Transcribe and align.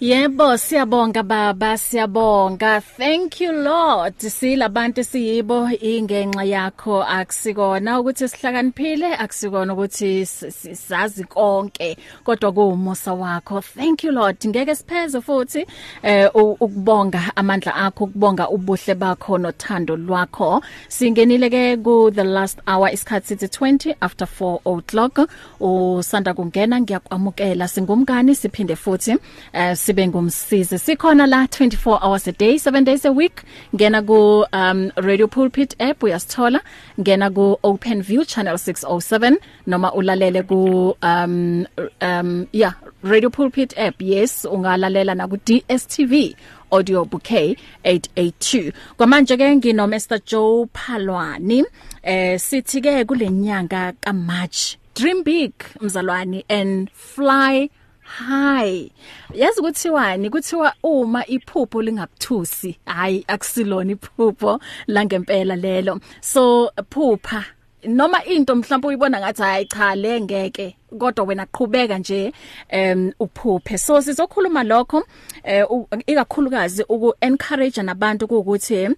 Yebo 0.00 0.56
siyabonga 0.58 1.22
baba 1.22 1.78
siyabonga. 1.78 2.80
Thank 2.80 3.40
you 3.40 3.52
lord. 3.52 4.14
Silabantu 4.18 5.04
siyibo 5.04 5.68
ingenxa 5.80 6.44
yakho. 6.44 7.02
Akusikona 7.02 8.00
ukuthi 8.00 8.28
sihlakaniphile 8.28 9.16
akusikona 9.16 9.72
ukuthi 9.74 10.26
sizazi 10.26 11.24
konke 11.24 11.96
kodwa 12.24 12.52
kuumusa 12.52 13.12
wakho. 13.12 13.60
Thank 13.60 14.04
you 14.04 14.12
lord. 14.12 14.36
Ngeke 14.46 14.74
sipheze 14.74 15.20
futhi 15.20 15.66
eh 16.02 16.30
ukubonga 16.34 17.20
amandla 17.36 17.74
akho 17.74 18.04
ukubonga 18.04 18.48
ubuhle 18.48 18.94
bakho 18.94 19.38
nothando 19.38 19.96
lwakho. 19.96 20.62
Singenile 20.88 21.50
ke 21.50 21.76
ku 21.82 22.10
the 22.10 22.24
last 22.24 22.60
hour 22.68 22.88
isikhathi 22.88 23.26
sithi 23.26 23.46
20 23.46 23.94
after 24.00 24.26
4 24.26 24.60
o'clock. 24.64 25.28
Usanda 25.60 26.34
kungena 26.34 26.80
ngiyakwamukela. 26.80 27.68
Singumkani 27.68 28.34
siphinde 28.34 28.76
futhi 28.76 29.16
eh 29.52 29.76
sibe 29.88 30.08
ngumsizi. 30.08 30.78
Sikhona 30.78 31.26
la 31.26 31.46
24 31.46 31.98
hours 32.02 32.28
a 32.28 32.32
day 32.32 32.58
7 32.58 32.84
days 32.84 33.04
a 33.06 33.12
week. 33.12 33.42
Ngena 33.74 34.02
ku 34.06 34.44
um 34.52 34.90
Radio 34.96 35.26
Pulpit 35.26 35.74
app 35.80 36.02
uyasithola. 36.02 36.60
Ngena 37.00 37.30
ku 37.34 37.56
Open 37.62 38.02
View 38.02 38.24
channel 38.24 38.58
607 38.58 39.38
noma 39.66 39.92
ulalele 39.92 40.42
ku 40.46 40.94
um 41.02 41.66
um 42.02 42.46
yeah 42.52 42.74
Radio 43.02 43.30
Pulpit 43.30 43.72
app. 43.78 43.96
Yes 44.02 44.44
ungalalela 44.44 45.16
na 45.16 45.26
ku 45.26 45.36
DSTV 45.36 46.36
audio 46.70 47.04
bouquet 47.04 47.56
882 47.84 48.72
kwamanje 48.96 49.36
ke 49.36 49.56
ngino 49.56 49.86
Mr 49.88 50.20
Joe 50.26 50.66
Phalwani 50.74 51.64
eh 52.02 52.36
sithi 52.38 52.84
ke 52.84 53.04
kulenyanga 53.08 53.96
ka 54.00 54.12
March 54.12 54.76
dream 54.94 55.22
big 55.22 55.52
mzalwane 55.80 56.44
and 56.50 56.90
fly 56.92 57.70
Hi. 58.16 58.92
Yazi 59.34 59.60
kuthiwani? 59.60 60.30
Kuthiwa 60.30 60.74
uma 60.82 61.26
iphupho 61.26 61.82
lingabuthusi, 61.82 62.78
hayi 62.86 63.24
akusilona 63.28 63.92
iphupho 63.92 64.60
la 64.86 65.04
ngempela 65.04 65.56
lelo. 65.56 66.00
So 66.20 66.70
phupha 66.90 67.44
noma 67.84 68.24
into 68.24 68.54
mhlawumbe 68.54 68.88
uyibona 68.88 69.20
ngathi 69.20 69.42
hayi 69.42 69.66
cha 69.66 69.94
le 69.94 70.20
ngeke 70.20 70.76
kodwa 70.98 71.24
wena 71.24 71.46
qhubeka 71.46 71.98
nje 71.98 72.32
um 72.72 73.12
uphuphe 73.20 73.78
so 73.78 74.02
sizokhuluma 74.02 74.64
lokho 74.64 75.04
eh 75.44 75.64
ikakhulukazi 76.06 76.82
uku 76.88 77.14
encourage 77.20 77.82
nabantu 77.82 78.24
ukuthi 78.24 78.88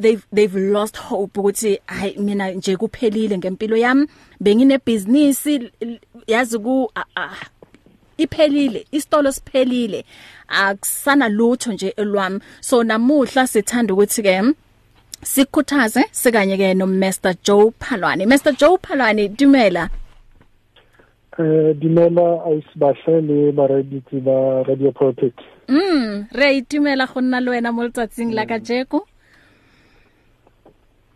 they've 0.00 0.22
they've 0.34 0.58
lost 0.58 0.98
hope 0.98 1.40
ukuthi 1.40 1.80
hayi 1.86 2.16
mina 2.18 2.50
nje 2.50 2.76
kuphelile 2.76 3.38
ngempilo 3.38 3.76
yami 3.76 4.06
bengine 4.40 4.78
business 4.78 5.48
yazi 6.26 6.58
ku 6.58 6.92
iphelile 8.18 8.86
isitolo 8.92 9.32
siphelile. 9.32 10.04
Akusana 10.48 11.28
lutho 11.28 11.72
nje 11.72 11.88
elwami. 11.96 12.40
So 12.60 12.82
namuhla 12.84 13.46
sithanda 13.46 13.94
ukuthi 13.94 14.22
ke 14.22 14.54
sikhuthaze 15.22 16.04
sikanye 16.10 16.56
ke 16.56 16.74
no 16.74 16.86
Mr 16.86 17.34
Joe 17.42 17.72
Phalwane 17.78 18.26
Mr. 18.26 18.52
Joe 18.58 18.78
Phalwane 18.78 19.28
dumela. 19.28 19.88
Eh 21.38 21.74
dumela 21.74 22.44
ayisibahlele 22.44 23.52
ba 23.52 23.66
radio 23.66 24.00
ba 24.20 24.62
radio 24.68 24.92
pulpit 24.92 25.34
mm 25.68 26.26
re 26.32 26.58
itumela 26.58 27.06
go 27.06 27.20
nna 27.20 27.40
le 27.40 27.50
wena 27.50 27.72
mo 27.72 27.82
letsatsing 27.82 28.34
la 28.34 28.44
ka 28.44 28.58
jeko 28.58 29.06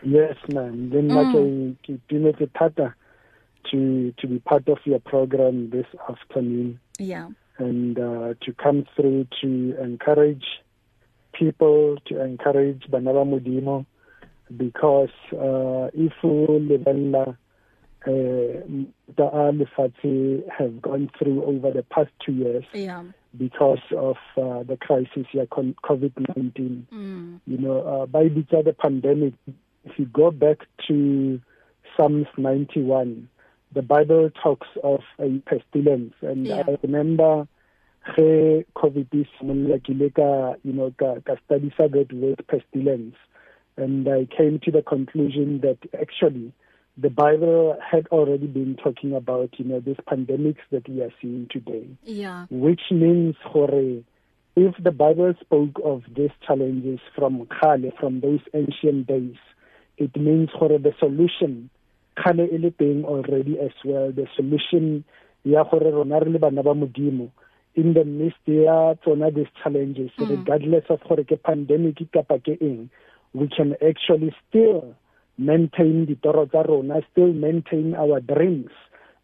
yes 0.03 0.37
man 0.49 0.91
then 0.91 1.11
mm. 1.11 1.17
like 1.17 1.77
ke 1.83 1.99
tumetse 2.09 2.47
thata 2.55 2.95
to 3.71 4.13
to 4.19 4.27
be 4.27 4.39
part 4.39 4.69
of 4.69 4.79
your 4.85 5.01
program 5.01 5.71
this 5.71 5.87
afternoon. 6.09 6.81
Yeah. 6.99 7.29
And 7.59 7.99
uh, 7.99 8.35
to 8.43 8.53
come 8.53 8.87
through 8.95 9.29
to 9.41 9.83
encourage 9.83 10.45
people 11.33 11.97
to 12.07 12.23
encourage 12.23 12.85
banaba 12.91 13.25
modimo 13.25 13.87
because 14.57 15.11
uh, 15.33 15.91
if 15.95 16.13
lebella 16.23 17.37
uh, 18.07 18.63
the 19.17 19.17
lefatse 19.17 20.49
have 20.51 20.81
gone 20.81 21.11
through 21.19 21.45
over 21.45 21.73
the 21.73 21.83
past 21.83 22.11
2 22.25 22.33
years 22.33 22.65
yeah. 22.73 23.03
because 23.37 23.83
of 23.97 24.17
uh, 24.37 24.63
the 24.63 24.77
crisis 24.81 25.27
yeah 25.33 25.45
covid-19 25.45 26.83
mm. 26.93 27.41
you 27.47 27.59
know 27.59 27.81
uh, 27.83 28.07
by 28.07 28.29
the 28.29 28.77
pandemic 28.79 29.35
if 29.85 29.99
you 29.99 30.07
go 30.07 30.31
back 30.31 30.59
to 30.87 31.41
psalms 31.97 32.27
91 32.37 33.29
the 33.73 33.83
Bible 33.83 34.31
talks 34.43 34.69
of 34.83 35.01
a 35.19 35.39
pestilence. 35.41 36.15
And 36.23 36.47
yeah. 36.47 36.63
I 36.67 36.79
remember 36.83 37.49
ge 38.15 38.65
covid 38.77 39.09
is 39.13 39.27
molla 39.43 39.79
ke 39.81 39.91
le 39.91 40.11
ka 40.11 40.55
you 40.63 40.73
know 40.73 40.93
ka 40.99 41.17
ka 41.27 41.35
study 41.45 41.73
sa 41.77 41.89
that 41.89 42.13
word 42.13 42.45
pestilence. 42.49 43.17
And 43.77 44.09
I 44.09 44.27
came 44.37 44.59
to 44.65 44.71
the 44.71 44.83
conclusion 44.83 45.61
that 45.61 45.79
actually 46.01 46.53
the 46.97 47.11
Bible 47.11 47.77
had 47.79 48.07
already 48.09 48.47
been 48.47 48.77
talking 48.83 49.15
about 49.15 49.59
you 49.59 49.65
know 49.65 49.81
this 49.81 49.99
pandemics 50.09 50.65
that 50.71 50.89
we 50.89 51.03
are 51.03 51.13
seeing 51.21 51.49
today. 51.51 51.87
Yeah. 52.05 52.47
Which 52.51 52.83
means 52.91 53.35
gore 53.53 54.03
if 54.57 54.75
the 54.83 54.93
Bible 54.93 55.35
spoke 55.41 55.79
of 55.85 56.03
these 56.17 56.31
challenges 56.47 57.01
from 57.15 57.47
khale 57.61 57.91
from 58.01 58.21
those 58.21 58.41
ancient 58.55 59.07
days 59.07 59.37
it 59.99 60.15
means 60.17 60.51
gore 60.59 60.79
the 60.79 60.93
solution 60.99 61.71
khale 62.17 62.45
e 62.49 62.59
le 62.59 62.71
teng 62.71 63.05
already 63.05 63.59
as 63.61 63.73
well 63.85 64.13
the 64.13 64.27
solution 64.37 65.05
ya 65.45 65.65
gore 65.65 65.91
rona 65.91 66.21
re 66.21 66.31
le 66.31 66.39
bana 66.39 66.63
ba 66.63 66.75
modimo 66.75 67.31
in 67.75 67.95
the 67.95 68.05
midst 68.05 68.41
ya 68.49 68.95
tsona 69.05 69.31
these 69.31 69.53
challenges 69.63 70.11
mm. 70.19 70.31
regardless 70.31 70.85
of 70.89 71.01
gore 71.09 71.25
ke 71.25 71.37
pandemic 71.43 72.01
kapa 72.13 72.39
ke 72.41 72.57
eng 72.61 72.91
we 73.35 73.47
can 73.49 73.77
actually 73.85 74.35
still 74.49 74.97
maintain 75.39 76.07
ditoro 76.09 76.49
tsa 76.49 76.65
rona 76.65 77.01
still 77.13 77.33
maintain 77.33 77.95
our 77.95 78.21
dreams 78.21 78.73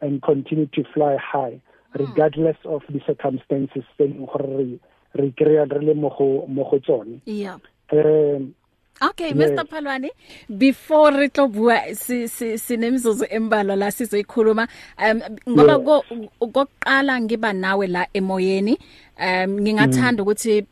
and 0.01 0.23
continue 0.23 0.67
to 0.67 0.85
fly 0.95 1.17
high 1.17 1.57
mm. 1.57 1.99
regardless 1.99 2.61
of 2.65 2.83
the 2.93 3.01
circumstances 3.07 3.85
tse 3.97 4.13
gore 4.21 4.47
re 4.59 4.79
re 5.17 5.29
kry-a 5.37 5.65
re 5.65 5.81
le 5.81 5.95
mo 5.95 6.13
go 6.17 6.79
tsone 6.79 7.21
yeah 7.25 7.57
um 7.93 8.55
Okay 9.01 9.33
Mr 9.33 9.65
Phalwane 9.67 10.11
before 10.59 11.13
re 11.13 11.29
tlo 11.29 11.49
bua 11.49 11.95
si 11.95 12.29
sinemzuzu 12.29 13.25
embalwa 13.31 13.77
la 13.77 13.91
sizoyikhuluma 13.91 14.69
um 14.99 15.21
ngoba 15.49 15.79
kokuqala 15.79 17.21
ngiba 17.21 17.53
nawe 17.53 17.87
la 17.87 18.07
emoyeni 18.15 18.79
um 19.19 19.61
ngingathanda 19.61 20.23
ukuthi 20.23 20.67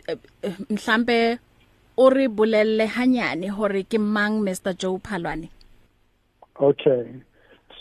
mhlambe 0.70 1.38
uri 1.98 2.28
bulelle 2.28 2.86
hanyane 2.86 3.48
hore 3.48 3.82
ke 3.82 3.98
mang 3.98 4.40
Mr 4.40 4.74
Joe 4.78 4.98
Phalwane? 4.98 5.48
Okay. 6.60 7.06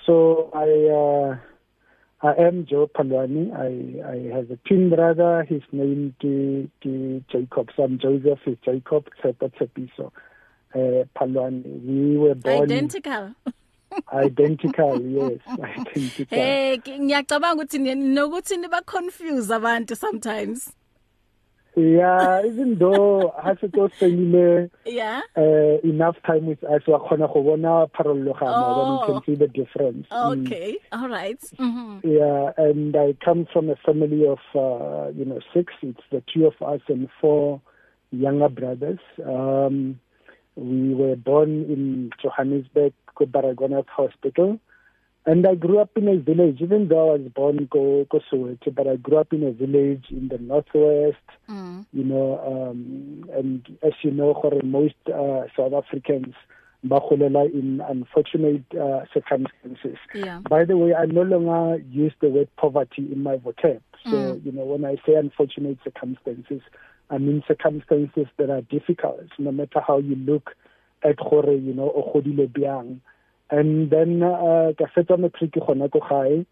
So 0.06 0.50
I 0.54 0.70
uh 0.90 1.38
I 2.22 2.34
am 2.48 2.66
Joe 2.66 2.88
Phalwane. 2.88 3.54
I 3.54 4.02
I 4.04 4.36
have 4.36 4.50
a 4.52 4.58
twin 4.68 4.90
brother. 4.90 5.44
His 5.48 5.62
name 5.72 6.16
is 6.24 7.22
Jacob. 7.32 7.70
Son 7.78 8.00
Joseph. 8.02 8.40
Is 8.48 8.58
Jacob 8.66 9.06
Tshepo 9.22 9.52
Tshepiso. 9.54 10.12
Uh, 10.76 11.04
Phalwane. 11.16 11.64
We 11.86 12.18
were 12.18 12.36
born 12.36 12.64
identical. 12.64 13.36
identical 14.14 15.02
yes 15.18 15.40
identical 15.64 16.38
hey 16.38 16.78
ngiyacabanga 16.78 17.64
ukuthi 17.64 17.96
nokuthi 17.96 18.58
niba 18.58 18.82
confuse 18.82 19.54
abantu 19.54 19.96
sometimes 19.96 20.74
yeah 21.76 22.42
even 22.46 22.78
though 22.78 23.34
has 23.44 23.58
it 23.62 23.78
also 23.78 24.08
ile 24.08 24.70
yeah 24.86 25.22
uh, 25.36 25.78
enough 25.84 26.16
time 26.26 26.46
with 26.46 26.64
us 26.64 26.88
wa 26.88 27.00
khona 27.00 27.28
go 27.28 27.42
bona 27.42 27.88
pharologano 27.88 28.54
oh. 28.56 28.80
when 28.80 28.92
you 28.94 29.06
can 29.06 29.24
see 29.26 29.36
the 29.36 29.48
difference 29.48 30.08
okay 30.12 30.72
mm. 30.74 31.02
all 31.02 31.10
right 31.10 31.42
mm 31.58 32.00
yeah 32.04 32.52
and 32.58 32.96
i 32.96 33.14
come 33.26 33.46
from 33.54 33.70
a 33.70 33.76
family 33.78 34.28
of 34.28 34.40
uh, 34.56 35.10
you 35.18 35.26
know 35.26 35.40
six 35.54 35.74
it's 35.82 36.04
the 36.12 36.22
two 36.34 36.46
of 36.46 36.56
us 36.62 36.82
and 36.90 37.08
four 37.22 37.62
younger 38.12 38.50
brothers 38.50 39.00
um 39.26 40.00
We 40.60 40.94
were 40.94 41.16
born 41.16 41.64
in 41.64 42.12
Johannesburg, 42.22 42.94
Baragwanath 43.18 43.88
Hospital. 43.88 44.60
And 45.26 45.46
I 45.46 45.56
grew 45.56 45.80
up 45.80 45.92
in 45.96 46.08
a 46.08 46.18
village, 46.18 46.58
even 46.62 46.88
though 46.88 47.10
I 47.10 47.18
was 47.18 47.32
born 47.36 47.68
go 47.70 48.06
Soweto, 48.32 48.74
but 48.74 48.88
I 48.88 48.96
grew 48.96 49.18
up 49.18 49.32
in 49.32 49.44
a 49.44 49.52
village 49.52 50.06
in 50.10 50.28
the 50.28 50.38
northwest. 50.38 51.18
Mm. 51.50 51.86
You 51.94 52.04
know, 52.04 52.72
um, 52.72 53.30
and 53.34 53.78
as 53.84 53.94
you 54.02 54.12
know, 54.12 54.34
for 54.42 54.60
most 54.64 54.96
uh, 55.08 55.44
South 55.56 55.74
Africans, 55.74 56.34
bagolela 56.86 57.52
in 57.54 57.82
unfortunate 57.88 58.64
uh, 58.74 59.06
circumstances. 59.14 59.98
Yeah. 60.14 60.40
By 60.50 60.66
the 60.66 60.78
way, 60.78 60.96
I 60.96 61.06
no 61.06 61.22
longer 61.22 61.84
use 61.90 62.14
the 62.22 62.30
word 62.30 62.48
poverty 62.58 63.12
in 63.12 63.22
my 63.24 63.36
vocab. 63.38 63.82
So, 64.06 64.12
mm. 64.12 64.46
you 64.46 64.52
know, 64.54 64.64
when 64.64 64.86
I 64.86 64.96
say 65.06 65.16
unfortunate 65.16 65.78
circumstances, 65.84 66.62
I 67.10 67.18
mean 67.18 67.44
circumstances 67.48 68.28
that 68.38 68.50
are 68.50 68.62
difficult 68.62 69.28
no 69.38 69.52
matter 69.52 69.82
how 69.86 69.98
you 69.98 70.16
look 70.16 70.56
at 71.04 71.18
gore 71.18 71.52
you 71.54 71.74
know 71.74 71.90
o 71.90 72.12
godile 72.14 72.48
byang 72.48 73.00
and 73.50 73.90
then 73.90 74.22
uh, 74.22 74.74
ka 74.78 74.86
fetsa 74.96 75.18
matric 75.18 75.52
gona 75.54 75.92
ko 75.92 76.00
gae 76.00 76.46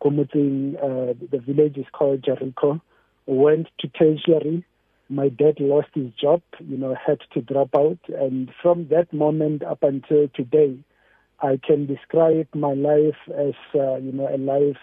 ko 0.00 0.10
motseng 0.10 0.76
uh, 0.76 1.14
the 1.30 1.38
village 1.38 1.76
is 1.76 1.86
called 1.92 2.22
Jericho. 2.22 2.80
Went 3.26 3.68
to 3.80 3.88
tertiary 3.88 4.64
my 5.08 5.28
dad 5.28 5.58
lost 5.60 5.88
his 5.94 6.10
job 6.20 6.42
you 6.60 6.76
know 6.76 6.94
had 6.94 7.18
to 7.34 7.40
drop 7.40 7.70
out. 7.76 7.98
And 8.08 8.50
from 8.62 8.88
that 8.88 9.12
moment 9.12 9.62
up 9.62 9.82
until 9.82 10.28
today 10.34 10.78
i 11.40 11.58
can 11.66 11.86
describe 11.86 12.48
my 12.54 12.72
life 12.72 13.20
as 13.36 13.54
uh, 13.74 13.96
you 13.96 14.12
know 14.12 14.28
a 14.32 14.38
life 14.38 14.82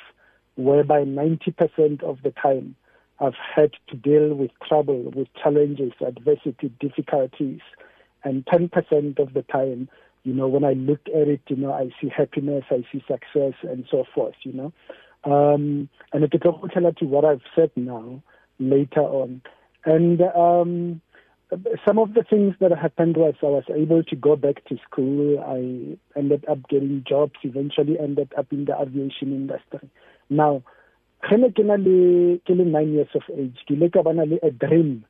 whereby 0.56 1.04
90% 1.04 2.04
of 2.04 2.19
the 2.24 2.31
time 2.31 2.76
I've 3.24 3.34
had 3.56 3.72
to 3.90 3.96
deal 3.96 4.34
with 4.34 4.52
trouble, 4.68 5.12
with 5.16 5.28
challenges, 5.42 5.94
adversity, 6.06 6.72
difficulties. 6.80 7.62
And 8.24 8.46
10% 8.46 9.20
of 9.20 9.34
the 9.34 9.44
time, 9.44 9.88
you 10.24 10.34
know, 10.34 10.48
when 10.48 10.64
I 10.64 10.74
look 10.74 11.02
at 11.08 11.28
it, 11.28 11.42
you 11.48 11.56
know, 11.56 11.72
I 11.72 11.90
see 12.02 12.10
happiness, 12.10 12.66
I 12.70 12.84
see 12.92 13.04
success, 13.08 13.54
and 13.64 13.86
so 13.90 14.06
forth, 14.14 14.36
you 14.44 14.54
know. 14.54 14.74
Um, 15.24 15.88
and 16.12 16.24
it 16.24 16.34
will 16.44 16.70
tell 16.74 16.92
to 16.92 17.06
what 17.06 17.24
I've 17.24 17.42
said 17.56 17.72
now 17.78 18.22
later 18.60 19.02
on. 19.02 19.42
And 19.86 20.22
um, 20.22 21.02
some 21.86 22.00
of 22.00 22.14
the 22.14 22.24
things 22.30 22.56
that 22.60 22.72
happened 22.78 23.18
was 23.18 23.36
I 23.42 23.48
was 23.48 23.64
able 23.74 24.04
to 24.04 24.16
go 24.16 24.36
back 24.36 24.66
to 24.66 24.78
school. 24.90 25.40
I 25.40 25.98
ended 26.18 26.46
up 26.50 26.68
getting 26.68 27.04
jobs, 27.08 27.36
eventually 27.44 27.98
ended 28.00 28.34
up 28.38 28.48
in 28.52 28.66
the 28.66 28.76
aviation 28.80 29.31
industry. 29.34 29.90
Now, 30.30 30.64
ge 31.30 31.38
ne 31.38 31.50
ke 31.52 31.64
na 31.64 31.75
le 31.78 32.38
ke 32.46 32.54
le 32.54 32.66
9 32.66 32.94
years 32.96 33.16
of 33.16 33.24
age 33.38 33.60
ke 33.68 33.75
le 33.80 33.90
ka 33.90 34.04
bana 34.04 34.25
le 34.25 34.40
a 34.44 34.52
dream 34.52 35.04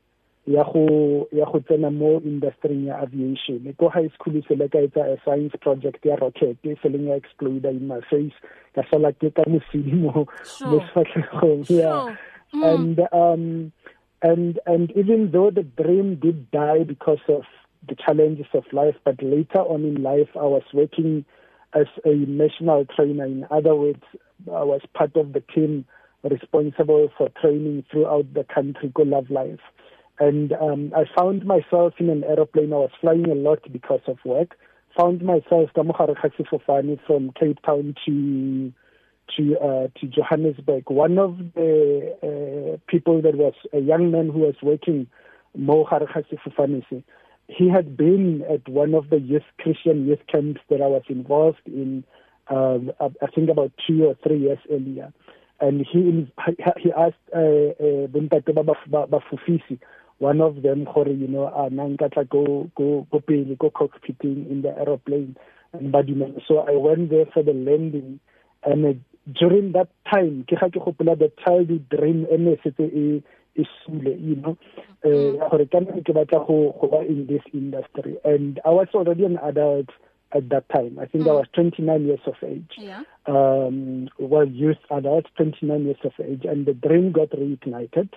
ya 0.45 0.63
go 0.63 1.27
ya 1.31 1.45
go 1.45 1.59
tsena 1.59 1.89
mo 1.91 2.19
industry 2.19 2.87
ya 2.87 2.99
aviation. 3.01 3.73
Ko 3.79 3.89
high 3.89 4.09
school 4.15 4.41
se 4.47 4.55
le 4.55 4.67
ka 4.67 4.77
etsa 4.77 5.13
a 5.13 5.17
science 5.23 5.55
project 5.61 6.05
ya 6.05 6.15
rocket 6.15 6.57
e 6.63 6.75
seleng 6.83 7.07
ya 7.07 7.15
explode 7.15 7.65
in 7.65 7.87
my 7.87 8.01
face. 8.09 8.35
Ka 8.75 8.83
sala 8.91 9.13
ke 9.13 9.31
ka 9.33 9.43
mosidi 9.47 9.95
mo 9.95 10.27
mo 10.67 10.77
sefatlhegong 10.91 11.69
yeah. 11.69 12.15
Mm. 12.53 12.63
and 12.63 12.99
um 13.11 13.71
and 14.21 14.59
and 14.65 14.91
even 14.91 15.31
though 15.31 15.49
the 15.49 15.63
dream 15.63 16.15
did 16.15 16.51
die 16.51 16.83
because 16.83 17.23
of 17.27 17.43
the 17.87 17.95
challenges 17.95 18.45
of 18.53 18.63
life 18.71 18.95
but 19.03 19.21
later 19.23 19.59
on 19.59 19.83
in 19.83 20.03
life 20.03 20.29
I 20.35 20.45
was 20.45 20.63
working 20.73 21.25
as 21.73 21.87
a 22.05 22.13
national 22.13 22.85
trainer. 22.85 23.25
In 23.25 23.47
other 23.49 23.75
words 23.75 24.03
I 24.51 24.63
was 24.63 24.81
part 24.93 25.15
of 25.15 25.33
the 25.33 25.41
team 25.55 25.85
responsible 26.23 27.09
for 27.17 27.29
training 27.41 27.85
throughout 27.91 28.33
the 28.33 28.43
country 28.43 28.91
called 28.93 29.09
Love 29.09 29.29
Life. 29.29 29.59
And 30.19 30.53
um, 30.53 30.93
I 30.95 31.05
found 31.17 31.45
myself 31.45 31.93
in 31.99 32.09
an 32.09 32.23
aeroplane. 32.23 32.71
I 32.73 32.77
was 32.77 32.91
flying 33.01 33.29
a 33.29 33.35
lot 33.35 33.59
because 33.71 34.01
of 34.07 34.17
work. 34.23 34.55
Found 34.97 35.23
myself 35.23 35.71
from 35.73 37.31
Cape 37.39 37.59
Town 37.65 37.95
to 38.05 38.71
to 39.37 39.57
uh, 39.57 39.87
to 39.99 40.07
Johannesburg. 40.07 40.89
One 40.89 41.17
of 41.17 41.37
the 41.55 42.13
uh, 42.21 42.77
people 42.87 43.21
that 43.23 43.35
was 43.35 43.53
a 43.73 43.79
young 43.79 44.11
man 44.11 44.29
who 44.29 44.39
was 44.39 44.55
working 44.61 45.07
Mo 45.55 45.85
he 47.47 47.69
had 47.69 47.97
been 47.97 48.43
at 48.49 48.67
one 48.67 48.93
of 48.93 49.09
the 49.09 49.19
youth 49.19 49.43
Christian 49.59 50.07
youth 50.07 50.25
camps 50.31 50.61
that 50.69 50.81
I 50.81 50.87
was 50.87 51.03
involved 51.09 51.61
in. 51.65 52.03
Uh, 52.49 52.79
I 52.99 53.27
think 53.33 53.49
about 53.49 53.71
two 53.87 54.05
or 54.05 54.15
three 54.23 54.39
years 54.39 54.59
earlier. 54.69 55.13
And 55.63 55.85
he 55.89 55.99
he 56.83 56.91
asked 56.91 57.27
uh, 57.33 57.71
uh, 57.85 58.03
bontate 58.13 58.51
ba 58.53 58.63
bafufisi 59.07 59.79
one 60.19 60.41
of 60.41 60.61
them 60.61 60.83
gore 60.83 61.07
you 61.07 61.27
know 61.27 61.47
a 61.47 61.69
nang 61.69 61.95
ka 61.97 62.07
tla 62.15 62.25
go 62.25 62.69
go 62.75 63.07
go 63.11 63.19
pele 63.19 63.55
go 63.55 63.69
cockpiting 63.71 64.43
in 64.51 64.61
the 64.61 64.71
aeroplane 64.83 65.35
and 65.71 65.93
badimela 65.93 66.41
so 66.47 66.59
i 66.73 66.75
went 66.87 67.09
there 67.09 67.25
for 67.33 67.43
the 67.43 67.53
landing 67.53 68.19
and 68.65 68.85
uh, 68.85 68.93
during 69.39 69.71
that 69.71 69.87
time 70.13 70.43
ke 70.51 70.59
ga 70.59 70.67
ke 70.67 70.83
gopola 70.87 71.15
the 71.23 71.31
child 71.45 71.71
dream 71.95 72.25
ene 72.37 72.55
setse 72.65 72.83
e 73.03 73.23
e 73.55 73.63
sule 73.79 74.13
you 74.29 74.35
know. 74.43 74.57
Eh 75.07 75.31
gore 75.51 75.65
kana 75.75 76.01
ke 76.07 76.15
batla 76.19 76.45
go 76.47 76.57
go 76.81 76.87
ba 76.95 77.01
in 77.13 77.25
this 77.31 77.45
industry 77.53 78.17
and 78.25 78.59
i 78.65 78.69
was 78.79 78.87
already 79.01 79.23
an 79.31 79.39
adult. 79.51 79.95
At 80.33 80.49
that 80.49 80.67
time. 80.69 80.97
I 80.99 81.05
think 81.05 81.25
mm. 81.25 81.29
I 81.29 81.33
was 81.33 81.47
29 81.53 82.05
years 82.05 82.19
of 82.25 82.35
age. 82.45 82.71
Yeah. 82.77 83.03
Um, 83.27 84.09
well, 84.17 84.47
youth 84.47 84.77
adult, 84.91 85.25
29 85.37 85.85
years 85.85 85.97
of 86.03 86.13
age, 86.23 86.45
and 86.45 86.65
the 86.65 86.73
dream 86.73 87.11
got 87.11 87.29
reignited. 87.31 88.09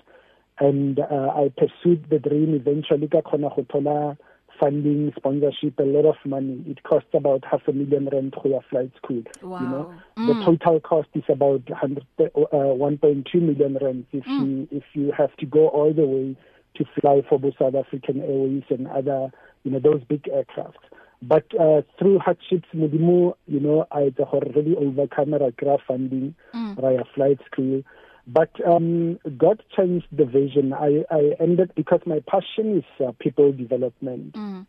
And 0.59 0.99
uh, 0.99 1.33
I 1.35 1.53
pursued 1.57 2.09
the 2.09 2.19
dream 2.19 2.55
eventually. 2.55 3.09
Ka 3.09 3.21
khona 3.21 3.55
go 3.55 3.63
thola 3.65 4.17
funding, 4.59 5.13
sponsorship, 5.17 5.79
a 5.79 5.83
lot 5.83 6.07
of 6.07 6.17
money. 6.25 6.65
It 6.67 6.83
costs 6.83 7.11
about 7.13 7.45
half 7.45 7.69
a 7.69 7.73
million 7.73 8.09
rand 8.11 8.35
for 8.41 8.49
your 8.49 8.63
flight 8.71 8.91
school. 8.97 9.23
Wow. 9.43 9.61
You 9.61 9.69
know, 9.69 9.95
mm. 10.17 10.27
the 10.39 10.45
total 10.45 10.81
cost 10.81 11.09
is 11.15 11.25
about 11.29 11.69
100, 11.69 12.05
uh, 12.19 12.31
1.2 12.31 13.35
million 13.35 13.79
rand 13.81 14.07
if 14.13 14.25
Mm. 14.25 14.47
you 14.47 14.69
if 14.71 14.85
you 14.95 15.13
have 15.13 15.37
to 15.37 15.47
go 15.47 15.69
all 15.69 15.93
the 15.93 16.07
way 16.07 16.37
to 16.77 16.85
fly 17.01 17.23
for 17.29 17.39
the 17.39 17.53
South 17.59 17.75
African 17.75 18.21
Airways 18.23 18.65
and 18.71 18.87
other, 18.89 19.31
you 19.65 19.71
know, 19.71 19.79
those 19.79 20.03
big 20.05 20.29
aircraft. 20.29 20.79
But 21.23 21.45
uh, 21.59 21.83
through 21.99 22.19
hardships 22.19 22.69
modimo 22.75 23.35
you 23.47 23.61
know 23.61 23.87
i 23.91 24.11
gore 24.11 24.43
really 24.55 24.77
overcome 24.77 25.35
ra 25.35 25.51
kra 25.51 25.79
funding 25.87 26.35
Mm. 26.55 26.77
ra 26.83 26.91
ya 26.91 27.05
flight 27.15 27.39
school 27.51 27.83
but 28.27 28.51
um 28.67 29.19
god 29.39 29.63
changed 29.77 30.07
the 30.13 30.25
vision 30.25 30.73
i 30.73 31.05
i 31.11 31.23
ended 31.41 31.71
because 31.75 32.01
my 32.07 32.21
passion 32.27 32.79
is 32.79 32.89
uh, 33.07 33.13
people 33.19 33.53
development 33.53 34.35
Mm. 34.35 34.67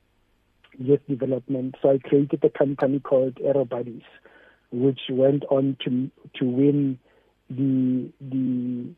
youth 0.80 1.02
development 1.08 1.76
so 1.82 1.90
i 1.92 1.98
created 1.98 2.44
a 2.44 2.50
company 2.50 3.00
called 3.00 3.36
aerobuddies 3.36 4.08
which 4.72 5.00
went 5.10 5.44
on 5.50 5.76
to 5.84 6.10
to 6.40 6.46
win 6.46 7.00
the 7.50 8.12
the 8.32 8.46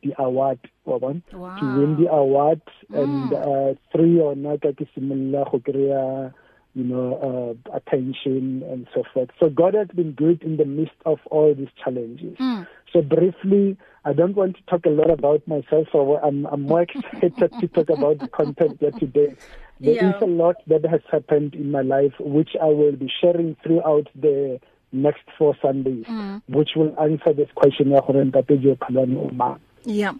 the 0.03 0.13
award 0.21 0.59
one 0.83 1.21
Wow. 1.33 1.55
to 1.59 1.65
win 1.79 1.95
the 2.01 2.09
award 2.11 2.61
Mm. 2.91 3.01
and 3.03 3.33
uh 3.33 3.73
three 3.91 4.19
or 4.19 4.35
not 4.35 4.61
ka 4.61 4.71
ke 4.79 4.85
simolla 4.95 5.45
go 5.51 5.59
kreya 5.59 6.33
you 6.75 6.83
know 6.83 7.57
uh 7.67 7.75
attention 7.77 8.63
and 8.71 8.87
so 8.93 9.03
forth 9.13 9.29
so 9.39 9.49
god 9.49 9.73
has 9.73 9.87
been 9.95 10.11
good 10.11 10.41
in 10.43 10.57
the 10.57 10.65
midst 10.65 10.95
of 11.05 11.19
all 11.31 11.53
these 11.53 11.73
challenges 11.83 12.35
Mm. 12.39 12.67
so 12.93 13.01
briefly 13.01 13.75
i 14.05 14.13
don't 14.13 14.35
want 14.35 14.55
to 14.55 14.61
talk 14.63 14.85
a 14.85 14.89
lot 14.89 15.09
about 15.09 15.41
myself 15.47 15.87
so 15.91 16.17
i'm 16.23 16.45
i'm 16.47 16.61
more 16.61 16.81
excited 16.87 17.51
to 17.59 17.67
talk 17.67 17.89
about 17.89 18.19
the 18.19 18.27
content 18.27 18.77
here 18.79 18.91
today 18.91 19.35
there 19.79 19.95
Yeah. 19.95 20.15
is 20.15 20.21
a 20.21 20.25
lot 20.27 20.55
that 20.67 20.83
has 20.85 21.01
happened 21.11 21.55
in 21.55 21.71
my 21.71 21.81
life 21.81 22.13
which 22.19 22.51
i 22.61 22.67
will 22.79 22.95
be 22.95 23.09
sharing 23.21 23.55
throughout 23.63 24.07
the 24.15 24.59
next 24.91 25.23
four 25.37 25.55
sundays 25.61 26.05
Mm. 26.07 26.41
which 26.49 26.69
will 26.75 26.93
answer 26.99 27.33
this 27.33 27.49
question 27.55 27.91
ya 27.91 28.01
gore 28.01 28.23
ntate 28.25 28.57
jo 28.61 28.75
phalane 28.75 29.17
o 29.17 29.29
mang 29.33 29.59
Yeah. 29.85 30.13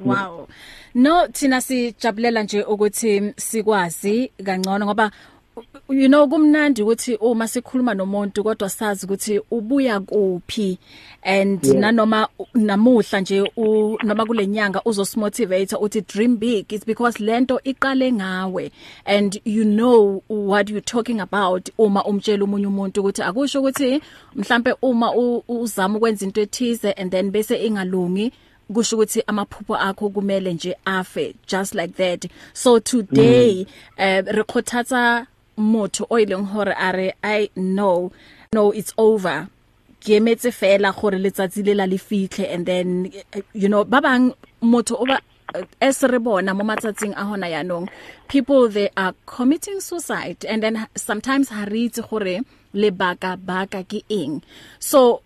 Wow. 0.00 0.48
No 0.94 1.26
thina 1.28 1.60
sijabulela 1.60 2.42
nje 2.42 2.62
ukuthi 2.62 3.32
sikwazi 3.36 4.32
kangcono 4.44 4.84
ngoba 4.86 5.10
you 5.88 6.08
know 6.08 6.26
kumnandi 6.28 6.82
ukuthi 6.82 7.14
uma 7.14 7.48
sikhuluma 7.48 7.94
nomuntu 7.94 8.44
kodwa 8.44 8.70
sazi 8.70 9.06
ukuthi 9.06 9.40
ubuya 9.50 10.00
kuphi 10.00 10.78
and 11.22 11.64
Yeah. 11.64 11.80
nanoma 11.80 12.28
namuhla 12.54 13.20
nje 13.20 13.50
u- 13.56 13.98
noma 14.02 14.26
kulenyanga 14.26 14.82
uzosimotivate 14.84 15.76
uthi 15.76 16.00
dream 16.00 16.36
big 16.36 16.72
it's 16.72 16.86
because 16.86 17.22
lento 17.24 17.60
iqale 17.64 18.12
ngawe 18.12 18.70
and 19.04 19.40
you 19.44 19.64
know 19.64 20.22
what 20.28 20.70
you 20.70 20.80
talking 20.80 21.20
about 21.20 21.68
uma 21.78 22.04
umtshela 22.04 22.44
umunye 22.44 22.66
umuntu 22.66 23.00
ukuthi 23.00 23.22
akusho 23.22 23.60
ukuthi 23.60 24.00
mhlambe 24.34 24.74
uma 24.82 25.12
uzama 25.48 25.96
ukwenza 25.98 26.24
into 26.26 26.40
ethize 26.40 26.92
and 26.92 27.10
then 27.10 27.30
bese 27.30 27.66
ingalungi 27.66 28.32
kusho 28.74 28.96
ukuthi 28.96 29.22
amaphupho 29.26 29.76
akho 29.76 30.08
kumele 30.10 30.54
nje 30.54 30.76
afe 30.84 31.34
just 31.48 31.74
like 31.74 31.94
that 31.94 32.26
so 32.52 32.80
today 32.80 33.66
eh 33.96 34.24
re 34.26 34.42
khothatsa 34.42 35.26
motho 35.56 36.06
o 36.10 36.16
ileng 36.16 36.46
hore 36.52 36.74
are 36.76 37.12
i 37.22 37.50
know 37.54 38.12
no 38.52 38.70
it's 38.70 38.92
over. 38.98 39.48
Ke 40.00 40.20
emetse 40.20 40.50
fela 40.52 40.92
gore 40.94 41.18
letsatsi 41.18 41.64
le 41.66 41.74
la 41.74 41.84
le 41.84 41.98
fitlhe 41.98 42.52
and 42.52 42.66
then 42.66 43.12
eh, 43.32 43.40
you 43.52 43.68
know 43.68 43.84
ba 43.84 44.00
bang 44.00 44.32
motho 44.62 45.00
o 45.00 45.06
ba 45.06 45.18
es 45.80 46.02
re 46.02 46.18
bona 46.18 46.54
mo 46.54 46.64
matsatsing 46.64 47.12
a 47.16 47.24
hona 47.24 47.48
yanong 47.48 47.88
people 48.28 48.68
they 48.68 48.88
are 48.96 49.14
committing 49.26 49.80
suicide 49.80 50.44
and 50.44 50.62
then 50.62 50.86
sometimes 50.96 51.48
ha 51.48 51.64
re 51.70 51.88
itse 51.88 52.02
gore 52.08 52.40
lebaka 52.74 53.36
baka 53.40 53.82
ke 53.84 54.04
eng. 54.10 54.42
So 54.78 55.22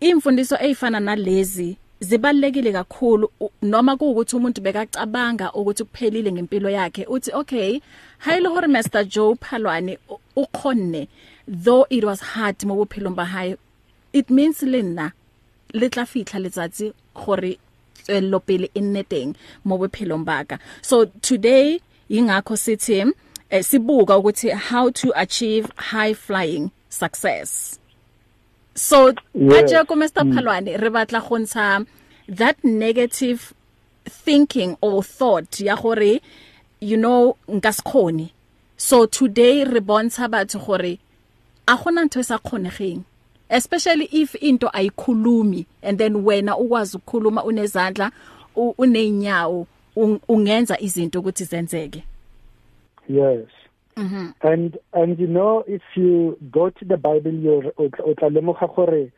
imfundiso 0.00 0.56
eyifana 0.56 1.00
nalezi 1.00 1.76
zibalekile 2.02 2.72
kakhulu 2.72 3.26
noma 3.62 3.96
kuukuthi 3.96 4.36
umuntu 4.36 4.60
bekacabanga 4.60 5.52
ukuthi 5.52 5.84
kuphelile 5.84 6.32
ngempilo 6.32 6.68
yakhe 6.70 7.06
uthi 7.06 7.30
okay 7.40 7.80
hayilo 8.18 8.50
hore 8.50 8.66
Master 8.66 9.04
Joe 9.04 9.34
Phalwane 9.34 9.98
ukhonne 10.36 11.08
though 11.64 11.86
it 11.90 12.04
was 12.04 12.20
hard 12.20 12.58
mo 12.66 12.74
bophelong 12.74 13.14
ba 13.14 13.24
hae 13.24 13.56
it 14.12 14.30
means 14.30 14.62
lena 14.62 15.12
le 15.72 15.88
tla 15.88 16.04
fitla 16.06 16.38
letsatsi 16.40 16.92
gore 17.14 17.58
tswello 18.04 18.40
pele 18.40 18.70
e 18.74 18.80
nne 18.80 19.02
teng 19.02 19.34
mo 19.64 19.78
bophelong 19.78 20.24
baka. 20.24 20.58
So 20.82 21.04
today 21.22 21.80
ingakho 22.10 22.56
sithi 22.56 23.12
eh, 23.50 23.62
sibuka 23.64 24.18
ukuthi 24.18 24.50
how 24.50 24.90
to 24.90 25.12
achieve 25.14 25.70
high 25.76 26.14
flying 26.14 26.70
success. 26.88 27.78
So 28.74 29.12
aje 29.56 29.84
ko 29.86 29.94
Mr 29.94 30.24
Phalwane 30.32 30.76
re 30.80 30.90
batla 30.90 31.20
go 31.20 31.38
ntsha 31.38 31.86
that 32.28 32.56
negative 32.64 33.52
thinking 34.04 34.76
or 34.80 35.02
thought 35.02 35.60
ya 35.60 35.76
gore 35.76 36.20
you 36.80 36.96
know 36.96 37.36
nka 37.48 37.72
sekhone 37.72 38.30
so 38.76 39.06
today 39.06 39.64
re 39.64 39.80
bontsha 39.80 40.28
batho 40.28 40.58
gore 40.58 40.98
a 41.66 41.76
gona 41.76 42.04
ntho 42.04 42.20
e 42.20 42.24
sa 42.24 42.38
kgonegeng. 42.38 43.04
Especially 43.48 44.08
if 44.12 44.34
into 44.36 44.66
ayikhulumi 44.66 45.66
and 45.82 45.98
then 45.98 46.14
wena 46.24 46.56
ukwazi 46.56 46.96
ukukhuluma 46.96 47.44
unezandla 47.44 48.10
unenyawo 48.56 49.66
ungenza 50.28 50.80
izinto 50.80 51.20
ukuthi 51.20 51.44
zenzeke. 51.44 52.04
Yes. 53.08 53.46
Mhm. 53.96 54.08
Mm 54.08 54.34
and 54.42 54.78
and 54.94 55.18
you 55.18 55.26
know 55.26 55.64
if 55.68 55.82
you 55.94 56.36
go 56.50 56.70
to 56.70 56.84
the 56.84 56.96
bible 56.96 57.32
you 57.34 57.72
o 57.78 57.88
tla 58.14 58.28
lemoga 58.30 58.66
gore 58.74 59.12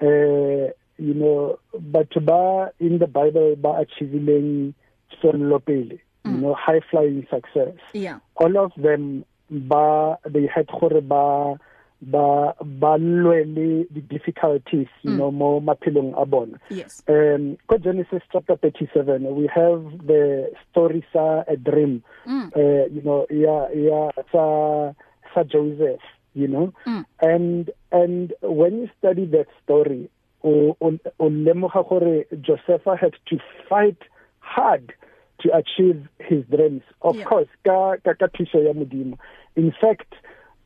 eh 0.00 0.70
you 0.98 1.14
know 1.14 1.58
batho 1.92 2.20
ba 2.24 2.70
in 2.80 2.98
the 2.98 3.06
bible 3.06 3.54
ba 3.56 3.78
achieving 3.84 4.74
tswelelo 5.12 5.58
pele 5.64 5.98
you 6.24 6.30
Mm. 6.32 6.40
know 6.40 6.54
high 6.54 6.80
flying 6.90 7.26
success 7.30 7.76
yeah 7.92 8.18
all 8.36 8.56
of 8.56 8.72
them 8.80 9.24
ba 9.50 10.16
they 10.24 10.46
had 10.46 10.66
gore 10.80 11.00
ba 11.02 11.58
ba 12.02 12.54
ba 12.60 12.98
lwele 12.98 13.86
the 13.94 14.00
difficulties 14.00 14.88
you 15.02 15.10
Mm. 15.12 15.16
know 15.18 15.30
mo 15.30 15.60
maphelong 15.60 16.12
a 16.20 16.26
bona 16.26 16.58
yes 16.70 17.02
um 17.08 17.56
go 17.68 17.78
Genesis 17.78 18.22
chapter 18.32 18.56
37 18.56 19.24
we 19.34 19.46
have 19.46 19.80
the 20.06 20.50
story 20.70 21.04
sa 21.12 21.44
a 21.48 21.56
dream 21.56 22.02
mm. 22.26 22.50
uh 22.56 22.86
you 22.92 23.00
know 23.02 23.26
yeah 23.30 23.68
yeah 23.72 24.10
sa 24.32 24.92
sa 25.34 25.42
Joseph 25.44 26.02
you 26.34 26.48
know 26.48 26.72
Mm. 26.86 27.04
and 27.22 27.70
and 27.92 28.32
when 28.42 28.82
you 28.82 28.88
study 28.98 29.24
that 29.26 29.46
story 29.62 30.10
o 30.44 30.76
o 30.80 31.24
lemoga 31.30 31.82
gore 31.88 32.26
Joseph 32.42 32.84
had 33.00 33.14
to 33.30 33.38
fight 33.68 33.96
hard 34.40 34.92
to 35.40 35.48
achieve 35.56 36.04
his 36.18 36.44
dreams 36.52 36.82
of 37.02 37.16
Yeah. 37.16 37.24
course 37.24 37.48
ka 37.64 37.96
ka 38.04 38.12
ka 38.14 38.26
thuso 38.28 38.60
ya 38.60 38.72
modimo 38.76 39.16
in 39.56 39.72
fact 39.80 40.12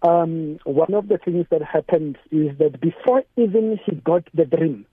um 0.03 0.59
one 0.65 0.95
of 0.95 1.09
the 1.09 1.19
things 1.19 1.47
that 1.51 1.63
happened 1.63 2.17
is 2.31 2.57
that 2.59 2.81
before 2.81 3.23
even 3.37 3.79
he 3.85 3.97
got 3.97 4.25
the 4.35 4.45
dream 4.45 4.87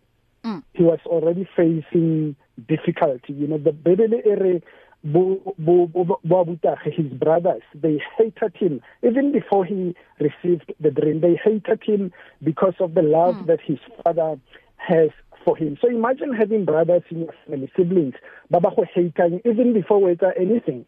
Mm. 0.46 0.62
he 0.74 0.84
was 0.84 1.00
already 1.08 1.50
facing 1.56 2.36
difficulty 2.68 3.34
you 3.34 3.48
know 3.48 3.58
the 3.58 3.72
bible 3.72 4.14
ere 4.24 4.62
bo 5.04 5.56
bo 5.58 5.88
bo 5.88 6.46
his 6.84 7.08
brothers 7.14 7.64
they 7.74 8.00
hated 8.16 8.56
him 8.56 8.80
even 9.02 9.32
before 9.32 9.66
he 9.66 9.96
received 10.20 10.72
the 10.80 10.92
dream 10.92 11.22
they 11.22 11.36
hated 11.44 11.82
him 11.84 12.12
because 12.44 12.76
of 12.80 12.94
the 12.94 13.02
love 13.02 13.36
mm. 13.38 13.48
that 13.48 13.60
his 13.60 13.80
father 14.04 14.40
has 14.78 15.10
for 15.44 15.58
him 15.58 15.80
so 15.82 15.88
imagine 15.90 16.32
having 16.32 16.64
brothers 16.64 17.02
in 17.10 17.22
your 17.22 17.34
family 17.48 17.72
siblings 17.76 18.14
baba 18.52 18.70
go 18.76 18.86
hating 18.94 19.42
even 19.46 19.74
before 19.74 20.00
we 20.00 20.14
do 20.14 20.32
anything 20.40 20.86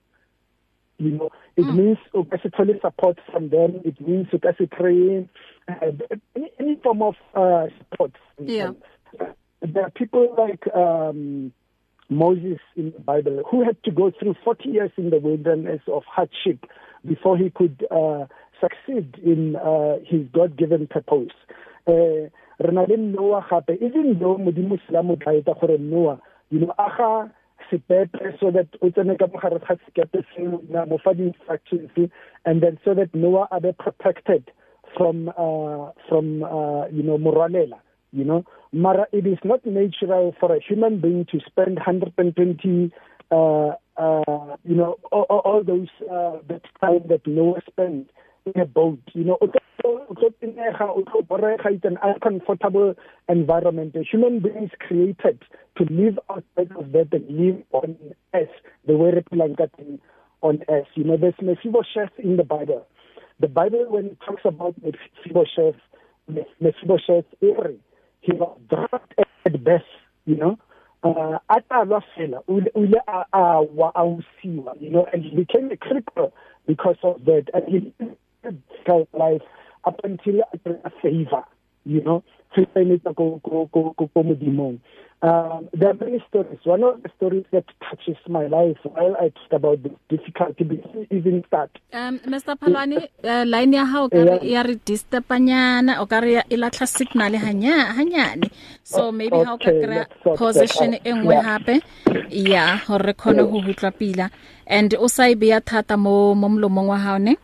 you 0.97 1.11
know 1.11 1.29
it 1.55 1.65
mm. 1.65 1.75
means 1.75 1.97
o 2.13 2.23
ka 2.23 2.37
se 2.43 2.49
thole 2.49 2.73
support 2.81 3.17
from 3.31 3.49
them 3.49 3.79
it 3.85 3.99
means 4.01 4.27
o 4.33 4.37
pray 4.71 5.27
uh, 5.67 5.91
any, 6.35 6.51
any 6.59 6.75
form 6.83 7.01
of 7.01 7.15
uh, 7.35 7.67
support 7.77 8.11
Yeah. 8.39 8.71
there 9.61 9.83
are 9.83 9.89
people 9.91 10.33
like 10.37 10.63
um 10.75 11.51
Moses 12.09 12.59
in 12.77 12.91
the 12.91 12.99
Bible 12.99 13.43
who 13.49 13.65
had 13.65 13.81
to 13.83 13.91
go 13.91 14.11
through 14.17 14.35
40 14.43 14.69
years 14.69 14.91
in 14.97 15.09
the 15.09 15.19
wilderness 15.19 15.81
of 15.87 16.03
hardship 16.05 16.65
before 17.05 17.37
he 17.37 17.49
could 17.49 17.85
uh 17.91 18.25
succeed 18.61 19.15
in 19.23 19.55
uh 19.55 19.97
his 20.05 20.21
god-given 20.33 20.87
purpose 20.87 21.35
uh 21.87 22.29
rena 22.59 22.83
le 22.87 22.97
Noah 22.97 23.45
gape 23.49 23.77
even 23.81 24.17
though 24.19 24.37
modimo 24.37 24.79
sela 24.87 25.03
mo 25.03 25.15
tlaetsa 25.15 25.59
gore 25.59 25.77
Noah 25.77 26.19
you 26.49 26.59
know 26.59 26.73
aga 26.77 27.31
sepepe 27.71 28.39
so 28.39 28.51
that 28.51 28.67
o 28.81 28.89
tsene 28.89 29.17
ka 29.17 29.27
mogare 29.27 29.59
ga 29.59 29.75
sekepe 29.85 30.23
seo 30.33 30.61
na 30.69 30.85
mo 30.85 30.97
fa 30.97 31.11
instructions 31.11 31.91
and 32.45 32.61
then 32.61 32.77
so 32.83 32.93
that 32.93 33.13
Noah 33.13 33.47
are 33.51 33.73
protected 33.73 34.51
from 34.95 35.29
uh 35.29 35.91
from 36.09 36.43
uh 36.43 36.87
you 36.87 37.03
know 37.03 37.17
morwalela 37.17 37.79
you 38.11 38.23
know. 38.23 38.43
Mara 38.73 39.05
it 39.11 39.25
is 39.25 39.37
not 39.43 39.65
natural 39.65 40.35
for 40.39 40.53
a 40.55 40.59
human 40.59 40.99
being 40.99 41.25
to 41.31 41.39
spend 41.45 41.75
120 41.75 42.91
uh 43.31 43.35
uh 43.97 44.55
you 44.63 44.75
know 44.75 44.97
all, 45.11 45.23
all 45.23 45.63
those 45.63 45.87
uh 46.11 46.37
that 46.47 46.61
time 46.81 47.03
that 47.09 47.25
Noah 47.25 47.61
spent 47.69 48.09
in 48.53 48.61
a 48.61 48.65
boat 48.65 48.99
you 49.13 49.23
know 49.23 49.37
it's 51.77 51.85
an 51.85 51.97
uncomfortable 52.01 52.95
environment. 53.29 53.93
The 53.93 54.03
human 54.03 54.39
beings 54.39 54.71
created 54.79 55.43
to 55.77 55.83
live 55.89 56.19
outside 56.29 56.71
of 56.77 56.91
that 56.91 57.09
and 57.11 57.29
live 57.29 57.63
on 57.71 57.97
earth 58.33 58.49
the 58.85 58.95
way 58.97 59.11
re 59.11 59.21
phelang 59.31 59.57
ka 59.57 59.65
teng 59.77 59.99
on 60.41 60.63
earth. 60.69 60.87
You 60.95 61.03
know 61.03 61.17
there's 61.17 61.35
Mephibosheth 61.41 62.17
in 62.19 62.37
the 62.37 62.43
bible. 62.43 62.85
The 63.39 63.47
bible 63.47 63.85
when 63.89 64.05
it 64.07 64.17
talks 64.25 64.41
about 64.45 64.75
Mephibosheth 64.83 65.79
Mephibosheth 66.59 67.25
ere 67.41 67.73
he 68.21 68.33
was 68.33 68.57
drugged 68.69 69.13
at 69.45 69.63
best 69.63 69.85
you 70.25 70.35
know. 70.35 70.57
Uh 71.03 71.37
atalwa 71.49 72.01
fela 72.15 72.41
o 72.47 72.59
ile 72.75 73.01
a 73.07 73.61
wa 73.61 73.91
a 73.95 74.03
usiwa 74.03 74.81
you 74.81 74.89
know 74.89 75.05
and 75.13 75.23
he 75.23 75.35
became 75.35 75.71
a 75.71 75.77
cripple 75.77 76.31
because 76.65 76.97
of 77.03 77.23
that 77.25 77.45
and 77.53 77.63
he 77.67 77.93
lived 78.43 79.07
life 79.13 79.41
up 79.85 79.99
until 80.03 80.41
a 80.83 80.89
favor 81.01 81.43
you 81.85 82.01
know 82.03 82.23
fitsenetsa 82.55 83.13
go 83.15 83.39
go 83.43 83.69
go 83.73 83.93
go 83.97 84.23
modimong. 84.23 84.79
Um 85.21 85.67
there 85.73 85.89
are 85.89 85.93
many 85.99 86.23
stories. 86.29 86.59
One 86.63 86.83
of 86.83 87.01
the 87.03 87.09
stories 87.17 87.45
that 87.51 87.65
touches 87.81 88.17
my 88.29 88.45
life 88.47 88.77
while 88.83 89.15
i 89.19 89.29
talk 89.29 89.51
about 89.53 89.83
the 89.83 89.91
difficulty 90.09 90.63
even 91.11 91.43
start 91.47 91.71
um 91.93 92.19
Mr 92.19 92.55
Phalwane 92.59 93.09
uh, 93.23 93.43
line 93.45 93.73
ya 93.73 93.85
hao 93.85 94.09
ka 94.09 94.17
ya 94.41 94.61
re 94.63 94.75
disturbanyana 94.85 95.99
o 96.01 96.05
ka 96.05 96.19
re 96.19 96.41
e 96.49 96.55
latla 96.57 96.87
signal 96.87 97.33
hanya 97.33 97.93
hanyane 97.97 98.49
so 98.83 99.11
maybe 99.11 99.37
how 99.43 99.57
ka 99.57 99.71
kra 99.71 100.05
position 100.37 100.93
out. 100.93 101.01
e 101.07 101.11
nngwe 101.13 101.33
Yeah. 101.35 101.43
hape 101.43 101.75
ya 102.29 102.77
hore 102.87 103.13
khone 103.13 103.41
ho 103.41 103.61
hutla 103.61 103.91
pila. 103.91 104.29
And 104.67 104.93
o 104.95 105.07
sa 105.07 105.23
ibea 105.33 105.61
thata 105.61 105.97
mo 105.97 106.35
mo 106.35 106.47
mlomong 106.49 106.87
wa 106.93 106.97
hao 106.97 107.17
ne? 107.17 107.37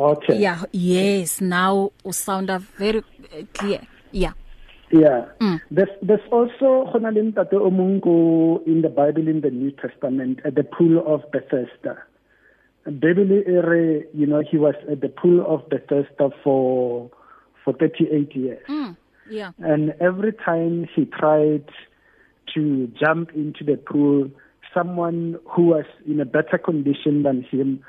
Okay 0.00 0.36
yeah 0.40 0.64
yes 0.72 1.40
now 1.40 1.90
u 2.04 2.12
sound 2.12 2.48
very 2.78 3.02
uh, 3.32 3.44
clear 3.52 3.82
yeah 4.12 4.32
Yeah. 4.90 5.30
Mm. 5.38 5.60
There's 5.70 5.94
there's 6.02 6.26
also 6.32 6.90
gona 6.90 7.14
le 7.14 7.22
ntate 7.22 7.54
o 7.54 7.70
mong 7.70 8.02
ko 8.02 8.14
in 8.66 8.82
the 8.82 8.90
Bible 8.90 9.28
in 9.30 9.40
the 9.40 9.50
New 9.50 9.70
Testament 9.70 10.40
at 10.44 10.56
the 10.58 10.64
pool 10.64 10.98
of 11.06 11.22
Bethesda. 11.30 11.94
Bible 12.84 13.30
ere 13.46 14.02
you 14.12 14.26
know 14.26 14.42
he 14.42 14.58
was 14.58 14.74
at 14.90 15.00
the 15.00 15.08
pool 15.08 15.46
of 15.46 15.68
Bethesda 15.70 16.30
for 16.42 17.08
for 17.62 17.72
38 17.74 18.34
years. 18.34 18.66
mm, 18.66 18.96
yeah 19.30 19.52
And 19.62 19.94
every 20.00 20.32
time 20.32 20.88
he 20.94 21.04
tried 21.04 21.70
to 22.54 22.90
jump 22.98 23.30
into 23.30 23.62
the 23.62 23.76
pool, 23.76 24.28
someone 24.74 25.38
who 25.54 25.70
was 25.70 25.86
in 26.02 26.18
a 26.18 26.24
better 26.24 26.58
condition 26.58 27.22
than 27.22 27.46
him 27.46 27.84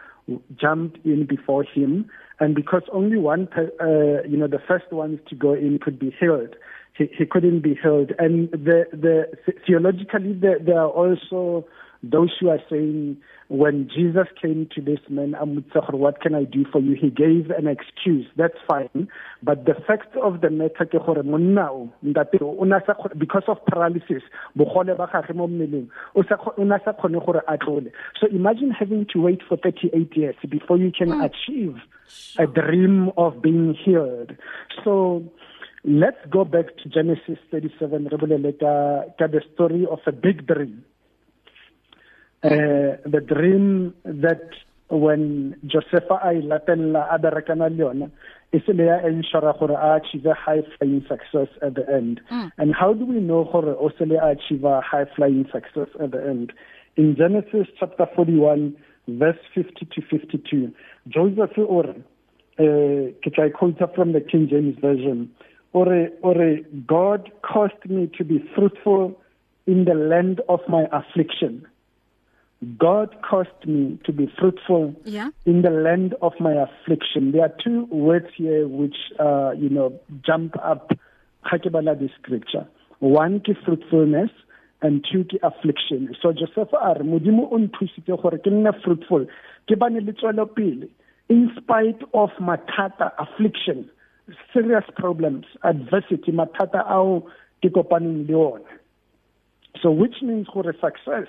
jumped 0.60 1.04
in 1.06 1.26
before 1.26 1.64
him. 1.64 2.10
And 2.40 2.56
because 2.56 2.84
only 2.92 3.18
one, 3.18 3.48
uh, 3.56 4.24
you 4.28 4.38
know, 4.38 4.48
the 4.48 4.62
first 4.68 4.92
ones 4.92 5.20
to 5.30 5.36
go 5.36 5.54
in 5.54 5.80
could 5.80 6.00
be 6.00 6.16
healed, 6.20 6.56
he, 6.98 7.10
he 7.18 7.26
couldn't 7.26 7.62
be 7.62 7.76
healed. 7.82 8.12
And 8.20 8.50
the, 8.52 8.86
the 8.92 9.26
theologically, 9.66 10.34
there, 10.34 10.60
there 10.60 10.80
are 10.80 10.90
also 10.90 11.66
those 12.04 12.32
who 12.40 12.50
are 12.50 12.62
saying 12.70 13.18
when 13.48 13.90
Jesus 13.94 14.28
came 14.42 14.68
to 14.74 14.82
this 14.82 15.00
man, 15.10 15.34
"Amutsa, 15.34 15.94
what 15.94 16.22
can 16.22 16.34
I 16.34 16.46
do 16.46 16.66
for 16.72 16.80
you? 16.80 16.96
He 16.96 17.10
gave 17.10 17.52
an 17.52 17.68
excuse. 17.68 18.26
That's 18.38 18.58
fine. 18.68 19.10
But 19.44 19.66
the 19.66 19.76
fact 19.76 20.16
of 20.16 20.42
the 20.42 20.50
matter 20.50 20.86
ke 20.86 21.04
gore 21.06 21.22
monna 21.24 21.68
o 21.72 21.90
ntate 22.04 22.42
o 22.42 22.64
na 22.64 22.80
sa 22.86 22.94
because 23.18 23.44
of 23.48 23.64
paralysis 23.66 24.24
bogole 24.58 24.96
ba 24.98 25.08
gagwe 25.12 25.36
mo 25.36 25.48
mmeleng 25.48 25.90
o 26.16 26.24
sa 26.24 26.38
o 26.58 26.64
na 26.64 26.78
sa 26.86 26.94
kgone 26.94 27.20
gore 27.26 27.42
a 27.48 27.58
tlole 27.58 27.92
so 28.20 28.28
imagine 28.28 28.72
having 28.72 29.06
to 29.06 29.22
wait 29.22 29.42
for 29.48 29.58
38 29.58 30.16
years 30.16 30.36
before 30.50 30.78
you 30.78 30.92
can 30.92 31.12
achieve 31.22 31.76
a 32.40 32.48
dream 32.48 33.12
of 33.18 33.42
being 33.42 33.74
healed 33.74 34.36
so 34.84 35.24
let's 35.84 36.24
go 36.30 36.46
back 36.46 36.78
to 36.78 36.90
Genesis 36.90 37.40
37 37.52 38.08
re 38.12 38.18
bolele 38.18 38.54
ka 38.60 38.74
ka 39.20 39.28
the 39.28 39.42
story 39.54 39.86
of 39.90 40.00
a 40.08 40.12
big 40.12 40.46
dream 40.48 40.84
the 42.44 43.22
dream 43.26 43.94
that 44.04 44.50
when 44.90 45.56
Josepha 45.66 46.20
a 46.24 46.34
latella 46.42 47.08
a 47.14 47.18
berekana 47.20 47.70
le 47.70 47.84
yona 47.86 48.12
e 48.52 48.60
se 48.66 48.74
le 48.74 48.86
ya 48.86 48.98
ensure 49.08 49.54
gore 49.60 49.76
a 49.76 49.96
achieve 49.96 50.28
high 50.36 50.62
flying 50.78 51.06
success 51.08 51.48
at 51.62 51.76
the 51.76 51.86
end 51.90 52.20
Mm. 52.32 52.52
and 52.58 52.76
how 52.76 52.94
do 52.94 53.06
we 53.06 53.20
know 53.20 53.44
gore 53.46 53.76
o 53.80 53.90
se 53.98 54.06
le 54.06 54.18
a 54.18 54.32
achieve 54.32 54.66
high 54.84 55.06
flying 55.16 55.46
success 55.52 55.88
at 56.00 56.12
the 56.12 56.22
end 56.28 56.52
in 56.98 57.16
Genesis 57.16 57.68
chapter 57.80 58.06
41 58.16 58.76
verse 59.08 59.40
50 59.56 59.86
to 59.86 60.02
52 60.02 60.72
Joseph 61.08 61.58
o 61.58 61.82
re 61.84 61.96
uh, 62.60 63.12
ke 63.24 63.34
tla 63.34 63.50
quote 63.50 63.80
from 63.96 64.12
the 64.12 64.20
King 64.20 64.50
James 64.50 64.78
version 64.82 65.30
or 65.74 65.88
or 66.22 66.36
God 66.86 67.32
caused 67.44 67.86
me 67.88 68.10
to 68.18 68.26
be 68.26 68.44
fruitful 68.54 69.18
in 69.68 69.86
the 69.86 69.94
land 69.94 70.42
of 70.50 70.60
my 70.68 70.86
affliction. 70.92 71.66
God 72.78 73.16
caused 73.28 73.66
me 73.66 74.00
to 74.06 74.12
be 74.14 74.32
fruitful 74.40 74.94
yeah. 75.04 75.30
in 75.46 75.64
the 75.64 75.72
land 75.72 76.14
of 76.22 76.34
my 76.40 76.54
affliction. 76.54 77.32
There 77.32 77.42
are 77.42 77.54
two 77.64 77.86
words 77.86 78.28
here 78.36 78.68
which 78.68 78.96
uh 79.20 79.52
you 79.58 79.70
know 79.70 80.00
jump 80.24 80.56
up 80.64 80.92
ga 81.50 81.58
ke 81.58 81.72
bala 81.72 81.96
the 81.96 82.10
scripture. 82.20 82.68
One 83.00 83.40
ke 83.40 83.58
fruitfulness 83.66 84.30
and 84.84 85.04
two 85.12 85.24
ke 85.24 85.42
affliction. 85.42 86.16
So 86.22 86.34
Joseph 86.34 86.72
re 86.72 87.04
modimo 87.04 87.52
o 87.52 87.58
nthusitse 87.58 88.22
gore 88.22 88.38
ke 88.38 88.54
nne 88.54 88.72
fruitful. 88.84 89.26
Ke 89.68 89.80
bane 89.80 90.00
le 90.06 90.14
tswelo 90.14 90.46
pele 90.46 90.88
in 91.30 91.50
spite 91.58 92.02
of 92.14 92.30
mathata 92.40 93.12
affliction 93.18 93.90
serious 94.54 94.84
problems 94.96 95.46
adversity 95.64 96.32
mathata 96.32 96.86
ao 96.88 97.24
ke 97.64 97.74
kopaneng 97.74 98.28
le 98.30 98.36
ona. 98.36 98.82
So 99.82 99.90
which 99.90 100.22
means 100.22 100.46
gore 100.54 100.76
success 100.80 101.28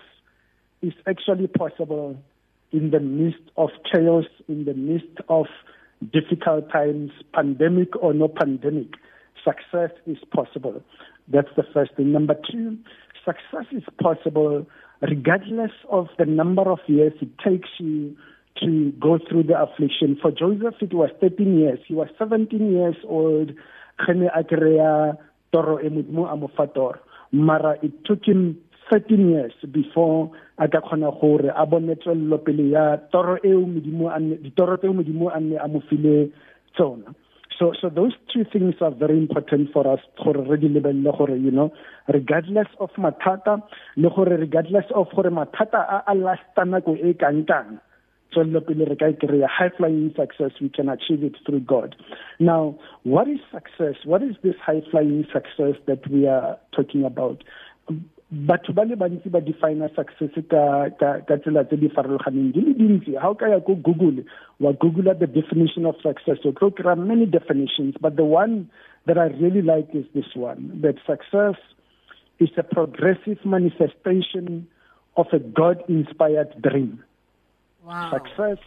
is 0.83 0.93
actually 1.07 1.47
possible 1.47 2.17
in 2.73 2.91
the 2.91 3.01
midst 3.01 3.43
of 3.57 3.71
chaos, 3.91 4.25
in 4.49 4.65
the 4.65 4.75
midst 4.75 5.19
of 5.29 5.47
difficult 6.13 6.71
times, 6.71 7.11
pandemic 7.33 7.95
or 8.01 8.13
no 8.13 8.29
pandemic. 8.29 8.89
Success 9.45 9.91
is 10.07 10.19
possible. 10.35 10.83
That's 11.29 11.49
the 11.57 11.65
first 11.73 11.95
thing. 11.97 12.13
Number 12.13 12.35
two, 12.51 12.79
success 13.25 13.67
is 13.73 13.85
possible 14.01 14.67
regardless 15.01 15.73
of 15.91 16.09
the 16.19 16.27
number 16.27 16.63
of 16.63 16.79
years 16.87 17.13
it 17.21 17.31
takes 17.39 17.69
you 17.79 18.17
to 18.61 18.93
go 19.01 19.19
through 19.29 19.43
the 19.45 19.61
affliction. 19.61 20.17
For 20.21 20.31
Joseph, 20.31 20.81
it 20.81 20.95
was 20.95 21.11
13 21.21 21.59
years. 21.59 21.79
He 21.87 21.95
was 21.95 22.09
17 22.19 22.73
years 22.73 22.97
old. 23.05 23.53
toro 25.53 25.79
e 25.81 25.89
modimo 25.91 26.27
a 26.27 26.37
mo 26.37 26.49
fa 26.57 26.67
toro 26.67 26.99
mara 27.31 27.77
it 27.83 27.93
took 28.05 28.25
him 28.25 28.57
13 28.91 29.31
years 29.31 29.53
before 29.71 30.31
a 30.59 30.69
ka 30.69 30.81
kgona 30.81 31.11
gore 31.21 31.51
a 31.55 31.67
bone 31.67 31.95
tswelelo 31.97 32.39
pele 32.45 32.71
ya 32.71 32.97
toro 33.13 33.37
eo 33.45 33.67
modimo 33.67 34.09
a 34.09 34.19
ditoro 34.21 34.77
tseo 34.77 34.93
modimo 34.93 35.31
a 35.35 35.41
ne 35.41 35.57
a 35.57 35.69
mo 35.69 35.81
file 35.89 36.31
tsona. 36.75 37.15
So 37.59 37.73
so 37.81 37.89
those 37.89 38.13
two 38.33 38.45
things 38.45 38.75
are 38.81 38.91
very 38.91 39.17
important 39.17 39.73
for 39.73 39.87
us 39.87 40.01
gore 40.23 40.43
re 40.49 40.57
di 40.57 40.69
lebelle 40.69 41.17
gore 41.17 41.37
you 41.37 41.51
know 41.51 41.73
regardless 42.09 42.69
of 42.81 42.91
mathata 42.99 43.63
le 43.97 44.09
gore 44.11 44.37
regardless 44.37 44.87
of 44.95 45.09
gore 45.15 45.31
mathata 45.31 45.81
a 45.89 46.05
a 46.13 46.15
lasta 46.15 46.65
nako 46.65 46.97
e 46.97 47.15
kang 47.15 47.45
kang 47.47 47.79
tswelelo 48.33 48.61
pele 48.67 48.85
re 48.91 48.97
ka 48.97 49.13
kry 49.25 49.43
high 49.47 49.71
flying 49.77 50.13
success 50.17 50.53
we 50.61 50.69
can 50.69 50.89
achieve 50.89 51.23
it 51.23 51.37
through 51.47 51.61
God. 51.61 51.97
Now 52.41 52.79
what 53.05 53.29
is 53.29 53.41
success? 53.51 53.97
What 54.05 54.23
is 54.23 54.37
this 54.43 54.57
high 54.65 54.83
flying 54.91 55.27
success 55.33 55.77
that 55.87 56.09
we 56.11 56.27
are 56.27 56.59
talking 56.75 57.05
about? 57.05 57.45
Batho 58.33 58.73
ba 58.73 58.85
le 58.85 58.97
bantsi 58.97 59.29
ba 59.29 59.41
define 59.41 59.85
success 59.95 60.33
ka 60.49 60.89
ka 60.97 61.21
ka 61.29 61.37
tsela 61.37 61.65
tse 61.65 61.77
di 61.77 61.89
farologaneng. 61.93 62.53
Di 62.53 62.61
le 62.65 62.73
dintsi 62.73 63.13
ha 63.21 63.29
o 63.29 63.35
ka 63.35 63.47
ya 63.53 63.61
go 63.61 63.75
google 63.77 64.25
wa 64.59 64.73
google 64.73 65.13
the 65.13 65.27
definition 65.27 65.85
of 65.85 66.01
success. 66.01 66.41
So 66.43 66.53
go 66.53 66.71
kry 66.71 66.95
many 66.97 67.27
definitions 67.27 67.95
but 68.01 68.17
the 68.17 68.25
one 68.25 68.71
that 69.05 69.19
i 69.19 69.27
really 69.43 69.63
like 69.63 69.89
is 69.93 70.07
this 70.15 70.33
one 70.35 70.81
that 70.81 70.97
success 71.05 71.61
is 72.39 72.49
a 72.57 72.63
progressive 72.63 73.45
manifestation 73.45 74.67
of 75.17 75.27
a 75.33 75.39
god 75.39 75.85
inspired 75.89 76.57
dream. 76.63 77.05
Wow. 77.85 78.13
Success 78.17 78.59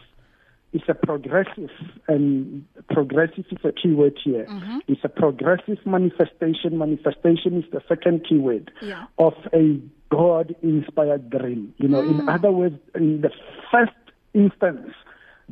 is 0.72 0.82
a 0.88 0.94
progressive 0.94 1.70
and 2.08 2.64
progressive 2.90 3.44
is 3.50 3.58
a 3.64 3.72
key 3.72 3.92
word 3.92 4.18
here 4.22 4.46
mm 4.48 4.60
-hmm. 4.60 4.78
it's 4.88 5.04
a 5.04 5.08
progressive 5.08 5.80
manifestation 5.84 6.78
manifestation 6.78 7.52
is 7.62 7.66
the 7.70 7.82
second 7.88 8.16
key 8.26 8.38
word 8.38 8.70
yeah. 8.82 9.04
of 9.16 9.34
a 9.52 9.64
god 10.08 10.54
inspired 10.62 11.24
dream 11.30 11.74
you 11.82 11.88
know 11.88 12.02
mm. 12.02 12.10
in 12.10 12.28
other 12.28 12.52
words 12.60 12.78
in 12.94 13.20
the 13.20 13.32
first 13.70 14.02
instance 14.34 14.92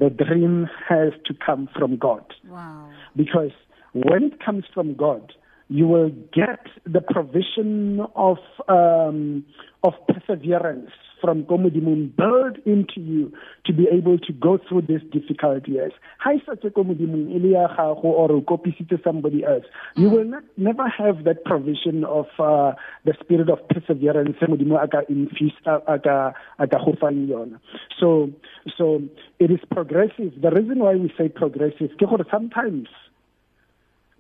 the 0.03 0.11
dream 0.11 0.69
has 0.89 1.13
to 1.29 1.33
come 1.47 1.69
from 1.77 1.97
god 1.97 2.27
wow 2.49 2.89
because 3.17 3.55
when 3.93 4.23
it 4.31 4.37
comes 4.47 4.65
from 4.75 4.95
god 4.95 5.33
you 5.69 5.87
will 5.89 6.11
get 6.33 6.63
the 6.85 7.01
provision 7.01 8.01
of 8.15 8.39
um 8.69 9.45
of 9.83 9.95
perseverance 10.09 10.93
from 11.25 11.45
komodimong 11.45 12.15
build 12.21 12.59
into 12.67 13.01
you 13.01 13.33
to 13.65 13.73
be 13.73 13.89
able 13.91 14.19
to 14.19 14.33
go 14.35 14.59
through 14.69 14.83
this 14.83 15.01
difficult 15.17 15.67
years 15.67 15.93
ha 16.19 16.37
isa 16.37 16.57
tse 16.61 16.69
komodimong 16.77 17.33
ile 17.41 17.57
ya 17.57 17.67
gago 17.73 18.13
or 18.23 18.33
o 18.37 18.41
kopisitse 18.53 19.01
somebody 19.09 19.45
else 19.45 19.65
you 19.97 20.11
will 20.13 20.29
not 20.37 20.45
never 20.69 20.89
have 20.89 21.25
that 21.25 21.45
provision 21.45 22.05
of 22.05 22.27
uh, 22.39 22.73
the 23.05 23.15
spirit 23.23 23.49
of 23.49 23.59
perseverance 23.73 24.37
modimo 24.49 24.77
aka 24.83 25.03
infuse 25.09 25.57
aka 25.67 26.35
aka 26.59 26.79
go 26.85 26.93
fa 27.01 27.07
yona. 27.07 27.61
So 28.01 28.31
so 28.77 29.03
it 29.39 29.51
is 29.51 29.61
progressive. 29.71 30.41
The 30.41 30.51
reason 30.51 30.79
why 30.79 30.95
we 30.97 31.13
say 31.17 31.29
progressive 31.29 31.97
ke 31.97 32.07
gore 32.09 32.27
sometimes 32.31 32.89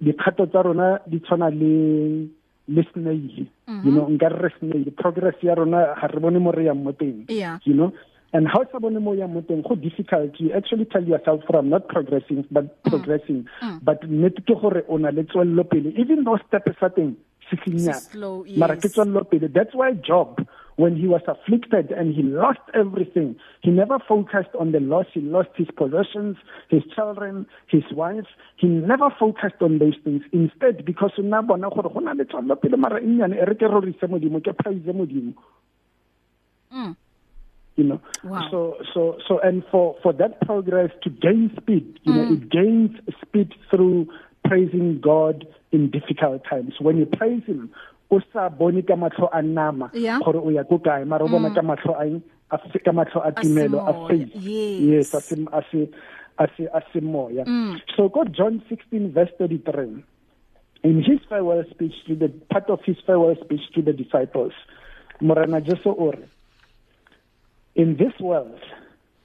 dikgato 0.02 0.46
tsa 0.46 0.62
rona 0.62 1.00
di 1.08 1.20
tshwana 1.20 1.50
le 1.50 2.28
le 2.68 2.82
snail 2.92 3.30
you 3.38 3.46
Mm-hmm. 3.68 3.94
know 3.96 4.06
nka 4.08 4.28
re 4.28 4.50
snail 4.60 4.84
progress 4.96 5.34
ya 5.42 5.54
rona 5.54 5.94
ha 5.96 6.06
re 6.06 6.20
bone 6.20 6.38
mo 6.38 6.52
re 6.52 6.64
yang 6.64 6.84
mo 6.84 6.92
teng. 6.92 7.24
Yeah. 7.28 7.58
you 7.64 7.72
know? 7.74 7.92
And 8.32 8.48
how 8.48 8.64
sa 8.72 8.78
bone 8.78 9.00
mo 9.00 9.12
yang 9.12 9.32
mo 9.32 9.40
teng 9.40 9.62
go 9.66 9.74
difficult 9.74 10.36
you 10.38 10.52
actually 10.52 10.84
tell 10.84 11.04
yourself 11.04 11.40
from 11.48 11.68
not 11.70 11.88
progressing 11.88 12.44
but 12.50 12.82
progressing. 12.84 13.46
Mm. 13.62 13.84
but 13.84 14.04
net 14.08 14.36
ke 14.44 14.52
gore 14.60 14.84
o 14.88 14.96
na 14.96 15.08
le 15.10 15.24
tswello 15.24 15.64
pele 15.64 15.92
even 15.96 16.24
though 16.24 16.38
step 16.46 16.68
sa 16.80 16.88
teng 16.88 17.16
se 17.48 17.56
Se 17.64 17.92
slow, 18.16 18.44
mara 18.56 18.76
ke 18.76 18.88
tswello 18.92 19.24
pele 19.24 19.48
that's 19.48 19.74
why 19.74 19.92
job 19.92 20.40
when 20.76 20.96
he 20.96 21.06
was 21.06 21.22
afflicted 21.28 21.92
and 21.92 22.14
he 22.14 22.22
lost 22.22 22.58
everything. 22.74 23.36
He 23.62 23.70
never 23.70 23.98
focused 23.98 24.54
on 24.58 24.72
the 24.72 24.80
loss. 24.80 25.06
He 25.12 25.20
lost 25.20 25.50
his 25.56 25.68
possessions 25.76 26.36
his 26.68 26.82
children 26.94 27.46
his 27.68 27.84
wife. 27.92 28.26
He 28.56 28.66
never 28.66 29.10
focused 29.18 29.60
on 29.60 29.78
those 29.78 29.94
things. 30.02 30.22
Instead 30.32 30.84
because 30.84 31.12
o 31.18 31.22
na 31.22 31.42
bona 31.42 31.70
gore 31.70 31.90
go 31.92 32.00
na 32.00 32.12
le 32.12 32.24
tswello 32.24 32.60
pele 32.60 32.76
mara 32.76 33.00
nnyane 33.00 33.36
e 33.40 33.44
re 33.46 33.54
ke 33.54 33.62
rorise 33.70 34.06
modimo 34.08 34.40
ke 34.42 34.56
praise 34.56 34.82
modimo. 34.82 35.34
Mm. 36.74 36.96
you 37.76 37.84
know? 37.84 38.00
Wow. 38.24 38.48
so 38.50 38.76
so 38.92 39.18
so 39.28 39.38
and 39.40 39.62
for 39.70 39.96
for 40.02 40.12
that 40.14 40.40
progress 40.40 40.90
to 41.02 41.10
gain 41.10 41.52
speed 41.60 42.00
you 42.02 42.12
know 42.12 42.24
Mm. 42.24 42.32
it 42.42 42.50
gains 42.50 42.90
speed 43.22 43.54
through 43.70 44.08
praising 44.44 45.00
god 45.00 45.46
in 45.72 45.90
difficult 45.90 46.42
times. 46.48 46.74
When 46.80 46.96
you 46.98 47.06
praise 47.06 47.42
him 47.44 47.70
o 48.14 48.20
sa 48.32 48.48
bone 48.48 48.82
ka 48.82 48.94
matlho 48.94 49.28
a 49.32 49.42
nama 49.42 49.90
gore 50.24 50.38
o 50.38 50.50
ya 50.50 50.62
go 50.62 50.78
kae. 50.78 51.04
Mara 51.06 51.24
o 51.24 51.28
bona 51.28 51.54
ka 51.54 51.62
matlho 51.62 51.94
a 51.98 52.06
a 52.54 52.78
ka 52.78 52.92
matlho 52.92 53.20
a 53.26 53.32
tumelo 53.32 53.80
a 53.82 54.08
faith 54.08 54.30
yes. 54.34 55.14
a 55.14 55.20
se 55.20 55.36
a 55.52 55.62
se 55.70 55.88
a 56.38 56.46
se 56.56 56.68
a 56.72 56.80
se 56.92 57.00
moya. 57.00 57.44
Mm. 57.44 57.80
so 57.96 58.08
go 58.08 58.24
John 58.24 58.62
16 58.68 59.12
verse 59.12 59.30
33 59.38 60.04
in 60.82 61.02
his 61.02 61.18
farewell 61.28 61.64
speech 61.70 61.94
to 62.06 62.14
the 62.14 62.28
part 62.50 62.68
of 62.70 62.80
his 62.84 62.96
farewell 63.06 63.36
speech 63.44 63.62
to 63.74 63.82
the 63.82 63.92
disciples 63.92 64.52
morena 65.20 65.60
jesu 65.60 65.90
o 65.90 66.10
re 66.10 66.24
in 67.74 67.96
this 67.96 68.14
world 68.20 68.60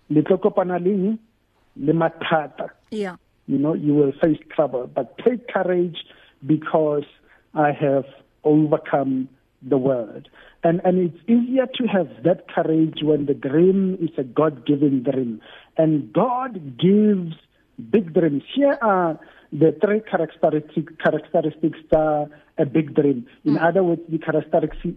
le 0.10 0.22
tlo 0.22 0.38
kopana 0.38 0.80
le 0.80 1.18
le 1.76 1.94
mathata. 1.94 2.70
Yeah. 2.92 3.16
You 3.48 3.58
know 3.58 3.74
you 3.74 3.94
will 3.94 4.14
face 4.22 4.40
trouble 4.56 4.88
but 4.88 5.18
take 5.20 5.48
courage 5.48 5.98
because 6.46 7.06
i 7.54 7.72
have 7.72 8.06
overcome 8.44 9.30
the 9.62 9.78
world. 9.78 10.30
And 10.64 10.82
and 10.84 10.98
it's 11.00 11.24
easier 11.28 11.68
to 11.68 11.88
have 11.88 12.24
that 12.24 12.48
courage 12.54 13.00
when 13.02 13.26
the 13.26 13.34
dream 13.34 13.98
is 14.02 14.10
a 14.18 14.24
god 14.24 14.66
given 14.66 15.04
dream. 15.04 15.42
And 15.78 16.12
god 16.14 16.78
gives 16.78 17.36
big 17.92 18.14
dreams. 18.14 18.44
Here 18.54 18.78
are 18.82 19.20
the 19.52 19.76
three 19.84 20.02
characteristics 20.02 20.94
characteristics 21.04 21.80
are 21.96 22.28
a 22.58 22.66
big 22.66 22.94
dream. 22.96 23.26
In 23.46 23.56
mm. 23.56 23.68
other 23.68 23.84
words 23.84 24.02
the 24.10 24.18
characteristics 24.18 24.94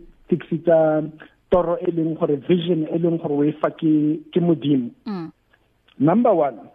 tsa 0.51 1.11
toro 1.51 1.77
e 1.77 1.91
leng 1.93 2.19
gore 2.19 2.37
vision 2.37 2.87
e 2.91 2.99
leng 2.99 3.21
gore 3.23 3.33
o 3.33 3.45
e 3.45 3.53
fa 3.61 3.71
ke 3.71 4.19
ke 4.33 4.41
modimo. 4.41 4.91
Mm. 5.07 5.33
number 5.99 6.35
1 6.35 6.71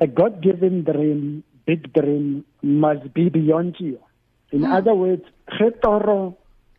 a 0.00 0.06
god 0.06 0.42
given 0.42 0.82
dream 0.82 1.44
big 1.66 1.92
dream 1.92 2.44
must 2.62 3.12
be 3.14 3.28
beyond 3.28 3.76
you. 3.78 3.98
In 4.52 4.60
mm. 4.60 4.72
other 4.76 4.94
words 4.94 5.24
ge 5.58 5.70
toro 5.82 6.34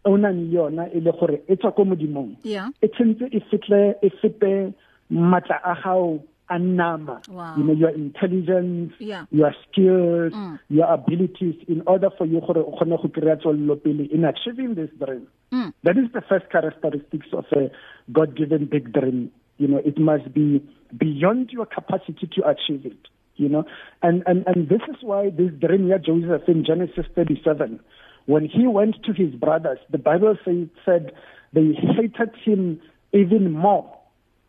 o 0.05 0.15
nang 0.17 0.51
yona 0.51 0.87
e 0.93 0.99
le 0.99 1.11
gore 1.11 1.41
e 1.47 1.55
tswa 1.55 1.71
ko 1.75 1.85
modimong 1.85 2.35
e 2.81 2.87
tshentse 2.87 3.25
e 3.31 3.39
fitle 3.49 3.95
e 4.01 4.09
fete 4.21 4.73
matla 5.09 5.59
a 5.63 5.75
gago 5.83 6.19
a 6.49 6.59
nama 6.59 7.21
Wow. 7.29 7.55
you 7.57 7.63
know 7.63 7.73
your 7.73 7.89
intelligence 7.89 8.93
Yeah. 8.99 9.25
your 9.31 9.53
skills 9.63 10.33
Mm. 10.33 10.59
your 10.69 10.87
abilities 10.91 11.55
in 11.67 11.81
order 11.87 12.09
for 12.17 12.25
you 12.27 12.41
gore 12.41 12.59
o 12.59 12.71
kgone 12.75 12.97
go 13.01 13.07
kry-a 13.07 13.37
tswelelo 13.37 13.75
pele 13.83 14.03
in 14.11 14.25
achieving 14.25 14.75
this 14.75 14.91
dream 14.99 15.23
mm. 15.51 15.71
that 15.83 15.97
is 15.97 16.11
the 16.11 16.21
first 16.21 16.49
characteristics 16.51 17.27
of 17.33 17.45
a 17.53 17.71
god 18.11 18.35
given 18.35 18.65
big 18.65 18.91
dream 18.91 19.31
you 19.57 19.67
know 19.67 19.79
it 19.85 19.97
must 19.97 20.27
be 20.33 20.61
beyond 20.97 21.49
your 21.51 21.65
capacity 21.65 22.27
to 22.27 22.41
achieve 22.47 22.85
it 22.85 23.07
you 23.35 23.49
know? 23.49 23.65
And 24.01 24.23
and 24.25 24.45
and 24.47 24.69
this 24.69 24.81
is 24.89 24.97
why 25.01 25.29
this 25.29 25.51
dream 25.59 25.87
ya 25.87 25.97
Joseph 25.97 26.47
in 26.47 26.65
Genesis 26.65 27.05
37 27.15 27.79
when 28.25 28.45
he 28.45 28.67
went 28.67 29.03
to 29.03 29.11
his 29.11 29.35
brothers 29.35 29.79
the 29.89 29.97
bible 29.97 30.37
say, 30.45 30.67
said 30.85 31.11
they 31.51 31.73
hated 31.73 32.31
him 32.45 32.79
even 33.11 33.51
more 33.51 33.99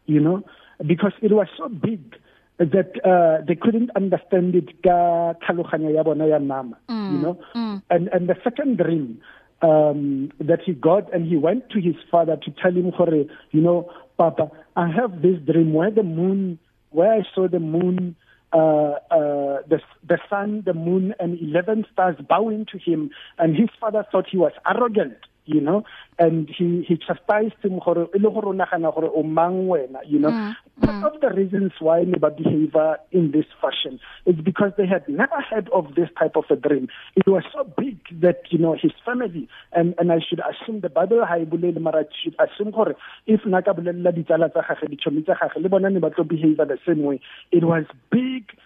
you 0.06 0.20
know? 0.20 0.42
Because 0.84 1.12
it 1.22 1.32
was 1.32 1.46
so 1.56 1.68
big 1.68 2.16
that 2.58 2.92
uh, 3.04 3.44
they 3.46 3.54
couldn't 3.54 3.90
understand 3.96 4.54
it. 4.54 4.82
Ka 4.82 5.34
tlhaloganyo 5.42 5.94
ya 5.94 6.02
bona 6.02 6.26
ya 6.26 6.38
nama 6.38 6.76
mm, 6.88 7.12
you 7.12 7.18
know? 7.18 7.38
mm. 7.54 7.82
and 7.90 8.08
and 8.08 8.28
the 8.28 8.36
second 8.44 8.78
dream 8.78 9.20
um 9.62 10.30
that 10.38 10.60
he 10.64 10.72
got 10.72 11.12
and 11.12 11.26
he 11.26 11.36
went 11.36 11.68
to 11.70 11.80
his 11.80 11.94
father 12.10 12.36
to 12.36 12.50
tell 12.62 12.72
him 12.72 12.90
gore 12.90 13.24
you 13.50 13.60
know 13.60 13.90
papa 14.18 14.50
i 14.76 14.88
have 14.88 15.22
this 15.22 15.38
dream. 15.46 15.72
Where 15.72 15.90
the 15.90 16.02
moon 16.02 16.58
where 16.90 17.12
i 17.12 17.22
saw 17.34 17.48
the 17.48 17.60
moon 17.60 18.14
uh, 18.54 18.98
uh, 19.10 19.62
the 19.68 19.80
the 20.06 20.18
sun, 20.30 20.62
the 20.64 20.74
moon, 20.74 21.14
and 21.18 21.38
eleven 21.40 21.84
stars 21.92 22.16
bowing 22.28 22.66
to 22.70 22.78
him, 22.78 23.10
and 23.38 23.56
his 23.56 23.68
father 23.80 24.06
thought 24.10 24.26
he 24.30 24.36
was 24.38 24.52
arrogant. 24.66 25.18
You 25.46 25.60
know 25.60 25.84
and 26.18 26.48
he 26.48 26.84
he 26.86 26.96
chastised 26.96 27.54
him 27.62 27.78
gore 27.78 28.08
ile 28.14 28.30
gore 28.30 28.48
o 28.48 28.52
nagana 28.52 28.92
gore 28.94 29.10
o 29.14 29.22
mang 29.22 29.66
wena 29.68 30.00
you 30.06 30.18
know. 30.18 30.30
Mm, 30.30 30.56
part 30.80 31.02
mm. 31.02 31.14
of 31.14 31.20
the 31.20 31.30
reasons 31.30 31.72
why 31.80 32.00
neba 32.04 32.34
behavior 32.36 32.96
in 33.12 33.30
this 33.32 33.46
fashion 33.60 34.00
is 34.26 34.36
because 34.36 34.72
they 34.76 34.86
had 34.86 35.06
never 35.08 35.40
heard 35.50 35.68
of 35.70 35.94
this 35.94 36.08
type 36.18 36.36
of 36.36 36.44
a 36.50 36.56
dream. 36.56 36.88
It 37.16 37.26
was 37.26 37.44
so 37.52 37.64
big 37.76 37.98
that 38.20 38.42
you 38.50 38.58
know 38.58 38.76
his 38.80 38.92
family 39.04 39.48
and 39.72 39.94
and 39.98 40.12
I 40.12 40.20
should 40.26 40.40
assume 40.40 40.80
the 40.80 40.88
bible 40.88 41.24
ha 41.24 41.36
e 41.36 41.44
bolele 41.44 41.80
mara 41.80 42.04
should 42.22 42.36
assume 42.38 42.70
gore 42.70 42.94
if 43.26 43.44
naka 43.44 43.74
bolella 43.74 44.12
ditsala 44.12 44.50
tsa 44.50 44.64
gagwe 44.68 44.88
ditshomi 44.94 45.24
tsa 45.24 45.36
gagwe 45.40 45.62
le 45.62 45.68
bona 45.68 45.90
ne 45.90 46.00
ba 46.00 46.10
tlo 46.10 46.24
behavior 46.26 46.64
the 46.66 46.78
same 46.86 47.02
way. 47.02 47.20
It 47.52 47.64
was 47.64 47.84
big 48.10 48.56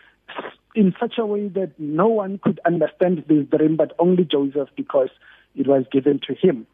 in 0.75 0.95
such 1.01 1.19
a 1.19 1.27
way 1.27 1.49
that 1.49 1.73
no 1.79 2.07
one 2.07 2.38
could 2.38 2.61
understand 2.64 3.25
this 3.27 3.47
dream 3.47 3.77
but 3.77 3.93
only 3.99 4.25
Joseph 4.25 4.69
because 4.77 5.11
it 5.54 5.66
was 5.66 5.84
given 5.90 6.20
to 6.26 6.34
him. 6.34 6.66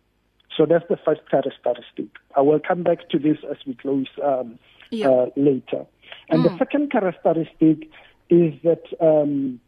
So 0.56 0.66
that's 0.66 0.84
the 0.88 0.96
first 1.04 1.22
characteristic. 1.30 2.06
I 2.37 2.40
will 2.40 2.60
come 2.60 2.82
back 2.82 3.08
to 3.10 3.18
this 3.18 3.38
as 3.50 3.56
we 3.66 3.74
close 3.74 4.06
um, 4.22 4.58
yeah. 4.90 5.08
uh, 5.08 5.26
later. 5.37 5.87
And 6.28 6.44
mm. 6.44 6.50
the 6.50 6.58
second 6.58 6.92
characteristic 6.92 7.88
is 8.30 8.54
that, 8.62 8.84
um, 9.00 9.60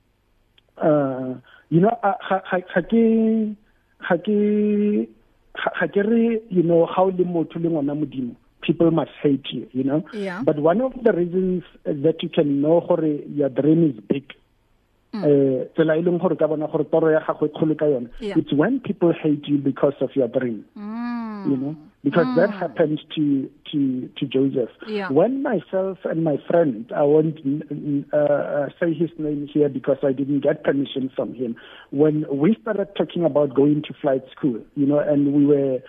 uh, 0.79 1.35
you 1.69 1.81
know, 1.81 1.99
ha 2.03 2.61
ke 2.61 3.57
ha 3.99 5.87
ke 5.87 5.97
re 5.97 6.41
you 6.51 6.63
know 6.63 6.87
how 6.87 7.07
le 7.07 7.25
motho 7.25 7.59
le 7.59 7.69
ngwana 7.71 7.95
modimo 7.95 8.37
people 8.61 8.91
must 8.91 9.11
hate 9.23 9.47
you 9.53 9.67
you 9.73 9.83
know 9.83 10.05
yeah. 10.13 10.43
but 10.43 10.59
one 10.59 10.81
of 10.81 10.93
the 11.03 11.13
reasons 11.13 11.63
that 11.85 12.23
you 12.23 12.29
can 12.29 12.61
know 12.61 12.81
gore 12.81 13.05
your 13.35 13.49
dream 13.49 13.85
is 13.91 13.97
big. 14.09 14.33
Eh 15.25 15.65
tsela 15.75 15.97
e 15.97 16.03
leng 16.03 16.19
gore 16.19 16.37
ka 16.37 16.47
bona 16.47 16.67
gore 16.67 16.85
toro 16.85 17.11
ya 17.11 17.21
gago 17.27 17.47
e 17.47 17.49
kgole 17.49 17.75
ka 17.79 17.87
yona 17.87 18.09
it's 18.21 18.53
when 18.53 18.81
people 18.81 19.13
hate 19.13 19.47
you 19.47 19.59
because 19.59 19.95
of 20.01 20.11
your 20.15 20.29
dream 20.29 20.65
mm. 20.77 21.51
you 21.51 21.57
know 21.57 21.77
because 22.05 22.27
mm. 22.27 22.37
that 22.37 22.51
happened 22.51 23.01
to 23.15 23.51
to 23.71 24.09
to 24.17 24.27
Joseph 24.27 24.71
yeah. 24.87 25.11
when 25.11 25.43
myself 25.43 25.99
and 26.05 26.23
my 26.23 26.37
friend 26.49 26.93
I 26.95 27.03
won't 27.03 27.39
uh, 28.13 28.17
uh, 28.17 28.69
say 28.79 28.95
his 28.95 29.11
name 29.19 29.49
here 29.53 29.69
because 29.69 29.99
I 30.03 30.13
didn't 30.13 30.41
get 30.41 30.63
permission 30.63 31.11
from 31.17 31.35
him 31.35 31.57
when 31.91 32.25
we 32.31 32.57
started 32.63 32.89
talking 32.97 33.25
about 33.25 33.55
going 33.55 33.83
to 33.89 33.95
flight 34.01 34.23
school 34.37 34.61
you 34.77 34.87
know 34.87 34.99
and 34.99 35.33
we 35.33 35.47
were 35.47 35.81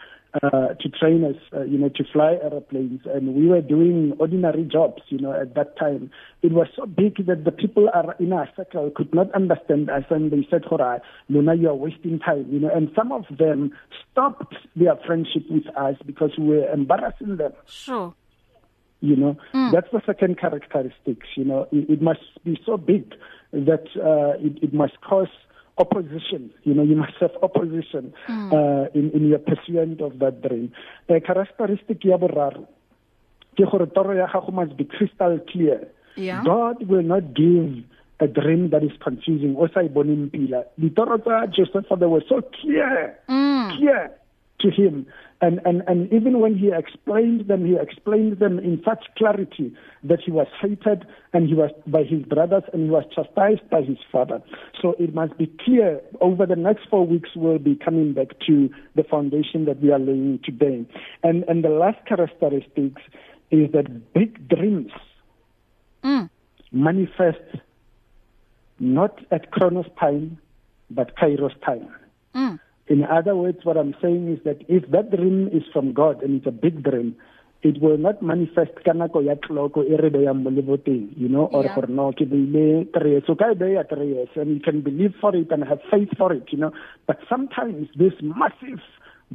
uh, 0.44 0.74
to 0.80 0.90
train 0.90 1.24
us, 1.24 1.36
uh, 1.54 1.64
you 1.64 1.78
know, 1.78 1.90
to 1.90 2.04
fly 2.12 2.38
airplanes. 2.44 3.02
And 3.06 3.34
we 3.34 3.48
were 3.48 3.62
doing 3.62 4.14
ordinary 4.20 4.64
jobs, 4.64 5.02
you 5.10 5.20
know, 5.20 5.34
at 5.34 5.56
that 5.56 5.78
time. 5.78 6.12
It 6.42 6.52
was 6.52 6.68
so 6.76 6.86
big 6.86 7.26
that 7.28 7.46
the 7.46 7.52
people 7.52 7.90
are 7.94 8.16
in 8.20 8.34
our 8.34 8.50
circle 8.56 8.92
could 8.96 9.14
not 9.14 9.34
understand 9.34 9.90
us. 9.90 10.04
And 10.10 10.32
they 10.32 10.48
said, 10.50 10.66
Hora, 10.66 11.02
Luna, 11.30 11.56
you 11.56 11.70
are 11.70 11.76
wasting 11.76 12.20
time, 12.20 12.46
you 12.50 12.60
know. 12.60 12.70
And 12.74 12.92
some 12.96 13.12
of 13.12 13.26
them 13.38 13.72
stopped 14.12 14.56
their 14.76 14.96
friendship 15.06 15.44
with 15.50 15.68
us 15.76 15.96
because 16.06 16.32
we 16.38 16.48
were 16.48 16.72
embarrassing 16.72 17.38
them. 17.38 17.54
Sure. 17.66 18.14
You 19.00 19.16
know, 19.16 19.38
mm. 19.54 19.72
that's 19.72 19.92
the 19.92 20.02
second 20.06 20.40
characteristic. 20.40 21.20
You 21.36 21.46
know, 21.46 21.68
it, 21.72 21.90
it 21.90 22.02
must 22.02 22.22
be 22.44 22.60
so 22.66 22.78
big 22.78 23.14
that 23.52 23.86
uh, 23.96 24.44
it, 24.44 24.64
it 24.64 24.74
must 24.74 25.00
cause 25.02 25.28
opposition. 25.78 26.52
You 26.64 26.74
know, 26.74 26.84
you 26.84 26.96
must 26.96 27.14
have 27.20 27.32
opposition 27.42 28.14
mm. 28.28 28.54
uh, 28.54 28.90
in, 28.94 29.12
in 29.12 29.30
your 29.30 29.40
pursuit 29.40 30.02
of 30.02 30.20
that 30.20 30.42
dream. 30.42 30.72
A 31.10 31.20
characteristic 31.20 32.04
ya 32.04 32.18
boraro 32.18 32.68
ke 33.56 33.66
gore 33.70 33.88
toro 33.88 34.14
ya 34.14 34.28
gago 34.28 34.54
must 34.54 34.78
be 34.78 34.86
crystal 34.86 35.40
clear. 35.52 35.88
Yeah. 36.16 36.44
God 36.44 36.88
will 36.88 37.04
not 37.04 37.34
give 37.34 37.84
a 38.20 38.28
dream 38.28 38.70
that 38.72 38.84
is 38.84 38.92
confusing. 39.02 39.56
O 39.58 39.68
sa 39.68 39.82
iboning 39.82 40.32
pila. 40.32 40.66
Ditoro 40.80 41.22
tsa 41.22 41.48
Joseph 41.54 41.88
they 42.00 42.06
were 42.06 42.24
so 42.28 42.42
clear. 42.42 43.18
Mm. 43.30 43.78
Clear 43.78 44.12
to 44.60 44.72
him 44.72 45.06
and 45.42 45.60
and 45.66 45.84
and 45.88 46.12
even 46.12 46.40
when 46.40 46.56
he 46.58 46.72
explained 46.72 47.48
them 47.48 47.66
he 47.66 47.76
explained 47.76 48.40
them 48.40 48.58
in 48.58 48.82
such 48.84 49.06
clarity 49.18 49.74
that 50.04 50.20
he 50.20 50.32
was 50.32 50.48
hated 50.62 51.06
and 51.34 51.48
he 51.48 51.54
was 51.54 51.70
by 51.86 52.04
his 52.04 52.24
brothers 52.24 52.64
and 52.74 52.86
he 52.86 52.90
was 52.90 53.04
chastised 53.14 53.68
by 53.70 53.82
his 53.82 53.98
father 54.12 54.42
so 54.82 54.96
it 55.00 55.14
must 55.14 55.38
be 55.38 55.52
clear 55.64 56.02
over 56.22 56.46
the 56.46 56.56
next 56.56 56.88
4 56.90 57.06
weeks 57.06 57.30
we'll 57.36 57.60
be 57.60 57.76
coming 57.76 58.14
back 58.14 58.40
to 58.48 58.70
the 58.96 59.04
foundation 59.04 59.66
that 59.66 59.82
we 59.82 59.92
are 59.92 60.00
laying 60.00 60.40
today 60.44 60.86
and 61.24 61.44
and 61.44 61.64
the 61.64 61.70
last 61.70 62.04
characteristics 62.08 63.02
is 63.52 63.72
that 63.74 64.14
big 64.14 64.48
dreams 64.50 64.92
mm. 66.04 66.30
manifest 66.72 67.62
not 68.80 69.20
at 69.32 69.52
chronos 69.52 69.88
time 70.00 70.40
but 70.90 71.16
kairos 71.16 71.60
time 71.64 71.90
mm. 72.36 72.60
In 72.88 73.04
other 73.04 73.36
words, 73.36 73.60
what 73.64 73.78
I'm 73.78 73.96
saying 74.02 74.32
is 74.32 74.40
that 74.46 74.62
if 74.68 74.90
that 74.92 75.12
dream 75.12 75.50
is 75.52 75.64
from 75.74 75.94
God 75.94 76.24
and 76.24 76.38
it's 76.38 76.48
a 76.48 76.52
big 76.52 76.84
dream, 76.84 77.16
it 77.64 77.82
will 77.82 77.98
not 77.98 78.22
manifest 78.22 78.76
ka 78.86 78.94
nako 78.94 79.26
ya 79.26 79.36
tlhoko 79.36 79.82
e 79.84 79.98
re 79.98 80.10
beyang 80.10 80.44
mo 80.44 80.50
leboteng 80.52 81.10
you 81.18 81.28
know 81.28 81.46
or 81.52 81.64
gore 81.74 81.90
no 81.90 82.12
ke 82.12 82.26
beile 82.30 82.86
three 82.94 83.22
so 83.26 83.36
ka 83.36 83.54
beya 83.58 83.84
three 83.90 84.14
years 84.14 84.30
and 84.36 84.54
you 84.54 84.60
can 84.62 84.82
believe 84.82 85.14
for 85.20 85.36
it 85.36 85.52
and 85.52 85.64
have 85.66 85.82
faith 85.90 86.10
for 86.18 86.32
it 86.32 86.46
you 86.52 86.58
know. 86.58 86.72
But 87.08 87.18
sometimes 87.28 87.90
this 87.98 88.14
massive 88.22 88.82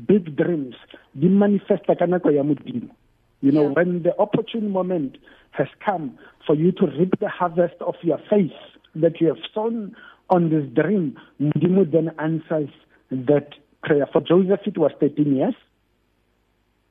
big 0.06 0.36
dreams 0.36 0.76
di 1.18 1.28
manifesta 1.28 1.98
ka 1.98 2.06
nako 2.06 2.30
ya 2.30 2.46
modimo. 2.46 2.94
You 3.40 3.50
know 3.50 3.66
yeah. 3.68 3.74
when 3.74 4.02
the 4.04 4.14
opportune 4.18 4.70
moment 4.70 5.18
has 5.50 5.68
come 5.84 6.16
for 6.46 6.54
you 6.54 6.70
to 6.78 6.86
reap 6.86 7.18
the 7.18 7.28
harvest 7.28 7.82
of 7.82 7.96
your 8.02 8.20
faith 8.30 8.54
that 8.94 9.20
you 9.20 9.26
have 9.28 9.42
sown 9.52 9.96
on 10.30 10.48
this 10.48 10.64
dream 10.78 11.18
modimo 11.40 11.90
then 11.90 12.14
answers 12.22 12.70
that 13.12 13.48
prayer. 13.82 14.06
For 14.12 14.20
Joseph, 14.20 14.60
it 14.66 14.78
was 14.78 14.92
13 15.00 15.36
years. 15.36 15.54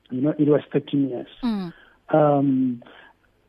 You 0.10 0.22
know, 0.22 0.34
it 0.38 0.48
was 0.48 0.62
13 0.74 1.10
years. 1.10 1.28
Mm. 1.44 1.74
Um, 2.14 2.84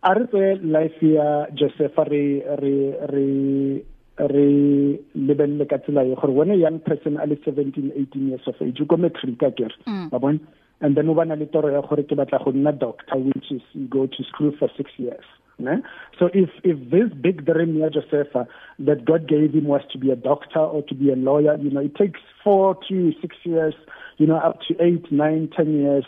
a 0.03 0.15
re 0.15 0.27
tse 0.27 0.63
life 0.65 0.99
ya 1.03 1.47
Joseph 1.55 1.97
re 2.11 2.43
re 2.63 2.75
re 3.13 3.85
re 4.19 4.99
lebelle 5.15 5.67
ka 5.69 5.79
tsela 5.79 6.05
e 6.05 6.15
gore 6.15 6.33
when 6.33 6.51
a 6.51 6.57
young 6.57 6.79
person 6.81 7.17
a 7.19 7.27
le 7.27 7.37
17 7.37 7.93
18 7.97 8.29
years 8.29 8.41
of 8.47 8.55
age 8.61 8.83
go 8.87 8.97
matric 8.97 9.39
ka 9.39 9.51
kere 9.51 9.75
Mm. 9.87 10.11
ba 10.11 10.19
bona 10.19 10.39
and 10.81 10.97
then 10.97 11.09
o 11.09 11.15
bana 11.15 11.37
le 11.37 11.47
toro 11.47 11.71
ya 11.71 11.81
gore 11.83 12.03
ke 12.03 12.15
batla 12.19 12.43
go 12.45 12.51
nna 12.53 12.73
doctor 12.79 13.17
which 13.19 13.51
is 13.51 13.63
you 13.75 13.87
go 13.87 14.07
to 14.07 14.23
school 14.25 14.51
for 14.59 14.69
6 14.77 14.91
years 14.99 15.25
ne? 15.59 15.77
so 16.19 16.29
if 16.35 16.51
if 16.65 16.79
this 16.91 17.13
big 17.21 17.45
dream 17.45 17.77
ya 17.79 17.89
Joseph 17.89 18.33
that 18.79 19.05
God 19.05 19.29
gave 19.29 19.53
him 19.55 19.65
was 19.65 19.83
to 19.93 19.99
be 19.99 20.11
a 20.11 20.17
doctor 20.17 20.61
or 20.61 20.83
to 20.83 20.95
be 20.95 21.11
a 21.13 21.17
lawyer 21.17 21.57
you 21.59 21.71
know 21.71 21.81
it 21.81 21.95
takes 21.95 22.21
4 22.45 22.77
to 22.89 23.13
6 23.21 23.37
years 23.45 23.75
you 24.19 24.27
know 24.27 24.37
up 24.37 24.61
to 24.69 24.75
8 24.83 25.11
9 25.13 25.51
10 25.57 25.73
years 25.81 26.05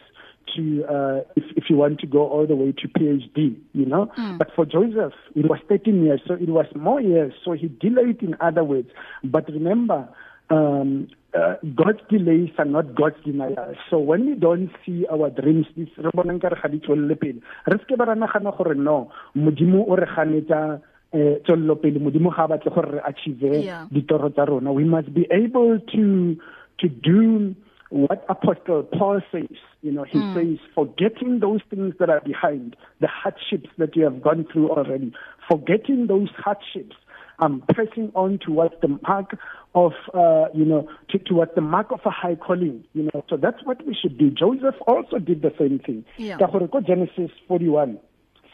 to 0.54 0.84
uh 0.84 1.20
if 1.36 1.44
if 1.56 1.64
you 1.70 1.76
want 1.76 2.00
to 2.00 2.06
go 2.06 2.28
all 2.28 2.46
the 2.46 2.54
way 2.56 2.72
to 2.72 2.88
PhD 2.88 3.56
you 3.72 3.86
know 3.86 4.10
Mm. 4.18 4.38
but 4.38 4.48
for 4.54 4.64
Joseph 4.66 5.14
it 5.34 5.48
was 5.48 5.58
13 5.68 6.04
years 6.04 6.20
so 6.26 6.34
it 6.34 6.48
was 6.48 6.66
more 6.74 7.00
years 7.00 7.32
so 7.44 7.52
he 7.52 7.68
delayed 7.68 8.22
in 8.22 8.36
other 8.40 8.62
words 8.64 8.90
but 9.22 9.48
remember 9.48 10.08
um 10.50 11.08
uh, 11.34 11.54
God's 11.74 11.98
delays 12.08 12.50
are 12.58 12.64
not 12.64 12.94
God's 12.94 13.16
denials. 13.24 13.76
So 13.90 13.98
when 13.98 14.26
we 14.26 14.34
don't 14.36 14.70
see 14.86 15.04
our 15.10 15.30
dreams, 15.30 15.66
this 15.76 15.88
re 15.98 16.10
bonang 16.14 16.40
ka 16.40 16.48
re 16.48 16.56
ga 16.62 16.68
di 16.68 16.78
tswelle 16.78 17.18
pele. 17.18 17.40
Re 17.66 17.78
ske 17.82 17.96
ba 17.98 18.04
ra 18.06 18.14
nagana 18.14 18.56
gore 18.56 18.74
no, 18.74 19.10
modimo 19.34 19.84
o 19.88 19.96
re 19.96 20.06
ganetsa 20.06 20.80
eh 21.12 21.38
tswello 21.42 21.74
pele 21.80 21.98
modimo 21.98 22.30
ga 22.30 22.46
batle 22.46 22.70
gore 22.74 22.92
re 22.92 23.00
achieve 23.02 23.66
ditoro 23.90 24.30
tsa 24.30 24.44
rona. 24.46 24.72
We 24.72 24.84
must 24.84 25.12
be 25.12 25.26
able 25.30 25.80
to 25.80 26.36
to 26.78 26.88
do 26.88 27.54
what 27.90 28.24
apostle 28.28 28.82
paul 28.82 29.20
says 29.30 29.56
you 29.82 29.92
know 29.92 30.02
he 30.02 30.18
Mm. 30.18 30.34
says 30.34 30.58
forgetting 30.74 31.38
those 31.38 31.60
things 31.70 31.94
that 32.00 32.10
are 32.10 32.20
behind 32.22 32.74
the 33.00 33.06
hardships 33.06 33.70
that 33.78 33.94
you 33.94 34.02
have 34.02 34.20
gone 34.20 34.44
through 34.50 34.68
already 34.68 35.12
forgetting 35.48 36.08
those 36.08 36.28
hardships 36.36 36.96
I'm 37.38 37.62
pressing 37.62 38.12
on 38.14 38.38
towards 38.38 38.74
the 38.80 38.98
mark 39.06 39.36
of, 39.74 39.92
uh, 40.12 40.46
you 40.54 40.64
know, 40.64 40.88
to, 41.10 41.18
towards 41.18 41.54
the 41.54 41.60
mark 41.60 41.90
of 41.90 42.00
a 42.04 42.10
high 42.10 42.36
calling, 42.36 42.84
you 42.94 43.04
know. 43.12 43.24
So 43.28 43.36
that's 43.36 43.62
what 43.64 43.84
we 43.86 43.96
should 44.00 44.18
do. 44.18 44.30
Joseph 44.30 44.76
also 44.86 45.18
did 45.18 45.42
the 45.42 45.52
same 45.58 45.80
thing. 45.80 46.04
Yeah. 46.16 46.38
Genesis 46.86 47.30
41, 47.48 47.98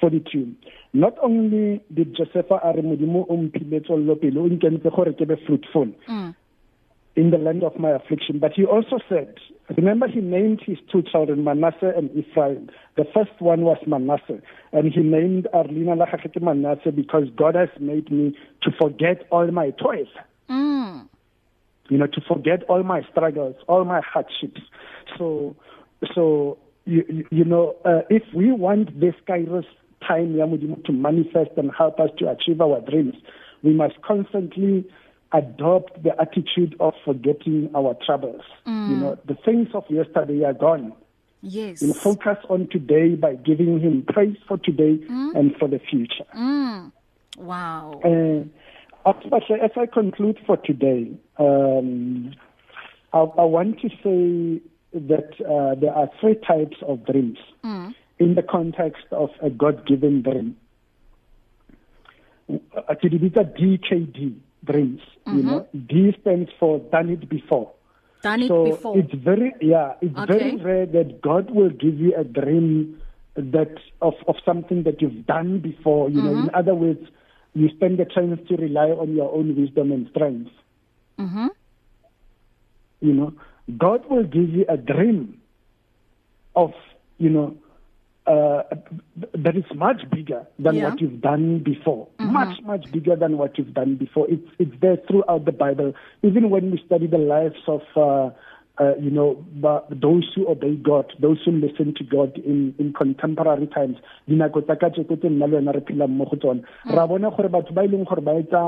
42 0.00 0.54
not 0.92 1.14
only 1.22 1.82
did 1.92 2.16
Joseph 2.16 2.50
a 2.50 2.72
re 2.74 2.82
modimo 2.82 3.26
o 3.28 3.36
mphile 3.36 3.80
tsollo 3.80 4.16
pele 4.16 4.40
o 4.40 4.48
nkentse 4.48 4.90
gore 4.90 5.12
ke 5.12 5.26
be 5.26 5.36
fruitful 5.46 5.88
mm. 6.08 6.34
in 7.16 7.30
the 7.30 7.38
land 7.38 7.62
of 7.62 7.78
my 7.78 7.90
affliction 7.90 8.38
but 8.38 8.52
he 8.52 8.64
also 8.64 8.98
said 9.08 9.34
remember 9.76 10.08
he 10.08 10.20
named 10.20 10.60
his 10.64 10.78
two 10.90 11.02
children 11.02 11.44
Manasseh 11.44 11.92
and 11.96 12.10
Ephraim. 12.16 12.70
The 12.96 13.04
first 13.14 13.40
one 13.40 13.62
was 13.62 13.78
Manasseh 13.86 14.40
and 14.72 14.92
he 14.92 15.00
named 15.00 15.46
Arlina 15.54 15.96
la 15.96 16.06
gagete 16.06 16.40
Manasseh 16.40 16.92
because 16.92 17.24
God 17.36 17.54
has 17.54 17.68
made 17.78 18.10
me 18.10 18.36
to 18.62 18.70
forget 18.78 19.26
all 19.30 19.50
my 19.50 19.70
toils 19.70 20.08
mm. 20.48 21.08
you 21.88 21.98
know 21.98 22.06
to 22.06 22.20
forget 22.20 22.62
all 22.64 22.82
my 22.82 23.02
struggles 23.10 23.56
all 23.68 23.84
my 23.84 24.00
hardships. 24.00 24.60
So 25.16 25.56
so 26.14 26.58
you, 26.84 27.26
you 27.30 27.44
know 27.44 27.76
uh, 27.84 28.02
if 28.10 28.22
we 28.34 28.52
want 28.52 28.98
this 29.00 29.14
kairos 29.28 29.66
time 30.06 30.34
to 30.86 30.92
manifest 30.92 31.50
and 31.56 31.70
help 31.76 32.00
us 32.00 32.10
to 32.18 32.28
achieve 32.30 32.60
our 32.60 32.80
dreams 32.80 33.14
we 33.62 33.72
must 33.72 34.00
constantly 34.02 34.84
adopt 35.32 36.02
the 36.02 36.18
attitude 36.20 36.74
of 36.80 36.94
forgetting 37.04 37.70
our 37.74 37.96
troubles 38.04 38.42
mm. 38.66 38.90
you 38.90 38.96
know 38.96 39.18
the 39.26 39.34
things 39.44 39.68
of 39.74 39.84
yesterday 39.88 40.44
are 40.44 40.52
gone 40.54 40.92
yes 41.42 41.80
you 41.80 41.88
know, 41.88 41.94
focus 41.94 42.38
on 42.48 42.68
today 42.68 43.14
by 43.14 43.34
giving 43.34 43.80
him 43.80 44.04
praise 44.08 44.36
for 44.48 44.58
today 44.58 44.96
mm. 44.96 45.34
and 45.36 45.54
for 45.56 45.68
the 45.68 45.78
future 45.78 46.26
mm. 46.36 46.90
wow 47.38 48.00
uh, 48.04 49.10
as 49.62 49.70
I 49.76 49.86
conclude 49.86 50.38
for 50.46 50.56
today 50.56 51.12
um 51.38 52.32
I, 53.12 53.18
I 53.18 53.44
want 53.44 53.80
to 53.80 53.88
say 53.88 54.62
that 54.92 55.34
uh, 55.40 55.74
there 55.80 55.92
are 55.92 56.08
three 56.20 56.36
types 56.46 56.76
of 56.86 57.04
dreams 57.06 57.38
mm. 57.64 57.94
in 58.18 58.34
the 58.34 58.42
context 58.42 59.04
of 59.12 59.30
a 59.42 59.50
God-given 59.50 60.22
dream. 60.22 60.56
Uh, 62.50 62.94
to 62.94 63.08
the 63.08 63.18
DKD 63.18 64.36
dreams, 64.64 65.00
mm 65.26 65.32
-hmm. 65.32 65.36
you 65.36 65.42
know, 65.42 65.66
D 65.72 66.14
stands 66.20 66.50
for 66.58 66.80
done 66.90 67.12
it 67.12 67.28
before. 67.28 67.68
Done 68.22 68.42
it 68.44 68.48
so 68.48 68.64
before. 68.64 68.98
it's 68.98 69.14
very 69.14 69.54
yeah, 69.60 69.94
it's 70.00 70.18
okay. 70.18 70.32
very 70.32 70.56
rare 70.56 70.86
that 70.86 71.20
God 71.22 71.50
will 71.50 71.70
give 71.70 71.96
you 71.98 72.12
a 72.16 72.24
dream 72.24 73.00
that 73.34 73.74
of 74.00 74.14
of 74.28 74.36
something 74.44 74.82
that 74.84 75.00
you've 75.00 75.24
done 75.26 75.58
before. 75.60 76.10
You 76.10 76.20
mm 76.20 76.26
-hmm. 76.26 76.32
know, 76.32 76.34
in 76.40 76.46
mm-hmm. 76.46 76.60
other 76.60 76.74
words, 76.74 77.04
you 77.54 77.68
spend 77.76 77.98
the 77.98 78.04
chance 78.04 78.40
to 78.48 78.56
rely 78.56 78.90
on 78.90 79.16
your 79.16 79.32
own 79.32 79.56
wisdom 79.56 79.92
and 79.92 80.08
strength. 80.08 80.52
Mhm. 81.18 81.50
You 83.00 83.12
know, 83.12 83.32
God 83.78 84.08
will 84.08 84.24
give 84.24 84.50
you 84.50 84.64
a 84.68 84.76
dream 84.76 85.40
of, 86.54 86.72
you 87.18 87.30
know, 87.30 87.56
uh, 88.30 88.62
that 89.44 89.56
is 89.56 89.64
much 89.74 90.02
bigger 90.10 90.46
than 90.58 90.76
yeah. 90.76 90.84
what 90.84 91.00
you've 91.00 91.20
done 91.20 91.58
before. 91.58 92.06
Mm-hmm. 92.20 92.32
Much, 92.32 92.60
much 92.62 92.92
bigger 92.92 93.16
than 93.16 93.38
what 93.38 93.58
you've 93.58 93.74
done 93.74 93.96
before. 93.96 94.26
It's, 94.30 94.48
it's 94.58 94.74
there 94.80 94.98
throughout 95.08 95.44
the 95.44 95.52
Bible. 95.52 95.94
Even 96.22 96.50
when 96.50 96.70
we 96.70 96.82
study 96.86 97.06
the 97.06 97.18
lives 97.18 97.62
of, 97.66 97.82
uh, 97.96 98.30
uh, 98.80 98.94
you 98.96 99.10
know, 99.10 99.44
those 99.90 100.30
who 100.34 100.48
obey 100.48 100.76
God, 100.76 101.12
those 101.20 101.38
who 101.44 101.52
listen 101.52 101.92
to 101.98 102.04
God 102.04 102.38
in, 102.38 102.74
in 102.78 102.92
contemporary 102.92 103.66
times, 103.66 103.96
dinako 104.28 104.64
tsa 104.64 104.76
kajeko 104.76 105.20
tse 105.20 105.28
nna 105.28 105.46
le 105.46 105.56
wena 105.58 105.74
re 105.74 105.80
phelang 105.80 106.16
mo 106.16 106.24
go 106.24 106.36
tsone 106.36 106.62
mm. 106.86 106.94
ra 106.96 107.06
bona 107.06 107.30
gore 107.30 107.48
batho 107.48 107.74
ba 107.74 107.84
e 107.84 107.88
leng 107.88 108.06
gore 108.08 108.22
ba 108.22 108.32
etsa 108.40 108.62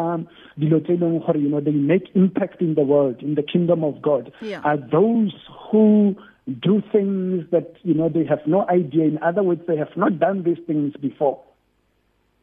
dilo 0.58 0.80
tse 0.84 0.92
e 0.92 1.00
leng 1.00 1.24
gore 1.24 1.38
you 1.40 1.48
know 1.48 1.60
they 1.60 1.72
make 1.72 2.10
impact 2.14 2.60
in 2.60 2.74
the 2.74 2.82
world 2.82 3.22
in 3.22 3.36
the 3.36 3.42
kingdom 3.42 3.84
of 3.84 4.02
God 4.02 4.32
yeah. 4.42 4.60
are 4.64 4.76
those 4.76 5.32
who 5.70 6.14
do 6.46 6.82
things 6.92 7.44
that 7.50 7.74
you 7.82 7.94
know 7.94 8.08
they 8.08 8.24
have 8.24 8.40
no 8.46 8.66
idea. 8.68 9.04
In 9.04 9.18
other 9.22 9.42
words 9.42 9.62
they 9.66 9.76
have 9.76 9.96
not 9.96 10.18
done 10.18 10.42
these 10.42 10.58
things 10.66 10.94
before. 11.00 11.42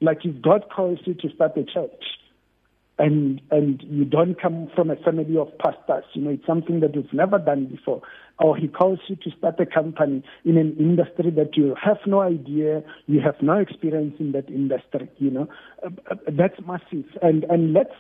Like 0.01 0.19
if 0.23 0.41
God 0.41 0.65
calls 0.73 0.99
you 1.05 1.13
to 1.15 1.29
start 1.35 1.57
a 1.57 1.63
church 1.63 2.03
and 2.99 3.41
and 3.49 3.81
you 3.89 4.05
don't 4.05 4.39
come 4.39 4.69
from 4.75 4.91
a 4.91 4.95
family 4.97 5.37
of 5.37 5.47
pastors 5.57 6.03
you 6.13 6.21
know 6.21 6.31
it's 6.31 6.45
something 6.45 6.81
that 6.81 6.93
you've 6.93 7.13
never 7.13 7.39
done 7.39 7.65
before 7.65 8.01
or 8.39 8.55
he 8.55 8.67
calls 8.67 8.99
you 9.07 9.15
to 9.15 9.31
start 9.37 9.59
a 9.59 9.65
company 9.65 10.21
in 10.43 10.57
an 10.57 10.75
industry 10.77 11.31
that 11.31 11.55
you 11.55 11.75
have 11.81 11.97
no 12.05 12.19
idea 12.19 12.83
you 13.07 13.21
have 13.21 13.35
no 13.41 13.57
experience 13.57 14.15
in 14.19 14.33
that 14.33 14.47
industry 14.49 15.09
you 15.17 15.31
know 15.31 15.47
uh, 15.83 15.89
uh, 16.11 16.15
that's 16.27 16.59
massive. 16.67 17.05
And 17.21 17.45
and 17.45 17.73
let's 17.73 17.95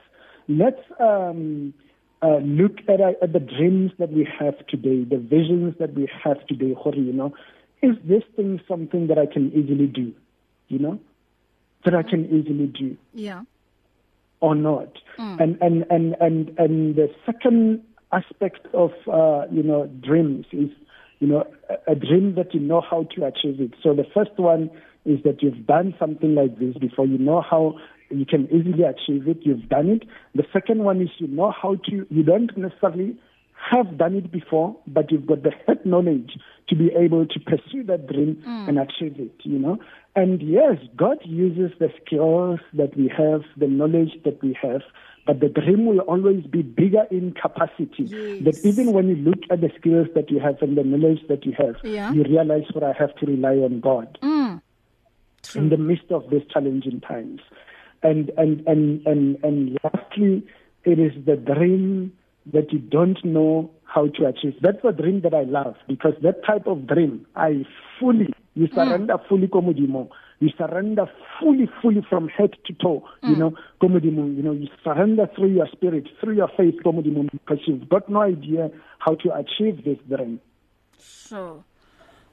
let's 0.47 0.81
um 0.99 1.73
uh, 2.21 2.37
look 2.37 2.77
at, 2.87 2.99
uh, 2.99 3.13
at 3.21 3.33
the 3.33 3.39
dreams 3.39 3.91
that 3.99 4.11
we 4.11 4.27
have 4.39 4.57
today 4.67 5.03
the 5.03 5.17
visions 5.17 5.75
that 5.79 5.93
we 5.93 6.09
have 6.23 6.45
today 6.47 6.75
you 6.95 7.13
know 7.13 7.33
is 7.81 7.95
this 8.03 8.23
thing 8.35 8.59
something 8.67 9.07
that 9.07 9.17
I 9.17 9.25
can 9.25 9.51
easily 9.53 9.87
do 9.87 10.13
you 10.67 10.79
know 10.79 10.99
that 11.85 11.95
I 11.95 12.03
can 12.03 12.25
easily 12.25 12.67
do 12.67 12.97
yeah 13.13 13.43
or 14.41 14.55
not. 14.55 14.89
Mm. 15.17 15.39
And, 15.39 15.57
and, 15.61 15.85
and, 15.89 16.15
and, 16.19 16.59
and 16.59 16.95
the 16.95 17.09
second 17.25 17.83
aspect 18.11 18.67
of, 18.73 18.91
uh, 19.11 19.45
you 19.51 19.63
know, 19.63 19.87
dreams 20.01 20.45
is, 20.51 20.69
you 21.19 21.27
know, 21.27 21.45
a, 21.69 21.91
a 21.91 21.95
dream 21.95 22.35
that 22.35 22.53
you 22.53 22.59
know 22.59 22.81
how 22.81 23.03
to 23.15 23.25
achieve 23.25 23.59
it. 23.59 23.73
So 23.83 23.93
the 23.93 24.05
first 24.13 24.37
one 24.37 24.69
is 25.05 25.19
that 25.23 25.41
you've 25.41 25.65
done 25.65 25.93
something 25.99 26.35
like 26.35 26.59
this 26.59 26.75
before. 26.77 27.05
You 27.05 27.17
know 27.17 27.41
how 27.41 27.77
you 28.09 28.25
can 28.25 28.45
easily 28.47 28.83
achieve 28.83 29.27
it. 29.27 29.39
You've 29.41 29.69
done 29.69 29.89
it. 29.89 30.03
The 30.35 30.43
second 30.51 30.83
one 30.83 31.01
is 31.01 31.09
you 31.17 31.27
know 31.27 31.51
how 31.51 31.75
to, 31.75 32.07
you 32.09 32.23
don't 32.23 32.55
necessarily 32.57 33.17
have 33.71 33.97
done 33.97 34.15
it 34.15 34.31
before, 34.31 34.75
but 34.87 35.11
you've 35.11 35.27
got 35.27 35.43
the 35.43 35.51
head 35.67 35.85
knowledge 35.85 36.37
to 36.69 36.75
be 36.75 36.91
able 36.97 37.25
to 37.25 37.39
pursue 37.39 37.83
that 37.83 38.07
dream 38.07 38.41
mm. 38.47 38.69
and 38.69 38.79
achieve 38.79 39.19
it, 39.19 39.33
you 39.43 39.59
know. 39.59 39.77
And 40.15 40.41
yes, 40.41 40.77
God 40.95 41.17
uses 41.23 41.77
the 41.79 41.89
skills 42.05 42.59
that 42.73 42.95
we 42.97 43.11
have, 43.15 43.41
the 43.57 43.67
knowledge 43.67 44.11
that 44.23 44.41
we 44.41 44.57
have, 44.61 44.81
but 45.25 45.41
the 45.41 45.49
dream 45.49 45.85
will 45.85 45.99
always 45.99 46.43
be 46.45 46.61
bigger 46.61 47.03
in 47.11 47.33
capacity. 47.33 48.05
Yes. 48.05 48.43
That 48.43 48.59
even 48.65 48.93
when 48.93 49.09
you 49.09 49.15
look 49.15 49.39
at 49.51 49.61
the 49.61 49.69
skills 49.77 50.07
that 50.15 50.31
you 50.31 50.39
have 50.39 50.61
and 50.61 50.77
the 50.77 50.83
knowledge 50.83 51.19
that 51.27 51.45
you 51.45 51.53
have, 51.57 51.75
yeah. 51.83 52.11
you 52.13 52.23
realize 52.23 52.63
what 52.73 52.83
I 52.83 52.93
have 52.97 53.15
to 53.17 53.25
rely 53.25 53.55
on 53.57 53.79
God 53.79 54.17
mm. 54.21 54.61
in 55.55 55.69
the 55.69 55.77
midst 55.77 56.11
of 56.11 56.29
these 56.31 56.43
challenging 56.51 57.01
times. 57.01 57.41
And 58.01 58.31
and 58.37 58.65
and 58.65 59.05
and 59.05 59.37
and 59.43 59.79
lastly, 59.83 60.45
it 60.85 60.99
is 60.99 61.13
the 61.25 61.35
dream 61.35 62.13
that 62.53 62.71
you 62.71 62.79
don't 62.79 63.23
know 63.23 63.69
how 63.83 64.07
to 64.07 64.25
achieve. 64.25 64.53
That's 64.61 64.83
a 64.83 64.91
dream 64.91 65.21
that 65.21 65.33
I 65.33 65.43
love 65.43 65.75
because 65.87 66.13
that 66.21 66.45
type 66.45 66.67
of 66.67 66.87
dream, 66.87 67.25
I 67.35 67.65
fully, 67.99 68.33
you 68.53 68.67
hmm. 68.67 68.75
surrender 68.75 69.15
mm. 69.15 69.27
fully 69.27 69.47
komodimo. 69.47 70.09
You 70.39 70.49
surrender 70.57 71.05
fully, 71.39 71.69
fully 71.81 72.05
from 72.09 72.29
head 72.29 72.51
to 72.65 72.73
toe, 72.73 73.03
mm. 73.23 73.29
you 73.29 73.35
know, 73.35 73.53
komodimo. 73.81 74.35
You 74.35 74.41
know, 74.41 74.53
you 74.53 74.67
surrender 74.83 75.29
through 75.35 75.49
your 75.49 75.67
spirit, 75.71 76.07
through 76.21 76.35
your 76.35 76.49
faith, 76.55 76.75
komodimo, 76.85 77.29
because 77.31 77.59
you've 77.65 77.89
got 77.89 78.07
no 78.09 78.21
idea 78.21 78.71
how 78.99 79.15
to 79.15 79.33
achieve 79.35 79.83
this 79.83 79.97
dream. 80.07 80.39
So, 80.97 81.63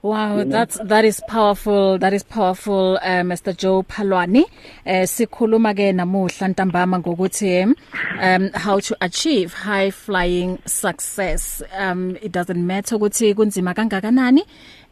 Wow, 0.03 0.45
that's 0.45 0.79
that 0.85 1.05
is 1.05 1.21
powerful. 1.27 1.99
That 1.99 2.13
is 2.13 2.23
powerful 2.23 2.97
uh, 3.03 3.25
Mr 3.25 3.57
Joe 3.57 3.83
Phalwani. 3.83 4.45
Eh 4.85 5.03
uh, 5.03 5.07
sikhuluma 5.07 5.75
ke 5.75 5.91
namuhla 5.93 6.49
ntambama 6.49 6.99
ngokuthi 6.99 7.75
um 8.23 8.51
how 8.55 8.79
to 8.79 8.97
achieve 9.01 9.53
high 9.55 9.91
flying 9.91 10.59
success. 10.67 11.63
Um 11.77 12.17
it 12.23 12.31
doesn't 12.31 12.65
matter 12.67 12.97
ukuthi 12.99 13.35
kunzima 13.35 13.75
kangakanani 13.75 14.43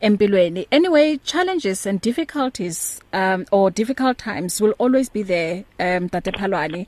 empilweni. 0.00 0.66
Anyway, 0.72 1.18
challenges 1.18 1.86
and 1.86 2.00
difficulties 2.00 3.00
um 3.12 3.44
or 3.52 3.70
difficult 3.70 4.18
times 4.18 4.60
will 4.60 4.74
always 4.78 5.08
be 5.10 5.22
there 5.22 5.64
um 5.78 6.08
Tate 6.08 6.32
Phalwani. 6.32 6.86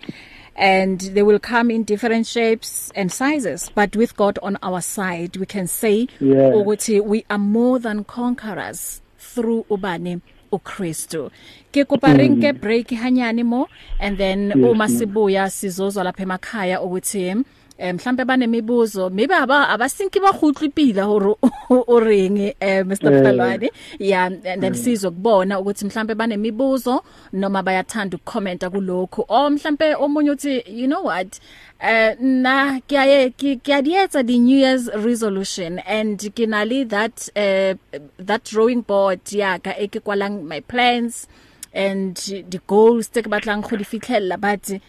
And 0.56 1.00
they 1.00 1.22
will 1.22 1.38
come 1.38 1.70
in 1.70 1.84
different 1.84 2.26
shapes 2.26 2.90
and 2.94 3.12
sizes 3.12 3.70
but 3.74 3.94
with 3.94 4.16
God 4.16 4.38
on 4.42 4.58
our 4.62 4.80
side 4.80 5.36
we 5.36 5.46
can 5.46 5.66
say 5.66 6.08
yeah. 6.20 6.50
ukuthi 6.50 7.00
we 7.00 7.24
are 7.30 7.38
more 7.38 7.78
than 7.78 8.04
conquerors 8.04 9.02
through 9.18 9.64
ubani 9.70 10.20
uKristu 10.52 11.30
ke 11.72 11.84
kopa 11.84 12.08
mm. 12.08 12.16
rinke 12.16 12.52
break 12.52 12.88
hanyane 12.88 13.44
mo 13.44 13.68
and 14.00 14.18
then 14.18 14.52
uma 14.64 14.88
sibuya 14.88 15.50
sizozwa 15.50 16.04
lapha 16.04 16.22
emakhaya 16.22 16.80
ukuthi 16.80 17.44
eh 17.78 17.94
mhlambe 17.94 18.24
banemibuzo 18.24 19.10
maybe 19.10 19.34
aba 19.34 19.68
abasinki 19.68 20.20
bagutla 20.20 20.66
ipila 20.66 21.04
hore 21.04 21.36
o 21.70 22.00
reng 22.06 22.54
eh. 22.60 22.84
Mr 22.84 23.22
Phalwane 23.22 23.70
yeah 23.98 24.26
and 24.26 24.42
then 24.42 24.74
sizokubona 24.74 25.60
ukuthi 25.60 25.84
mhlambe 25.84 26.14
banemibuzo 26.14 27.02
noma 27.32 27.62
bayathanda 27.62 28.16
ukucomenta 28.16 28.70
kulokho 28.70 29.24
o 29.28 29.50
mhlambe 29.50 29.94
omunye 29.94 30.30
uthi 30.30 30.64
you 30.66 30.86
know 30.86 31.04
what? 31.04 31.40
Eh 31.80 32.16
na 32.20 32.80
kiyaye 32.80 33.30
kiyadietsa 33.30 34.24
the 34.26 34.38
new 34.38 34.58
year's 34.58 34.88
resolution 34.94 35.78
and 35.80 36.18
kinali 36.34 36.88
that 36.88 37.28
uh, 37.36 37.76
that 38.18 38.44
drawing 38.44 38.82
board 38.82 39.20
ya 39.32 39.58
ka 39.58 39.76
ekekwalang 39.76 40.42
my 40.44 40.60
plans 40.60 41.28
and 41.74 42.16
the 42.48 42.60
goals 42.66 43.10
tse 43.10 43.22
ke 43.22 43.28
batlang 43.28 43.60
go 43.60 43.76
di 43.76 43.84
fitlhella 43.84 44.40
but 44.40 44.80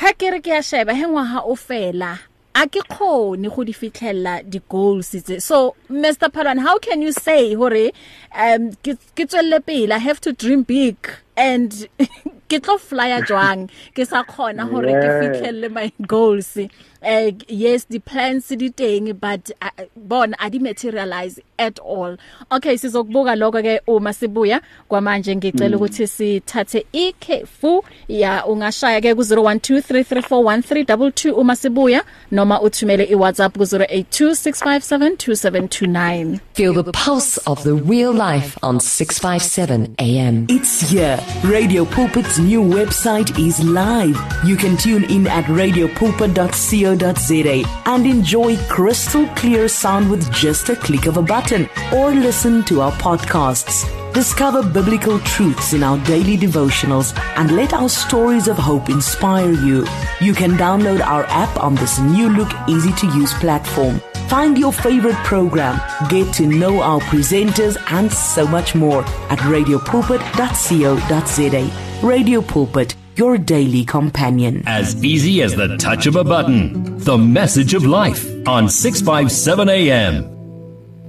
ha 0.00 0.12
ke 0.12 0.30
re 0.32 0.40
ke 0.40 0.52
a 0.58 0.62
sheba 0.62 0.94
he 0.94 1.04
ngwaga 1.04 1.42
o 1.44 1.54
fela 1.54 2.12
a 2.54 2.66
ke 2.68 2.82
khone 2.88 3.48
go 3.54 3.64
di 3.64 3.72
fitlhella 3.72 4.42
di 4.48 4.60
goals 4.68 5.10
tse. 5.10 5.40
So 5.40 5.74
Mr 5.90 6.28
Palwan 6.28 6.60
how 6.60 6.78
can 6.78 7.02
you 7.02 7.12
say 7.12 7.54
hore 7.54 7.90
um 8.34 8.72
ke 8.84 8.96
ke 9.16 9.24
tswelle 9.26 9.64
pele 9.64 9.92
i 9.92 9.98
have 9.98 10.20
to 10.20 10.32
dream 10.32 10.62
big 10.62 10.96
and 11.36 11.88
ke 12.48 12.60
tlo 12.60 12.78
flyer 12.78 13.22
jwang? 13.22 13.70
Ke 13.94 14.06
sa 14.06 14.22
khona 14.24 14.68
hore 14.68 14.92
ke 14.92 15.08
fitlhelle 15.20 15.70
my 15.72 15.90
goals. 16.06 16.58
Uh, 17.04 17.30
yes 17.48 17.84
the 17.84 17.98
plans 17.98 18.48
di 18.48 18.70
teng 18.70 19.12
but 19.18 19.50
uh, 19.60 19.70
bona 19.96 20.36
adi 20.38 20.58
materialize 20.58 21.38
at 21.58 21.78
all. 21.80 22.16
Okay 22.50 22.76
sizokubuka 22.76 23.36
lokho 23.36 23.62
ke 23.62 23.80
uma 23.88 24.12
sibuya. 24.12 24.60
Kwamanje 24.88 25.36
ngicela 25.36 25.68
mm. 25.68 25.74
ukuthi 25.82 26.06
sithathe 26.06 26.86
ikhefu 26.92 27.84
ya 28.08 28.46
ungashaya 28.46 29.00
ke 29.00 29.14
ku 29.14 29.20
0123341322 29.22 31.32
uma 31.32 31.56
sibuya 31.56 32.02
noma 32.30 32.60
uthumele 32.60 33.04
iWhatsApp 33.04 33.58
ku 33.58 33.64
0826572729 33.64 36.38
Feel 36.54 36.82
the 36.82 36.92
pulse 36.92 37.38
of 37.46 37.62
the 37.62 37.74
real 37.74 38.12
life 38.12 38.58
on 38.62 38.80
657 38.80 39.94
AM 39.98 40.46
It's 40.48 40.80
here. 40.90 41.18
Radio 41.44 41.84
Pulpit's 41.84 42.38
new 42.38 42.62
website 42.62 43.38
is 43.38 43.60
live. 43.64 44.18
You 44.44 44.56
can 44.56 44.76
tune 44.76 45.04
in 45.04 45.26
at 45.26 45.44
radiopulpit.co 45.44 46.91
radio.co.za 46.92 47.64
and 47.86 48.06
enjoy 48.06 48.56
crystal 48.68 49.26
clear 49.34 49.66
sound 49.68 50.10
with 50.10 50.30
just 50.32 50.68
a 50.68 50.76
click 50.76 51.06
of 51.06 51.16
a 51.16 51.22
button 51.22 51.68
or 51.94 52.10
listen 52.10 52.62
to 52.64 52.80
our 52.80 52.90
podcasts. 52.92 53.84
Discover 54.12 54.64
biblical 54.70 55.18
truths 55.20 55.72
in 55.72 55.82
our 55.82 55.96
daily 56.04 56.36
devotionals 56.36 57.16
and 57.36 57.56
let 57.56 57.72
our 57.72 57.88
stories 57.88 58.46
of 58.48 58.58
hope 58.58 58.90
inspire 58.90 59.52
you. 59.52 59.86
You 60.20 60.34
can 60.34 60.50
download 60.52 61.00
our 61.00 61.24
app 61.26 61.56
on 61.58 61.74
this 61.76 61.98
new 61.98 62.28
look 62.28 62.52
easy 62.68 62.92
to 62.92 63.06
use 63.06 63.32
platform. 63.34 64.00
Find 64.28 64.58
your 64.58 64.72
favorite 64.72 65.16
program, 65.24 65.80
get 66.08 66.32
to 66.34 66.46
know 66.46 66.80
our 66.80 67.00
presenters 67.00 67.76
and 67.92 68.12
so 68.12 68.46
much 68.46 68.74
more 68.74 69.02
at 69.30 69.38
radiopulpit.co.za. 69.40 72.06
Radio 72.06 72.42
Pulpit 72.42 72.96
your 73.16 73.38
daily 73.38 73.84
companion. 73.84 74.62
As 74.66 75.02
easy 75.04 75.42
as 75.42 75.54
the 75.54 75.76
touch 75.76 76.06
of 76.06 76.16
a 76.16 76.24
button. 76.24 76.98
The 76.98 77.18
message 77.18 77.74
of 77.74 77.84
life 77.84 78.26
on 78.46 78.68
657 78.68 79.68
AM. 79.68 80.41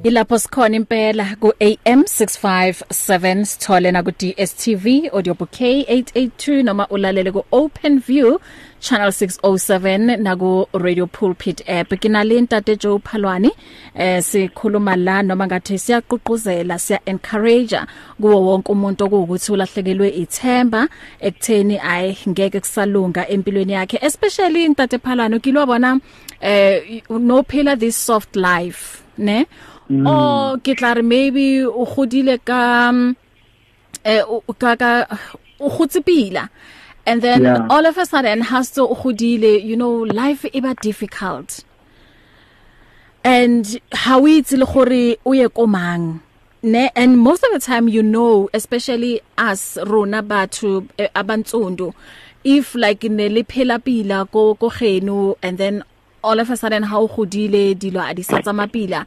Ilapho 0.04 0.38
sikhona 0.40 0.76
impela 0.76 1.26
ku 1.40 1.54
AM 1.62 2.02
657 2.04 3.46
sithole 3.48 3.92
na 3.92 4.04
ku 4.04 4.12
DSTV 4.12 5.08
audio 5.16 5.34
bouquet 5.34 5.88
882 5.88 6.64
noma 6.68 6.88
ulalele 6.92 7.32
ku 7.32 7.46
OpenView 7.52 8.36
channel 8.84 9.12
607 9.16 10.20
na 10.20 10.36
ku 10.36 10.68
Radio 10.74 11.08
Pulpit 11.08 11.64
app. 11.68 11.88
Kinalinta 12.02 12.60
te 12.60 12.76
Joe 12.76 13.00
Phalwani 13.00 13.52
eh 13.96 14.20
sikhuluma 14.20 14.98
la 15.00 15.22
noma 15.24 15.48
ngathi 15.48 15.80
siyaqhuquzela 15.80 16.76
siya 16.80 17.00
encourage 17.06 17.80
kuwo 18.20 18.42
wonke 18.48 18.72
umuntu 18.72 19.06
ukuthi 19.06 19.52
ulahlekelwe 19.52 20.10
ithemba 20.10 20.90
ekutheni 21.20 21.80
ay 21.80 22.12
ngeke 22.28 22.60
kusalunga 22.60 23.24
empilweni 23.30 23.74
yakhe. 23.74 23.98
Especially 24.02 24.66
intate 24.66 24.98
Phalwani 25.00 25.40
kilobona 25.40 26.00
eh 26.42 27.02
no 27.10 27.44
phila 27.44 27.80
this 27.80 27.96
soft 27.96 28.36
life 28.36 29.00
ne? 29.18 29.46
Mm. 29.94 30.08
o 30.08 30.16
ke 30.66 30.74
tla 30.80 30.94
re 30.98 31.04
maybe 31.06 31.66
o 31.66 31.86
godile 31.86 32.38
ka 32.42 32.62
eh 34.04 34.24
ka 34.60 34.72
ka 34.76 34.92
o 35.60 35.70
gotsipila 35.70 36.50
and 37.06 37.22
then 37.22 37.44
yeah. 37.44 37.68
all 37.70 37.86
of 37.86 37.98
a 37.98 38.06
sudden 38.06 38.42
has 38.42 38.72
to 38.72 38.88
godile 38.88 39.54
you 39.64 39.76
know 39.76 40.04
life 40.22 40.46
e 40.54 40.60
ba 40.60 40.74
difficult 40.82 41.64
and 43.24 43.80
how 43.94 44.26
itse 44.28 44.58
le 44.58 44.66
gore 44.66 45.18
o 45.26 45.32
ye 45.34 45.48
komang 45.48 46.20
ne 46.64 46.90
and 46.96 47.20
most 47.20 47.44
of 47.44 47.52
the 47.52 47.60
time 47.60 47.88
you 47.88 48.04
know 48.04 48.50
especially 48.54 49.22
us 49.38 49.78
rona 49.88 50.24
batho 50.24 50.88
eh, 50.98 51.10
abantsundu 51.16 51.94
if 52.44 52.76
like 52.76 53.04
ne 53.04 53.30
le 53.30 53.44
phela 53.44 53.80
pila 53.84 54.26
ko 54.26 54.56
ko 54.56 54.70
geno 54.70 55.38
and 55.42 55.58
then 55.58 55.84
all 56.24 56.40
of 56.40 56.50
a 56.50 56.58
sudden 56.58 56.84
how 56.84 57.08
godile 57.08 57.76
dilo 57.76 58.00
a 58.00 58.14
di 58.14 58.24
sa 58.24 58.40
tsamapila 58.40 59.04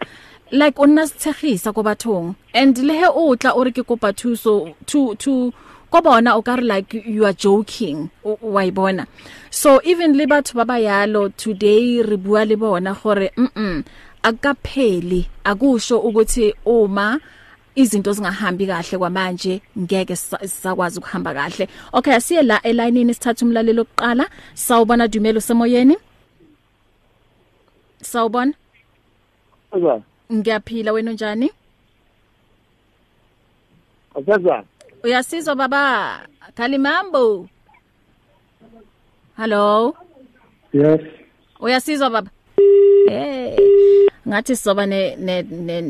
like 0.51 0.79
o 0.79 0.87
nna 0.87 1.07
setshegisa 1.07 1.75
go 1.75 1.83
bathong. 1.83 2.37
And 2.55 2.79
le 2.79 2.95
he 2.95 3.07
o 3.07 3.35
tla 3.37 3.53
o 3.55 3.65
re 3.65 3.71
ke 3.73 3.83
kopa 3.87 4.13
thuso 4.13 4.75
to 4.87 5.15
to 5.17 5.53
go 5.91 6.01
bona 6.01 6.37
o 6.37 6.43
ka 6.43 6.55
re 6.57 6.63
like 6.63 6.95
you 6.95 7.25
are 7.25 7.33
joking 7.33 8.11
wa 8.23 8.63
ibona 8.63 9.07
so 9.51 9.81
even 9.85 10.17
le 10.17 10.27
batho 10.27 10.55
ba 10.55 10.65
bayalo 10.65 11.35
today 11.37 12.03
re 12.03 12.17
bua 12.17 12.45
le 12.45 12.57
bona 12.57 12.93
gore 12.95 13.31
mm 13.37 13.85
akapheli 14.23 15.29
akusho 15.45 15.99
ukuthi 15.99 16.55
uma 16.65 17.21
izinto 17.77 18.13
zingahambi 18.13 18.67
kahle 18.67 18.99
kwamanje 18.99 19.61
ngeke 19.79 20.17
sisakwazi 20.17 20.99
ukuhamba 20.99 21.35
kahle. 21.35 21.69
Okay 21.93 22.15
asiye 22.15 22.43
la 22.43 22.63
elayinini 22.63 23.15
sithatha 23.15 23.45
umlalelo 23.45 23.83
oqala 23.83 24.27
sawubona 24.55 25.09
dumelo 25.09 25.41
semoyeni. 25.41 25.97
Sawubona. 28.03 28.53
Aba 29.73 30.03
Ngiyaphila 30.33 30.93
wena 30.93 31.12
njani? 31.12 31.51
Akaza. 34.19 34.65
Uyasizwa 35.05 35.55
baba? 35.55 36.21
Kalimambo. 36.55 37.49
Hello. 39.37 39.97
Yes. 40.73 41.01
Uyasizwa 41.61 42.11
baba? 42.11 42.31
Hey. 43.09 43.57
Ngathi 44.29 44.57
soba 44.57 44.87
ne 44.87 45.17
ne, 45.17 45.43
ne, 45.43 45.81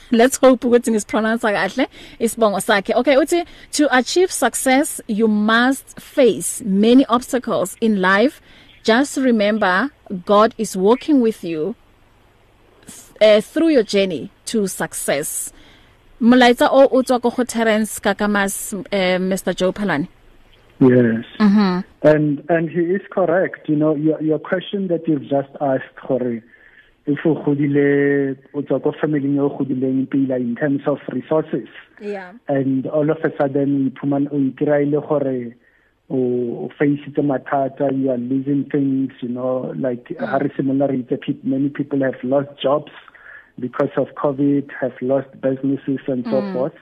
let's 0.10 0.36
hope 0.36 0.66
ukuthi 0.66 0.90
ngispronounce 0.90 1.42
kahle 1.42 1.88
isibongo 2.18 2.60
sakhe. 2.60 2.94
Okay 2.94 3.16
uthi 3.16 3.44
to 3.72 3.88
achieve 3.96 4.32
success 4.32 5.00
you 5.06 5.28
must 5.28 6.00
face 6.00 6.62
many 6.64 7.06
obstacles 7.06 7.76
in 7.80 8.00
life 8.00 8.40
just 8.86 9.16
remember 9.16 9.90
God 10.24 10.54
is 10.56 10.76
working 10.76 11.20
with 11.20 11.42
you 11.42 11.74
uh, 13.20 13.40
through 13.40 13.70
your 13.76 13.82
journey 13.82 14.30
to 14.46 14.66
success 14.68 15.52
molaitsa 16.20 16.68
o 16.70 16.86
o 16.96 17.02
tswa 17.02 17.18
go 17.20 17.30
Terence 17.44 17.98
Kakamas 17.98 18.54
uh, 18.74 19.18
Mr 19.30 19.54
Joe 19.54 19.72
Phalane 19.72 20.08
Yes. 20.78 21.24
Mhm. 21.40 21.84
And 22.02 22.44
and 22.50 22.68
he 22.68 22.80
is 22.80 23.00
correct. 23.10 23.68
You 23.68 23.76
know, 23.76 23.94
your 23.96 24.20
your 24.20 24.38
question 24.38 24.88
that 24.88 25.08
you've 25.08 25.22
just 25.22 25.48
asked 25.60 25.96
Khore 25.96 26.42
if 27.06 27.18
o 27.24 27.34
godile 27.34 28.36
o 28.52 28.60
tswa 28.60 28.82
go 28.82 28.92
family 29.00 29.30
yo 29.34 29.48
godileng 29.56 30.04
pila 30.10 30.36
in 30.36 30.54
terms 30.54 30.82
of 30.86 30.98
resources. 31.12 31.68
Yeah. 32.00 32.32
And 32.48 32.86
all 32.88 33.08
of 33.10 33.24
a 33.24 33.32
sudden 33.38 33.90
iphuman 33.90 34.28
o 34.30 34.36
ikiraile 34.36 35.00
gore 35.08 35.56
o 36.08 36.70
face 36.78 37.00
the 37.16 37.22
mathata 37.22 37.90
you 37.98 38.10
are 38.10 38.18
losing 38.18 38.64
things 38.70 39.12
you 39.20 39.28
know 39.28 39.74
like 39.76 40.04
mm. 40.04 40.28
ha 40.28 40.38
re 40.38 40.50
similar 40.56 40.86
rate 40.86 41.44
many 41.44 41.68
people 41.68 42.00
have 42.00 42.22
lost 42.22 42.48
jobs 42.62 42.92
because 43.58 43.90
of 43.96 44.08
covid 44.14 44.70
have 44.80 44.92
lost 45.00 45.28
businesses 45.40 46.00
and 46.06 46.24
mm. 46.24 46.30
so 46.30 46.52
forth 46.52 46.78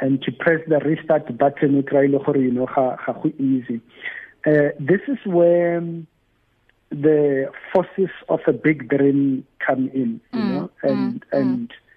and 0.00 0.22
to 0.22 0.32
press 0.32 0.60
the 0.68 0.78
restart 0.80 1.26
button 1.38 1.78
o 1.78 1.82
try 1.82 2.06
le 2.06 2.18
gore 2.18 2.38
you 2.38 2.50
know 2.50 2.66
ga 2.74 2.86
ga 3.06 3.12
go 3.22 3.32
easy 3.38 3.80
uh, 4.46 4.70
this 4.80 5.02
is 5.08 5.18
where 5.24 5.82
the 6.90 7.50
forces 7.72 8.10
of 8.28 8.40
a 8.46 8.52
big 8.52 8.88
brain 8.88 9.44
come 9.66 9.90
in 9.94 10.20
you 10.32 10.40
mm. 10.40 10.50
know 10.50 10.70
and 10.82 11.20
mm. 11.20 11.38
and 11.40 11.70
uh 11.72 11.87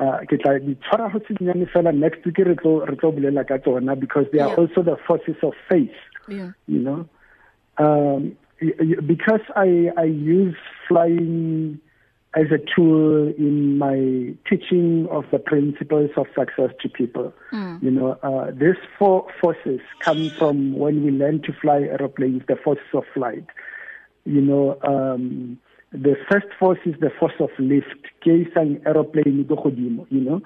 ke 0.00 0.38
tla 0.42 0.58
di 0.58 0.74
tshwara 0.84 1.12
go 1.12 1.18
tsinyane 1.18 1.66
fela 1.72 1.92
next 1.92 2.24
week 2.24 2.38
re 2.38 2.54
tlo 2.62 2.72
re 2.88 2.96
tlo 2.96 3.12
bolela 3.12 3.44
ka 3.46 3.58
tsona 3.58 3.98
because 3.98 4.26
they 4.32 4.40
are 4.40 4.48
yeah. 4.48 4.62
also 4.62 4.82
the 4.82 4.96
forces 5.06 5.36
of 5.42 5.52
faith 5.68 6.00
yeah 6.28 6.50
you 6.66 6.80
know 6.80 7.06
um 7.78 8.32
because 9.06 9.44
i 9.56 9.92
i 9.96 10.04
use 10.04 10.56
flying 10.88 11.78
as 12.34 12.46
a 12.52 12.58
tool 12.72 13.28
in 13.36 13.76
my 13.76 14.32
teaching 14.48 15.06
of 15.10 15.24
the 15.32 15.38
principles 15.38 16.10
of 16.16 16.26
success 16.34 16.70
to 16.80 16.88
people 16.88 17.32
mm. 17.52 17.82
you 17.82 17.90
know 17.90 18.12
uh 18.22 18.50
these 18.52 18.80
four 18.98 19.26
forces 19.40 19.80
come 20.00 20.30
from 20.38 20.72
when 20.78 21.04
we 21.04 21.10
learn 21.10 21.42
to 21.42 21.52
fly 21.60 21.80
aeroplanes 21.80 22.42
the 22.48 22.56
forces 22.56 22.94
of 22.94 23.04
flight 23.12 23.44
you 24.24 24.40
know 24.40 24.78
um 24.82 25.58
the 25.92 26.14
first 26.30 26.46
force 26.58 26.78
is 26.84 26.94
the 27.00 27.10
force 27.18 27.34
of 27.40 27.50
lift. 27.58 28.06
Ke 28.22 28.46
isang 28.46 28.80
aeroplane 28.86 29.44
go 29.46 29.56
godimo 29.56 30.06
you 30.10 30.20
know? 30.20 30.40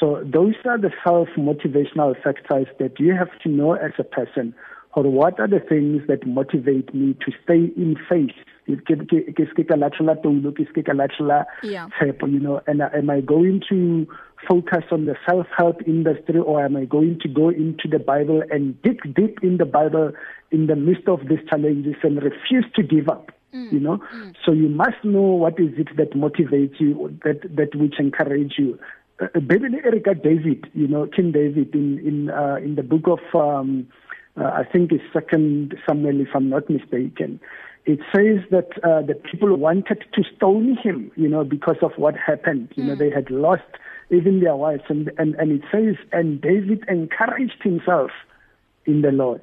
So 0.00 0.22
those 0.24 0.54
are 0.64 0.78
the 0.78 0.90
self 1.04 1.28
motivational 1.36 2.14
factors 2.22 2.66
that 2.78 2.98
you 3.00 3.14
have 3.14 3.30
to 3.42 3.48
know 3.48 3.72
as 3.74 3.92
a 3.98 4.04
person. 4.04 4.54
Or 4.96 5.02
what 5.02 5.40
are 5.40 5.48
the 5.48 5.58
things 5.58 6.02
that 6.06 6.24
motivate 6.24 6.94
me 6.94 7.14
to 7.26 7.32
stay 7.42 7.72
in 7.76 7.96
faith 8.08 8.30
ke 8.66 8.96
ke 9.10 9.44
ke 9.54 9.64
ka 9.68 9.76
latlhela 9.76 10.14
toulo 10.22 10.52
ke 10.56 10.66
ske 10.70 10.84
ka 10.86 10.92
latlhela 10.92 11.44
Yeah. 11.62 11.88
tshepo 11.98 12.30
you 12.32 12.40
know? 12.40 12.60
And 12.66 12.80
uh, 12.80 12.88
am 12.94 13.10
i 13.10 13.20
going 13.20 13.60
to 13.68 14.06
focus 14.48 14.84
on 14.90 15.04
the 15.06 15.16
self 15.26 15.46
help 15.56 15.82
industry 15.86 16.38
or 16.40 16.64
am 16.64 16.76
i 16.76 16.84
going 16.84 17.18
to 17.20 17.28
go 17.28 17.48
into 17.48 17.88
the 17.88 17.98
bible 17.98 18.42
and 18.50 18.80
dig 18.82 19.02
deep 19.14 19.42
in 19.42 19.58
the 19.58 19.64
bible 19.64 20.12
in 20.50 20.66
the 20.66 20.76
midst 20.76 21.08
of 21.08 21.28
these 21.28 21.44
challenges 21.50 21.96
and 22.02 22.22
refuse 22.22 22.64
to 22.76 22.82
give 22.82 23.08
up? 23.08 23.33
You 23.54 23.80
know? 23.80 23.98
so 24.44 24.52
you 24.52 24.68
must 24.68 25.02
know 25.04 25.22
what 25.22 25.58
is 25.58 25.72
it 25.78 25.96
that 25.96 26.12
motivates 26.12 26.78
you 26.80 27.16
that 27.24 27.40
that 27.56 27.74
which 27.74 27.98
encourage 27.98 28.54
you. 28.58 28.78
Uh, 29.20 29.40
Bible 29.40 29.74
Erica 29.84 30.14
David 30.14 30.68
you 30.74 30.88
know 30.88 31.06
King 31.06 31.32
David 31.32 31.74
in 31.74 31.98
in 32.00 32.30
uh, 32.30 32.56
in 32.56 32.74
the 32.74 32.82
book 32.82 33.06
of 33.06 33.22
um 33.40 33.86
uh, 34.36 34.46
I 34.46 34.64
think 34.64 34.90
it's 34.90 35.04
second 35.12 35.76
Samuel 35.86 36.20
if 36.20 36.28
I'm 36.34 36.48
not 36.48 36.68
mistaken. 36.68 37.40
It 37.86 38.00
says 38.14 38.40
that 38.50 38.70
uh, 38.82 39.02
the 39.02 39.14
people 39.14 39.54
wanted 39.56 40.04
to 40.12 40.24
stone 40.36 40.76
him 40.82 41.12
you 41.16 41.28
know 41.28 41.44
because 41.44 41.76
of 41.82 41.92
what 41.96 42.16
happened. 42.16 42.70
You 42.74 42.84
know 42.84 42.96
they 42.96 43.10
had 43.10 43.30
lost 43.30 43.62
even 44.10 44.40
their 44.40 44.56
wives. 44.56 44.84
And 44.88 45.10
and 45.18 45.34
and 45.36 45.52
it 45.52 45.62
says 45.70 45.96
and 46.12 46.40
David 46.40 46.84
encouraged 46.88 47.62
himself 47.62 48.10
in 48.86 49.02
the 49.02 49.12
Lord. 49.12 49.42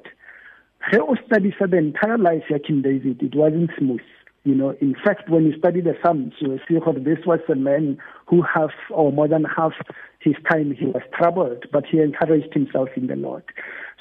Ge 0.90 0.98
o 0.98 1.14
study 1.26 1.54
the 1.58 1.76
entire 1.76 2.18
life 2.18 2.44
ya 2.50 2.58
King 2.66 2.82
David 2.82 3.22
it 3.22 3.34
wasn't 3.34 3.70
smooth 3.78 4.00
you 4.44 4.54
know. 4.56 4.70
In 4.80 4.94
fact 4.94 5.28
when 5.28 5.44
you 5.46 5.56
study 5.56 5.80
the 5.80 5.96
psalms 6.02 6.34
you 6.40 6.50
will 6.50 6.58
see 6.66 6.74
that 6.74 7.04
this 7.04 7.24
was 7.24 7.40
a 7.48 7.54
man 7.54 7.98
who 8.26 8.42
half 8.42 8.72
or 8.90 9.12
more 9.12 9.28
than 9.28 9.44
half 9.44 9.72
his 10.18 10.34
time 10.50 10.72
he 10.72 10.86
was 10.86 11.02
troubled 11.16 11.64
but 11.72 11.84
he 11.86 12.00
encouraged 12.00 12.52
himself 12.52 12.88
in 12.96 13.06
the 13.06 13.16
Lord. 13.16 13.44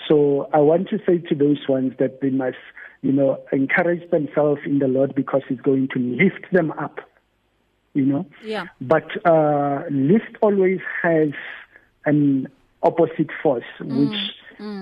So 0.07 0.49
i 0.53 0.59
want 0.59 0.89
to 0.89 0.97
say 1.05 1.19
to 1.19 1.35
those 1.35 1.67
ones 1.69 1.93
that 1.99 2.21
they 2.21 2.29
must 2.29 2.57
you 3.01 3.11
know 3.11 3.39
encourage 3.51 4.09
themselves 4.09 4.61
in 4.65 4.79
the 4.79 4.87
Lord 4.87 5.13
because 5.15 5.43
he's 5.47 5.61
going 5.61 5.87
to 5.89 5.99
lift 5.99 6.51
them 6.51 6.71
up 6.71 6.99
you 7.93 8.05
know. 8.05 8.25
Yeah. 8.43 8.65
but 8.79 9.09
uh 9.25 9.83
lift 9.91 10.37
always 10.41 10.79
has 11.03 11.31
an 12.05 12.47
opposite 12.83 13.29
force 13.43 13.71
which 13.79 14.17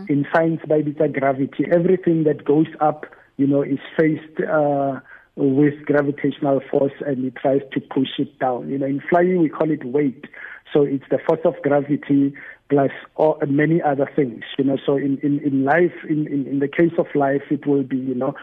in 0.10 0.26
science 0.34 0.62
by 0.68 0.82
beta 0.82 1.08
gravity 1.08 1.66
everything 1.72 2.24
that 2.24 2.44
goes 2.46 2.68
up 2.80 3.06
you 3.38 3.48
know 3.48 3.62
is 3.62 3.80
faced 3.98 4.40
uh 4.42 5.00
with 5.40 5.86
gravitational 5.86 6.62
force 6.70 6.94
and 7.06 7.24
it 7.24 7.36
tries 7.36 7.62
to 7.72 7.80
push 7.80 8.20
it 8.20 8.38
down. 8.40 8.70
You 8.70 8.78
know 8.78 8.86
in 8.86 9.02
flying 9.10 9.42
we 9.42 9.50
call 9.50 9.72
it 9.72 9.84
weight. 9.86 10.26
So 10.74 10.84
it's 10.84 11.06
the 11.10 11.18
force 11.26 11.40
of 11.46 11.56
gravity 11.64 12.34
plus 12.70 12.92
all, 13.16 13.40
many 13.48 13.82
other 13.82 14.10
things 14.16 14.44
you 14.58 14.66
know. 14.66 14.78
So 14.86 14.98
in 14.98 15.18
in 15.20 15.40
in 15.40 15.64
life 15.64 15.96
in 16.08 16.28
in, 16.28 16.46
in 16.46 16.60
the 16.60 16.68
case 16.68 16.94
of 16.98 17.08
life 17.16 17.44
it 17.50 17.66
will 17.66 17.84
be 17.84 17.98
you 17.98 18.16
know 18.16 18.36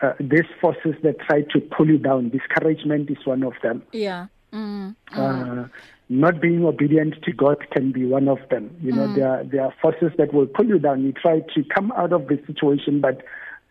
uh, 0.00 0.12
these 0.20 0.46
forces 0.60 0.94
that 1.02 1.18
try 1.20 1.42
to 1.42 1.60
pull 1.60 1.88
you 1.88 1.98
down. 1.98 2.30
Discouragement 2.30 3.10
is 3.10 3.24
one 3.24 3.42
of 3.42 3.54
them. 3.62 3.82
Yeah. 3.92 4.26
Mm. 4.52 4.94
uh, 5.12 5.66
not 6.08 6.40
being 6.40 6.64
obedient 6.64 7.22
to 7.22 7.32
God 7.32 7.70
can 7.70 7.90
be 7.92 8.04
one 8.04 8.28
of 8.28 8.38
them. 8.50 8.76
You 8.82 8.92
know, 8.92 9.12
there 9.14 9.28
are, 9.28 9.44
there 9.44 9.62
are 9.64 9.74
forces 9.80 10.12
that 10.18 10.34
will 10.34 10.46
pull 10.46 10.66
you 10.66 10.78
down. 10.78 11.02
You 11.02 11.12
try 11.12 11.40
to 11.40 11.64
come 11.74 11.92
out 11.92 12.12
of 12.12 12.28
the 12.28 12.38
situation, 12.46 13.00
but 13.00 13.22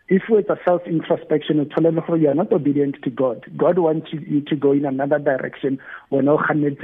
if 0.08 0.22
with 0.28 0.50
a 0.50 0.58
self 0.64 0.82
introspection, 0.86 1.58
them 1.84 1.98
you 2.16 2.28
are 2.28 2.34
not 2.34 2.52
obedient 2.52 2.96
to 3.04 3.10
God. 3.10 3.44
God 3.56 3.78
wants 3.78 4.08
you, 4.12 4.40
to 4.42 4.56
go 4.56 4.72
in 4.72 4.84
another 4.84 5.18
direction. 5.18 5.78
When 6.10 6.26
no 6.26 6.36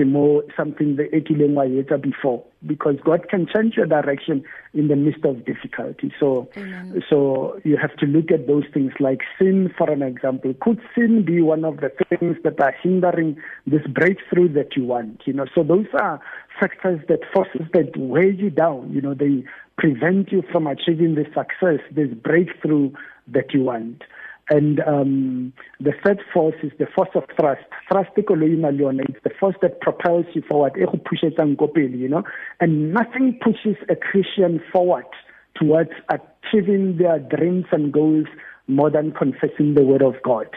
more 0.05 0.44
something 0.57 0.96
the 0.96 1.05
ekileng 1.05 1.55
wa 1.55 1.64
etsa 1.64 2.01
before, 2.01 2.44
because 2.66 2.96
God 3.04 3.28
can 3.28 3.46
change 3.46 3.76
your 3.76 3.86
direction 3.86 4.44
in 4.74 4.88
the 4.88 4.96
midst 4.96 5.24
of 5.24 5.44
difficulty. 5.44 6.12
So, 6.20 6.48
Amen. 6.56 7.02
so 7.08 7.58
you 7.64 7.76
have 7.76 7.96
to 7.96 8.06
look 8.06 8.30
at 8.30 8.46
those 8.46 8.64
things 8.72 8.92
like 9.00 9.20
sin, 9.38 9.72
for 9.76 9.90
an 9.90 10.02
example. 10.02 10.54
Could 10.61 10.80
sin 10.94 11.24
be 11.24 11.40
one 11.40 11.64
of 11.64 11.78
the 11.78 11.90
things 12.08 12.36
that 12.44 12.61
are 12.61 12.74
hindering 12.82 13.36
this 13.66 13.86
breakthrough 13.86 14.52
that 14.54 14.76
you 14.76 14.84
want? 14.84 15.22
You 15.24 15.32
know, 15.32 15.46
so 15.54 15.62
those 15.62 15.86
are 15.98 16.20
factors 16.58 17.00
that 17.08 17.20
forces 17.32 17.66
that 17.72 17.96
weigh 17.96 18.32
you 18.36 18.50
down. 18.50 18.92
You 18.92 19.00
know, 19.00 19.14
they 19.14 19.44
prevent 19.78 20.30
you 20.30 20.42
from 20.52 20.66
achieving 20.66 21.14
the 21.14 21.24
success, 21.24 21.80
this 21.90 22.12
breakthrough 22.14 22.92
that 23.28 23.54
you 23.54 23.64
want. 23.64 24.02
And 24.51 24.80
um, 24.80 25.53
the 25.78 25.92
third 26.05 26.20
force 26.34 26.57
is 26.62 26.72
the 26.78 26.86
force 26.86 27.11
of 27.14 27.22
thrust. 27.38 27.62
Thrust 27.88 28.11
e 28.18 28.22
koloi 28.22 28.55
e 28.55 28.57
na 28.57 28.68
le 28.68 28.78
yone, 28.78 29.01
it's 29.09 29.22
the 29.22 29.30
force 29.38 29.55
that 29.62 29.80
propels 29.80 30.26
you 30.34 30.42
forward, 30.42 30.72
e 30.76 30.84
go 30.84 30.98
pushetsang 30.98 31.57
ko 31.57 31.68
pele, 31.68 31.96
you 31.96 32.09
know. 32.09 32.24
And 32.61 32.92
nothing 32.92 33.38
pushes 33.40 33.76
a 33.88 33.94
Christian 33.94 34.61
forward 34.72 35.07
towards 35.55 35.90
achieving 36.09 36.96
their 36.98 37.20
dreams 37.20 37.66
and 37.70 37.92
goals 37.92 38.26
more 38.66 38.90
than 38.90 39.12
confessing 39.12 39.74
the 39.74 39.82
word 39.82 40.03
of 40.03 40.14
God. 40.22 40.48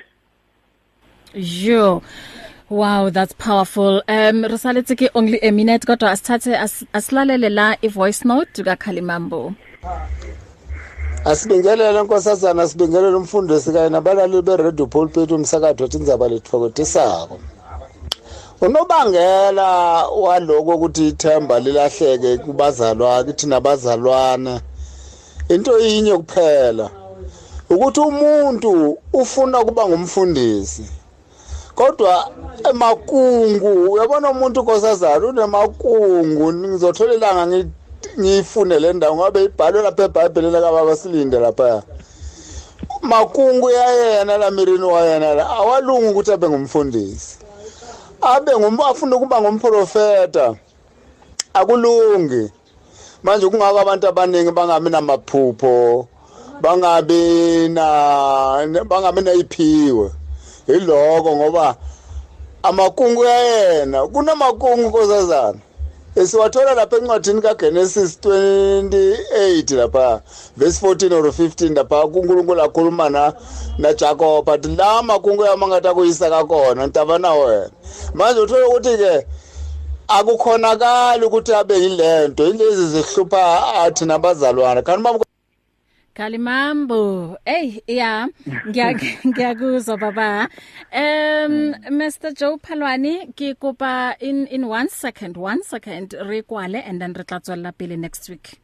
Yo. 1.34 2.02
Wow, 2.70 3.10
that's 3.10 3.34
powerful. 3.34 4.02
Um 4.08 4.44
risaletse 4.54 4.96
ke 4.98 5.10
only 5.14 5.40
a 5.42 5.52
minute 5.52 5.86
kodwa 5.86 6.10
asithathe 6.16 6.56
as- 6.56 6.86
asilalele 6.94 7.52
la 7.52 7.76
i 7.84 7.88
voice 7.88 8.26
note 8.26 8.64
ka 8.64 8.76
Khalimambo. 8.76 9.56
Asibingelele 11.26 12.02
nkosazana 12.04 12.68
sibingelele 12.68 13.16
umfundisi 13.16 13.72
kanye 13.72 13.90
nabalaleli 13.90 14.42
beradio 14.42 14.86
pulpit 14.88 15.32
umsakado 15.32 15.84
wathi 15.84 15.98
indzaba 15.98 16.28
lethokotisako 16.28 17.40
unobangela 18.62 19.68
waloko 20.08 20.72
ukuthi 20.76 21.08
ithemba 21.08 21.60
lilahleke 21.60 22.38
kubazalwane 22.38 23.24
kithi 23.24 23.48
nabazalwane 23.48 24.62
into 25.50 25.80
inye 25.80 26.18
kuphela. 26.18 26.90
Ukuthi 27.70 28.00
umuntu 28.00 28.98
ufuna 29.14 29.60
ukuba 29.62 29.88
ngumfundisi 29.88 30.86
kodwa 31.76 32.30
emakungu 32.70 33.92
uyabona 33.92 34.30
umuntu 34.32 34.62
nkosazana 34.62 35.26
unemakungu 35.28 36.54
ngizothola 36.54 37.14
ilanga 37.14 37.46
ngi- 37.46 37.68
ngiyifune 38.20 38.80
le 38.80 38.94
ndawo 38.94 39.16
ngabe 39.16 39.44
ibhalwe 39.44 39.82
lapha 39.82 40.04
ebhayibhelini 40.04 40.62
kababa 40.62 40.96
silinde 40.96 41.40
lapha. 41.40 41.84
Makungu 43.02 43.70
yayena 43.70 44.38
lamirini 44.38 44.84
wayena 44.84 45.34
la. 45.34 45.50
Awalungi 45.50 46.08
ukuthi 46.08 46.32
abe 46.32 46.50
ngumfundisi. 46.50 47.38
Abe 48.22 48.52
afuna 48.90 49.16
ukuba 49.16 49.42
ngumprofeta. 49.42 50.56
Akulungi. 51.54 52.52
Manje 53.24 53.48
kungako 53.48 53.80
abantu 53.80 54.08
abaningi 54.08 54.52
bangabi 54.52 54.90
namaphupho 54.90 56.08
bangabi 56.62 57.70
na 57.70 58.84
bangabi 58.86 59.22
nayiphiwe 59.22 60.12
yiloko 60.68 61.36
ngoba 61.36 61.76
amakungu 62.64 63.24
yayena. 63.24 64.08
Kunamakungu 64.08 64.88
nkosazana. 64.88 65.60
Esiwathola 66.16 66.74
lapha 66.74 66.98
encwadini 66.98 67.42
kagenesis 67.42 68.20
28 68.22 69.76
lapha 69.76 70.22
verse 70.58 70.86
14 70.86 71.14
or 71.14 71.28
15 71.28 71.76
lapha 71.76 72.08
kunkulunkulu 72.08 72.62
akhuluma 72.62 73.10
na 73.10 73.34
najakob 73.78 74.50
athi 74.50 74.76
la 74.76 75.04
makungu 75.04 75.44
yami 75.44 75.64
angathi 75.64 75.88
akuyisaka 75.88 76.44
kona 76.46 76.88
ntava 76.88 77.18
na 77.18 77.34
wena. 77.34 77.70
Manje 78.14 78.42
uthole 78.42 78.66
ukuthi-ke 78.66 79.26
akukhonakali 80.08 81.26
ukuthi 81.26 81.54
abe 81.54 81.76
yilento 81.80 82.46
yilezi 82.46 82.88
zihlupha 82.88 83.74
athi 83.74 84.06
nabazalwane. 84.06 84.82
Kanti 84.82 85.33
Kalimambo. 86.14 87.38
Hey, 87.46 87.82
yeah. 87.88 88.28
Ngiya- 88.48 89.00
Ngiyakuzwa 89.28 89.98
baba. 90.00 90.48
Um 90.92 91.74
Mr 91.98 92.34
Joe 92.38 92.58
Palwani 92.58 93.34
ke 93.36 93.56
kopa 93.60 94.16
in 94.20 94.46
in 94.48 94.64
1 94.66 94.90
second, 94.90 95.36
1 95.38 95.64
second 95.64 96.14
re 96.26 96.42
kwale 96.44 96.82
and 96.86 97.02
then 97.02 97.14
re 97.14 97.24
tla 97.24 97.40
tswella 97.40 97.72
pele 97.78 97.96
next 97.98 98.30
week. 98.30 98.60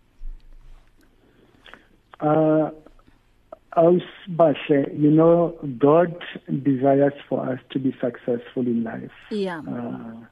Uh, 2.21 2.69
Aus 3.77 4.01
Bashe, 4.27 4.91
you 4.97 5.09
know, 5.11 5.55
God 5.77 6.13
desires 6.63 7.13
for 7.29 7.47
us 7.53 7.59
to 7.69 7.79
be 7.79 7.95
successful 8.01 8.65
in 8.67 8.83
life. 8.83 9.11
Yeah. 9.31 9.59
Uh, 9.59 10.25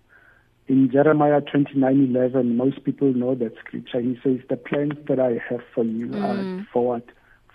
in 0.68 0.92
Jeremiah 0.92 1.42
29:11, 1.42 2.56
most 2.56 2.84
people 2.84 3.14
know 3.14 3.36
that 3.36 3.54
scripture. 3.60 4.02
He 4.02 4.20
says, 4.24 4.40
"The 4.50 4.58
plans 4.58 4.94
that 5.08 5.20
I 5.20 5.42
have 5.50 5.62
for 5.74 5.84
you 5.84 6.08
mm. 6.08 6.24
are 6.24 6.66
for 6.72 6.88
what? 6.88 7.06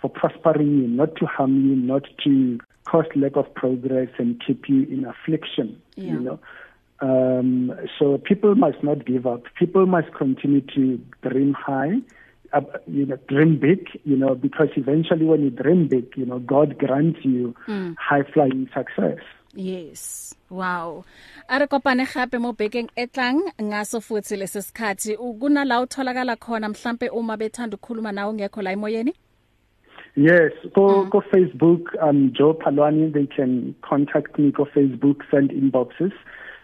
For 0.01 0.09
prospering 0.09 0.79
you, 0.79 0.87
not 0.87 1.15
to 1.17 1.25
harm 1.25 1.69
you, 1.69 1.75
not 1.75 2.03
to 2.23 2.59
cause 2.85 3.05
lack 3.15 3.35
of 3.37 3.53
progress 3.53 4.09
and 4.17 4.41
keep 4.45 4.67
you 4.67 4.83
in 4.83 5.05
affliction." 5.05 5.81
Yeah. 5.95 6.13
You 6.13 6.19
know. 6.19 6.39
Um, 6.99 7.71
so 7.99 8.17
people 8.17 8.55
must 8.55 8.81
not 8.81 9.05
give 9.05 9.27
up. 9.27 9.43
People 9.59 9.85
must 9.85 10.13
continue 10.13 10.61
to 10.73 10.99
dream 11.21 11.53
high, 11.53 11.97
uh, 12.53 12.61
you 12.87 13.05
know, 13.05 13.17
dream 13.27 13.59
big, 13.59 13.89
you 14.05 14.15
know, 14.15 14.35
because 14.35 14.69
eventually 14.77 15.25
when 15.25 15.43
you 15.43 15.49
dream 15.49 15.87
big, 15.87 16.13
you 16.15 16.25
know, 16.25 16.39
God 16.39 16.77
grants 16.77 17.19
you 17.23 17.55
mm. 17.67 17.95
high 17.97 18.23
flying 18.23 18.69
success. 18.73 19.19
Yes. 19.53 20.33
Wow. 20.53 21.03
Are 21.49 21.65
kopane 21.67 22.05
gape 22.05 22.39
mo 22.39 22.53
bekeng 22.53 22.89
etlang 22.95 23.41
ngaso 23.59 23.99
futhi 24.05 24.37
lesisikhathi 24.37 25.17
ukuna 25.17 25.65
la 25.65 25.81
utholakala 25.81 26.37
khona 26.37 26.69
mhlambe 26.69 27.09
uma 27.09 27.35
bethanda 27.35 27.75
ukukhuluma 27.75 28.11
nawe 28.13 28.33
ngekho 28.33 28.61
la 28.61 28.71
emoyeni? 28.71 29.13
Yes, 30.15 30.51
go 30.75 31.05
mm. 31.05 31.09
go 31.09 31.21
Facebook 31.21 31.97
um 31.99 32.31
Joe 32.37 32.53
Palwani 32.53 33.11
they 33.11 33.25
can 33.25 33.73
contact 33.81 34.37
me 34.37 34.51
go 34.51 34.65
Facebook 34.65 35.21
send 35.31 35.49
inboxes 35.49 36.13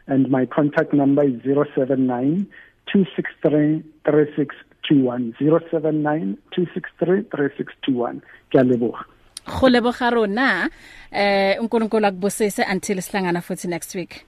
and 0.06 0.30
my 0.30 0.46
contact 0.46 0.94
number 0.94 1.24
is 1.24 1.42
079 1.42 2.46
263 2.94 3.84
3621 4.06 5.34
079 5.40 6.38
263 6.54 7.24
3621 7.34 8.22
ke 8.52 8.56
a 8.56 8.64
leboga 8.64 9.02
go 9.46 9.70
leboga 9.70 10.10
rona 10.12 10.70
eh 11.12 11.58
uNkulunkulu 11.62 12.06
akubusise 12.06 12.64
until 12.72 13.02
sihlangana 13.02 13.42
futhi 13.42 13.68
next 13.68 13.96
week. 13.96 14.26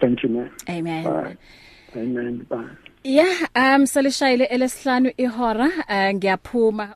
Thank 0.00 0.22
you 0.22 0.30
man 0.30 0.50
amen. 0.68 1.04
Bye. 1.04 1.36
amen 1.96 2.46
bye. 2.48 2.76
Yeah 3.04 3.46
um 3.54 3.86
selishayile 3.86 4.44
elesihlanu 4.44 5.12
ihora 5.16 5.66
uh, 5.88 6.14
ngiyaphuma. 6.14 6.94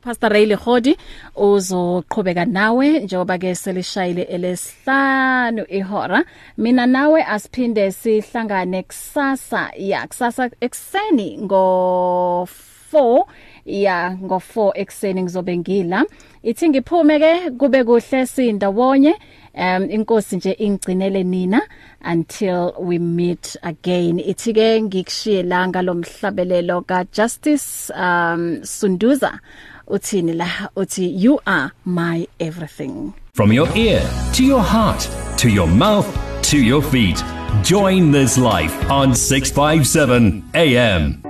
Pastor 0.00 0.30
Ray 0.32 0.46
Lehodi 0.46 0.96
uzoqhubeka 1.36 2.44
nawe 2.44 3.00
njengoba 3.00 3.38
ke 3.38 3.54
selishayile 3.54 4.22
elesihlanu 4.22 5.66
ihora. 5.68 6.24
Mina 6.56 6.86
nawe 6.86 7.24
asiphinde 7.24 7.92
sihlangane 7.92 8.82
kusasa 8.82 9.70
ya 9.76 10.06
kusasa 10.06 10.50
ekseni 10.60 11.38
ngo 11.38 12.48
4 12.92 13.24
ya 13.66 14.16
ngo 14.22 14.42
4 14.54 14.70
ekseni 14.74 15.22
ngizobe 15.22 15.58
ngila. 15.58 16.04
Ithi 16.42 16.68
ngiphume 16.68 17.18
ke 17.18 17.50
kube 17.50 17.84
kuhle 17.84 18.26
sindawonye. 18.26 19.14
Um 19.54 19.90
inkosi 19.90 20.36
nje 20.36 20.52
ingcinele 20.52 21.24
nina 21.24 21.60
until 22.04 22.72
we 22.78 22.98
meet 22.98 23.56
again. 23.62 24.18
Ithi 24.18 24.54
ke 24.54 24.82
ngikushiye 24.82 25.42
la 25.42 25.68
ngalomhlabelelo 25.68 26.86
ka 26.86 27.04
Justice 27.12 27.90
um 27.94 28.62
Sunduza. 28.62 29.40
Uthini 29.88 30.36
la? 30.36 30.46
Uthi 30.76 31.12
you 31.18 31.40
are 31.46 31.72
my 31.84 32.26
everything. 32.38 33.12
From 33.34 33.52
your 33.52 33.68
ear 33.76 34.02
to 34.34 34.44
your 34.44 34.62
heart 34.62 35.08
to 35.38 35.48
your 35.48 35.66
mouth 35.66 36.08
to 36.42 36.58
your 36.58 36.82
feet 36.82 37.22
join 37.62 38.10
this 38.10 38.38
life 38.38 38.90
on 38.90 39.14
657 39.14 40.42
am 40.54 41.29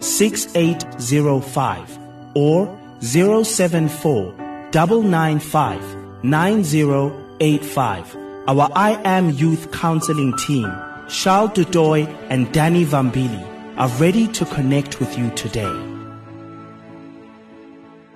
6805 0.00 1.98
or 2.34 2.76
074 3.00 4.34
995 4.72 6.24
9085. 6.24 8.16
Our 8.48 8.68
I 8.74 9.00
Am 9.04 9.30
Youth 9.30 9.70
Counseling 9.72 10.36
team, 10.36 10.70
Charles 11.08 11.50
Dudoy 11.50 12.06
and 12.28 12.50
Danny 12.52 12.84
Vambili, 12.84 13.46
are 13.76 13.88
ready 14.00 14.26
to 14.28 14.44
connect 14.46 15.00
with 15.00 15.16
you 15.16 15.30
today. 15.30 15.86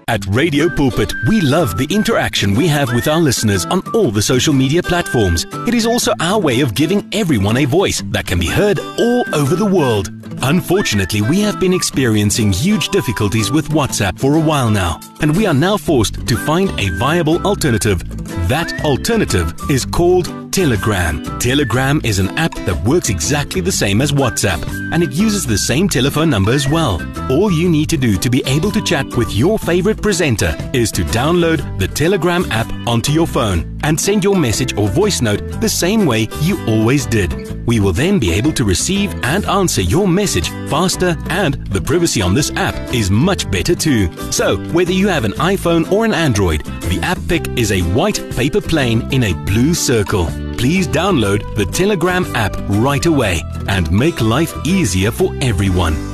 At 0.06 0.26
Radio 0.26 0.68
Pulpit, 0.68 1.14
we 1.28 1.40
love 1.40 1.78
the 1.78 1.86
interaction 1.88 2.54
we 2.54 2.68
have 2.68 2.92
with 2.92 3.08
our 3.08 3.18
listeners 3.20 3.64
on 3.66 3.80
all 3.94 4.10
the 4.10 4.20
social 4.20 4.52
media 4.52 4.82
platforms. 4.82 5.46
It 5.66 5.72
is 5.72 5.86
also 5.86 6.12
our 6.20 6.38
way 6.38 6.60
of 6.60 6.74
giving 6.74 7.08
everyone 7.14 7.56
a 7.56 7.64
voice 7.64 8.02
that 8.10 8.26
can 8.26 8.38
be 8.38 8.46
heard 8.46 8.78
all 8.98 9.24
over 9.34 9.56
the 9.56 9.64
world. 9.64 10.10
Unfortunately, 10.46 11.22
we 11.22 11.40
have 11.40 11.58
been 11.58 11.72
experiencing 11.72 12.52
huge 12.52 12.90
difficulties 12.90 13.50
with 13.50 13.70
WhatsApp 13.70 14.18
for 14.18 14.36
a 14.36 14.40
while 14.40 14.68
now, 14.68 15.00
and 15.22 15.34
we 15.34 15.46
are 15.46 15.54
now 15.54 15.78
forced 15.78 16.26
to 16.26 16.36
find 16.36 16.68
a 16.78 16.90
viable 16.98 17.40
alternative. 17.46 18.02
That 18.46 18.84
alternative 18.84 19.54
is 19.70 19.86
called 19.86 20.52
Telegram. 20.52 21.24
Telegram 21.38 21.98
is 22.04 22.18
an 22.18 22.28
app 22.36 22.54
that 22.66 22.84
works 22.84 23.08
exactly 23.08 23.62
the 23.62 23.72
same 23.72 24.02
as 24.02 24.12
WhatsApp 24.12 24.62
and 24.92 25.02
it 25.02 25.12
uses 25.12 25.44
the 25.46 25.58
same 25.58 25.88
telephone 25.88 26.30
number 26.30 26.52
as 26.52 26.68
well. 26.68 27.00
All 27.32 27.50
you 27.50 27.68
need 27.68 27.88
to 27.88 27.96
do 27.96 28.16
to 28.18 28.30
be 28.30 28.42
able 28.46 28.70
to 28.70 28.82
chat 28.84 29.06
with 29.16 29.32
your 29.32 29.58
favorite 29.58 30.00
presenter 30.00 30.54
is 30.72 30.92
to 30.92 31.02
download 31.04 31.78
the 31.80 31.88
Telegram 31.88 32.44
app 32.52 32.70
onto 32.86 33.10
your 33.10 33.26
phone 33.26 33.73
and 33.84 33.98
send 33.98 34.24
your 34.24 34.34
message 34.34 34.76
or 34.76 34.88
voice 34.88 35.22
note 35.22 35.60
the 35.60 35.68
same 35.68 36.04
way 36.06 36.28
you 36.40 36.58
always 36.66 37.06
did. 37.06 37.64
We 37.66 37.78
will 37.78 37.92
then 37.92 38.18
be 38.18 38.32
able 38.32 38.52
to 38.54 38.64
receive 38.64 39.14
and 39.24 39.44
answer 39.44 39.80
your 39.80 40.08
message 40.08 40.48
faster 40.68 41.16
and 41.30 41.54
the 41.68 41.80
privacy 41.80 42.20
on 42.20 42.34
this 42.34 42.50
app 42.56 42.74
is 42.92 43.10
much 43.10 43.50
better 43.50 43.74
too. 43.74 44.10
So, 44.32 44.56
whether 44.72 44.92
you 44.92 45.06
have 45.08 45.24
an 45.24 45.32
iPhone 45.34 45.90
or 45.92 46.04
an 46.04 46.12
Android, 46.12 46.64
the 46.64 46.98
app 47.02 47.18
pic 47.28 47.46
is 47.56 47.70
a 47.70 47.82
white 47.94 48.20
paper 48.34 48.60
plane 48.60 49.08
in 49.12 49.24
a 49.24 49.34
blue 49.44 49.74
circle 49.74 50.28
please 50.56 50.86
download 50.88 51.54
the 51.56 51.66
Telegram 51.66 52.24
app 52.34 52.56
right 52.80 53.04
away 53.06 53.42
and 53.68 53.90
make 53.92 54.20
life 54.20 54.54
easier 54.64 55.10
for 55.10 55.34
everyone. 55.40 56.13